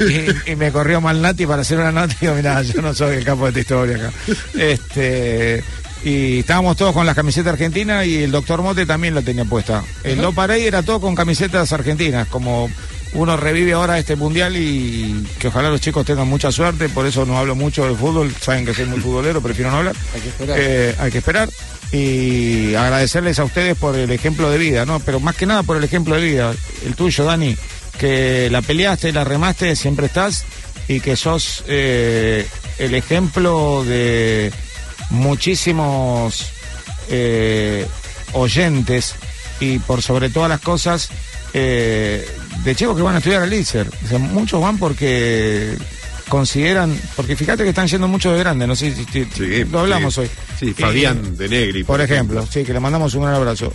[0.01, 2.95] y, y me corrió mal Nati para hacer una nota y digo, mirá, yo no
[2.95, 4.13] soy el capo de esta historia acá.
[4.59, 5.65] Este,
[6.05, 9.85] y estábamos todos con las camisetas argentinas y el doctor Mote también la tenía puesta.
[10.03, 12.69] El No Parade era todo con camisetas argentinas, como
[13.15, 17.25] uno revive ahora este mundial y que ojalá los chicos tengan mucha suerte, por eso
[17.27, 19.95] no hablo mucho de fútbol, saben que soy muy futbolero, prefiero no hablar.
[20.15, 20.59] Hay que esperar.
[20.61, 21.49] Eh, hay que esperar
[21.93, 24.99] y agradecerles a ustedes por el ejemplo de vida, ¿no?
[25.01, 26.55] Pero más que nada por el ejemplo de vida,
[26.87, 27.55] el tuyo, Dani,
[28.03, 30.45] que la peleaste, la remaste, siempre estás
[30.89, 32.45] y que sos eh,
[32.81, 34.51] el ejemplo de
[35.11, 36.47] muchísimos
[37.11, 37.87] eh,
[38.33, 39.15] oyentes
[39.61, 41.11] y por sobre todas las cosas
[41.55, 42.27] eh,
[42.65, 43.87] de chicos que van a estudiar al ICER.
[44.05, 45.77] O sea, muchos van porque
[46.29, 49.79] consideran, porque fíjate que están yendo muchos de grande, no sé si, si- Sí, lo
[49.79, 50.21] hablamos sí.
[50.23, 50.31] hoy.
[50.59, 51.85] Sí, Fabián de Negri.
[51.85, 53.73] Por ejemplo, sí, que le mandamos un gran abrazo.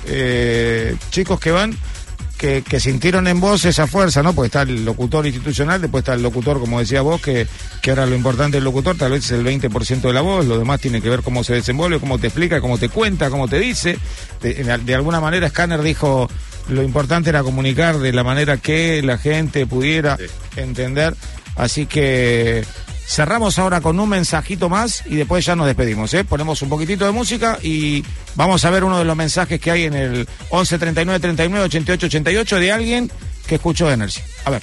[1.11, 1.77] Chicos que van,
[2.37, 4.33] que, que sintieron en vos esa fuerza, ¿no?
[4.33, 7.47] Porque está el locutor institucional, después está el locutor, como decía vos, que,
[7.81, 10.57] que ahora lo importante del locutor tal vez es el 20% de la voz, lo
[10.59, 13.59] demás tiene que ver cómo se desenvuelve, cómo te explica, cómo te cuenta, cómo te
[13.59, 13.97] dice.
[14.41, 16.29] De, de- de alguna manera Scanner dijo,
[16.69, 20.17] lo importante era comunicar de la manera que la gente pudiera
[20.55, 21.15] entender.
[21.55, 22.63] Así que
[23.07, 26.13] cerramos ahora con un mensajito más y después ya nos despedimos.
[26.13, 26.23] ¿eh?
[26.23, 28.03] Ponemos un poquitito de música y
[28.35, 32.05] vamos a ver uno de los mensajes que hay en el 11 39 39 88
[32.07, 33.11] 88 de alguien
[33.47, 34.21] que escuchó Energy.
[34.45, 34.61] A ver.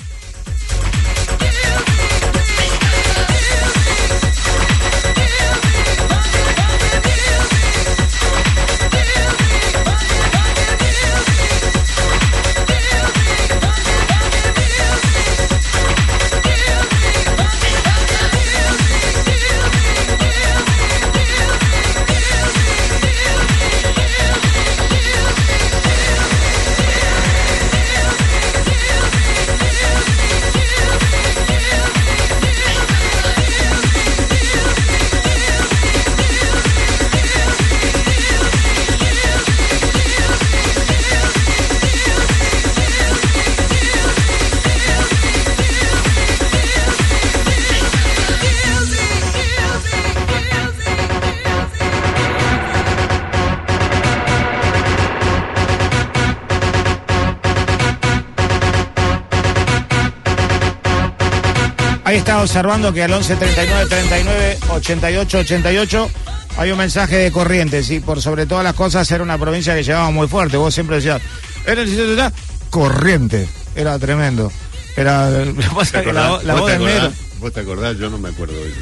[62.24, 66.10] Está observando que al 11 39 39 88 88
[66.56, 69.82] Hay un mensaje de Corrientes y por sobre todas las cosas era una provincia que
[69.82, 70.56] llevaba muy fuerte.
[70.56, 71.20] Vos siempre decías,
[71.66, 72.30] era el sitio de
[72.70, 73.46] Corriente.
[73.76, 74.50] Era tremendo.
[74.96, 77.00] Era lo que pasa ¿Te es que la, la ¿Vos voz te del negro.
[77.02, 77.18] acordás?
[77.40, 77.96] ¿Vos te acordás?
[77.98, 78.80] Yo no me acuerdo de eso.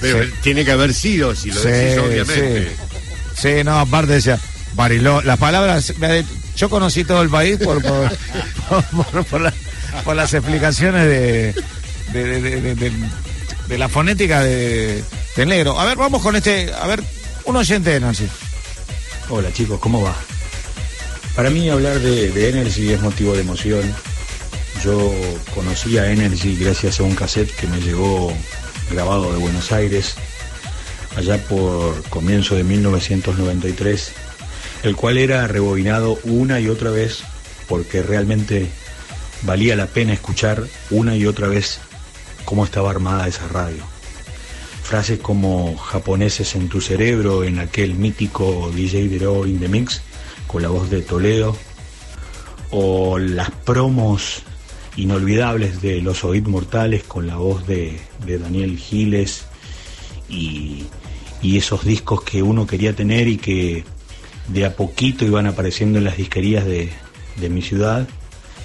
[0.00, 0.30] Pero Sí.
[0.42, 2.70] tiene que haber sido, si lo Sí, decís obviamente.
[3.36, 4.38] Sí, Sí, no, aparte decía,
[4.74, 5.92] Bariló, las palabras,
[6.56, 8.10] yo conocí todo el país por, por,
[9.12, 9.54] por- por la-
[10.04, 11.54] por las explicaciones de,
[12.12, 12.92] de, de- de-
[13.68, 15.02] de- la fonética de,
[15.36, 15.78] del negro.
[15.78, 17.02] A ver, vamos con este, a ver,
[17.44, 18.26] un oyente de Nancy.
[19.28, 20.14] Hola chicos, ¿cómo va?
[21.36, 23.82] Para mí hablar de, de Energy es motivo de emoción.
[24.84, 25.14] Yo
[25.54, 28.32] conocí a Energy gracias a un cassette que me llegó
[28.90, 30.14] grabado de Buenos Aires,
[31.16, 34.12] allá por comienzo de 1993,
[34.82, 37.20] el cual era rebobinado una y otra vez
[37.68, 38.68] porque realmente
[39.42, 41.78] valía la pena escuchar una y otra vez
[42.44, 43.82] cómo estaba armada esa radio.
[44.82, 50.02] Frases como japoneses en tu cerebro en aquel mítico DJ Dero in the Mix
[50.46, 51.56] con la voz de Toledo
[52.70, 54.42] o las promos
[54.96, 59.44] inolvidables de Los Oíd Mortales con la voz de, Daniel Giles
[60.28, 60.84] y,
[61.40, 63.84] y esos discos que uno quería tener y que
[64.48, 66.90] de a poquito iban apareciendo en las disquerías de,
[67.36, 68.08] de mi ciudad,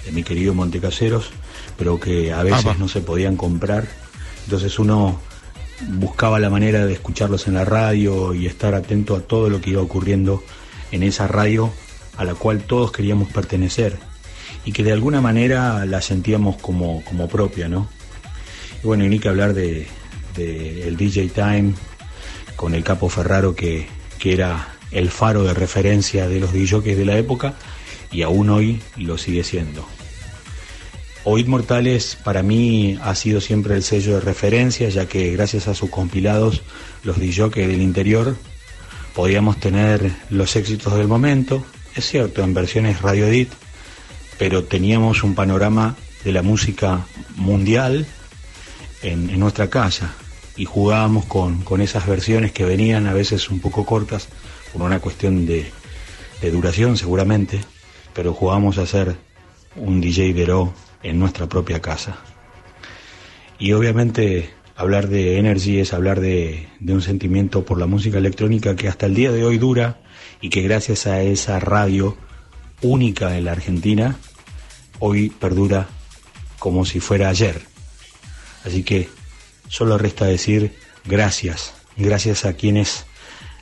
[0.05, 1.31] de mi querido Montecaseros,
[1.77, 2.75] pero que a veces Apa.
[2.77, 3.87] no se podían comprar.
[4.45, 5.19] Entonces uno
[5.89, 9.71] buscaba la manera de escucharlos en la radio y estar atento a todo lo que
[9.71, 10.43] iba ocurriendo
[10.91, 11.71] en esa radio
[12.17, 13.97] a la cual todos queríamos pertenecer
[14.63, 17.87] y que de alguna manera la sentíamos como, como propia, ¿no?
[18.83, 19.87] Y bueno, y ni que hablar de,
[20.35, 21.73] de el DJ Time
[22.55, 23.87] con el Capo Ferraro que,
[24.17, 27.55] que era el faro de referencia de los DJs de la época
[28.11, 29.85] y aún hoy lo sigue siendo.
[31.27, 35.73] Oíd Mortales para mí ha sido siempre el sello de referencia, ya que gracias a
[35.73, 36.61] sus compilados,
[37.03, 38.35] los DJs del interior,
[39.15, 41.65] podíamos tener los éxitos del momento,
[41.95, 43.49] es cierto, en versiones radio edit,
[44.37, 48.05] pero teníamos un panorama de la música mundial
[49.01, 50.13] en, en nuestra casa.
[50.55, 54.27] Y jugábamos con, con esas versiones que venían a veces un poco cortas
[54.71, 55.71] por una cuestión de,
[56.39, 57.61] de duración seguramente,
[58.13, 59.15] pero jugábamos a hacer
[59.75, 60.73] un DJ Veró
[61.05, 62.17] en nuestra propia casa.
[63.59, 68.75] Y obviamente hablar de Energy es hablar de, de un sentimiento por la música electrónica
[68.75, 70.01] que hasta el día de hoy dura
[70.41, 72.17] y que gracias a esa radio
[72.81, 74.17] única en la Argentina,
[74.99, 75.87] hoy perdura
[76.59, 77.61] como si fuera ayer.
[78.65, 79.07] Así que
[79.67, 80.75] solo resta decir
[81.05, 83.05] gracias, gracias a quienes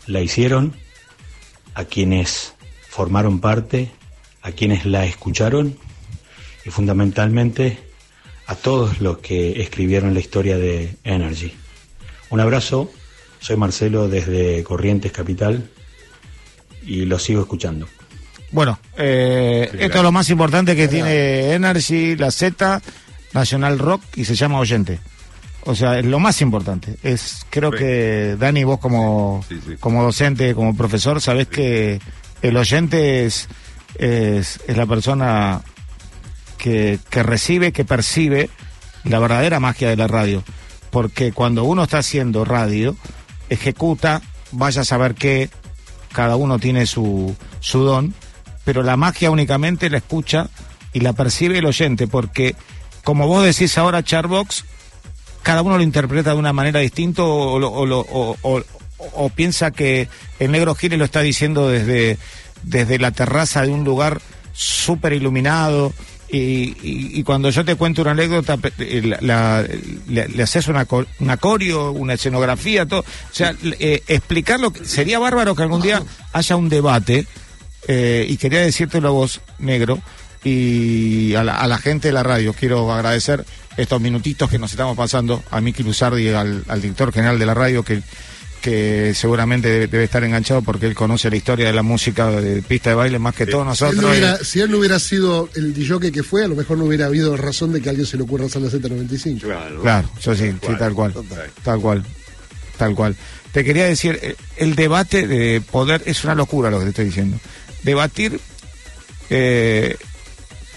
[0.08, 0.74] la hicieron,
[1.74, 2.54] a quienes
[2.90, 3.92] formaron parte,
[4.42, 5.78] a quienes la escucharon
[6.66, 7.78] y fundamentalmente
[8.48, 11.54] a todos los que escribieron la historia de Energy.
[12.30, 12.92] Un abrazo,
[13.40, 15.70] soy Marcelo desde Corrientes Capital
[16.86, 17.88] y lo sigo escuchando.
[18.52, 22.82] Bueno, eh, esto es lo más importante que tiene Energy, la Z,
[23.34, 25.00] Nacional Rock y se llama Oyente.
[25.66, 26.98] O sea, es lo más importante.
[27.04, 27.78] Es creo Sí.
[27.80, 29.76] que Dani vos como Sí, sí.
[29.80, 32.00] como docente, como profesor, sabés que
[32.42, 33.48] el oyente es
[33.98, 35.62] es, es la persona
[36.64, 38.50] que, recibe, que percibe
[39.04, 40.44] la verdadera magia de la radio.
[40.92, 42.96] Porque cuando uno está haciendo radio,
[43.50, 44.22] ejecuta,
[44.52, 45.50] vaya a saber qué,
[46.14, 48.14] cada uno tiene su, su don,
[48.64, 50.50] pero la magia únicamente la escucha
[50.94, 52.56] y la percibe el oyente, porque
[53.04, 54.64] como vos decís ahora, Charbox,
[55.42, 58.64] cada uno lo interpreta de una manera distinta o, o- o-
[59.16, 60.08] o piensa que
[60.40, 62.18] el negro Giles lo está diciendo desde,
[62.64, 64.22] desde la terraza de un lugar
[64.54, 65.92] súper iluminado.
[66.36, 66.76] Y,
[67.20, 69.68] y- cuando yo te cuento una anécdota, pe- eh, la- la-
[70.28, 70.88] le, haces una,
[71.20, 73.02] una coreo, una escenografía, todo.
[73.02, 76.02] O sea, eh, explicarlo, sería bárbaro que algún día
[76.32, 77.28] haya un debate,
[77.88, 80.02] eh, y quería decírtelo a vos, negro,
[80.44, 82.54] y a la, a la gente de la radio.
[82.54, 83.46] Quiero agradecer
[83.78, 87.54] estos minutitos que nos estamos pasando a Miki Luzardi, al, al director general de la
[87.54, 88.02] radio, que,
[88.64, 92.62] que seguramente debe, debe estar enganchado porque él conoce la historia de la música de
[92.62, 94.48] pista de baile más que todos Si él, no nosotros.
[94.48, 97.36] si él no hubiera sido el DJ que fue, a lo mejor no hubiera habido
[97.36, 99.82] razón de que a alguien se le ocurra hacer la Z95.
[99.82, 101.14] Claro, yo sí, sí, tal cual.
[101.62, 102.06] Tal cual.
[102.78, 103.18] Tal cual.
[103.52, 107.06] Te quería decir, eh, el debate de poder es una locura lo que te estoy
[107.06, 107.38] diciendo.
[107.84, 108.40] Debatir
[109.30, 109.98] eh,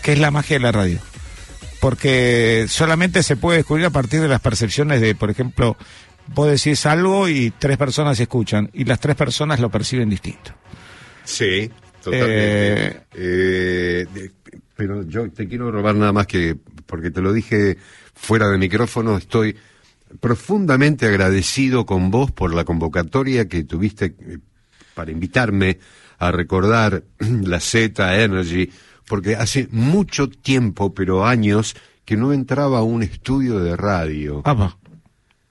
[0.03, 0.99] qué es la magia de la radio.
[1.79, 5.77] Porque solamente se puede descubrir a partir de las percepciones de, por ejemplo,
[6.35, 10.53] vos decís algo y tres personas escuchan y las tres personas lo perciben distinto.
[11.25, 11.71] Sí,
[12.03, 12.87] totalmente.
[13.15, 14.31] Eh, Eh,
[14.77, 17.79] pero yo te quiero robar nada más que, porque te lo dije
[18.15, 19.57] fuera de micrófono, estoy
[20.21, 24.39] profundamente agradecido con vos por la convocatoria que tuviste eh,
[24.95, 25.79] para invitarme
[26.19, 28.71] a recordar la Z Energy,
[29.07, 31.75] porque hace mucho tiempo, pero años,
[32.05, 34.43] que no entraba a un estudio de radio.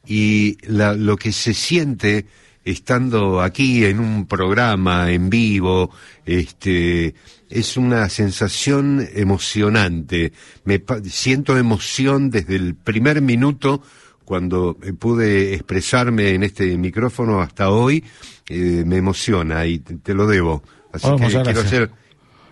[0.07, 2.26] Y la- lo que se siente
[2.64, 5.91] estando aquí en un programa en vivo,
[6.26, 7.14] este,
[7.49, 10.34] es una sensación emocionante.
[10.64, 13.84] Me siento emoción desde el primer minuto
[14.23, 18.03] cuando pude expresarme en este micrófono hasta hoy,
[18.49, 20.64] eh, me emociona y te, te lo debo.
[20.91, 21.65] Así Oh, que quiero gracias.
[21.65, 21.91] hacer,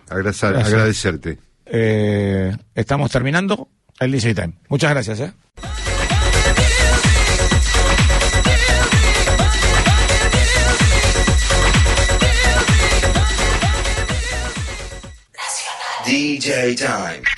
[0.08, 0.72] agraza- Gracias.
[0.72, 1.38] agradecerte.
[1.66, 3.68] Eh, estamos terminando
[3.98, 4.54] el DJ Time.
[4.68, 5.32] Muchas gracias, ¿eh?
[16.04, 17.33] DJ Time.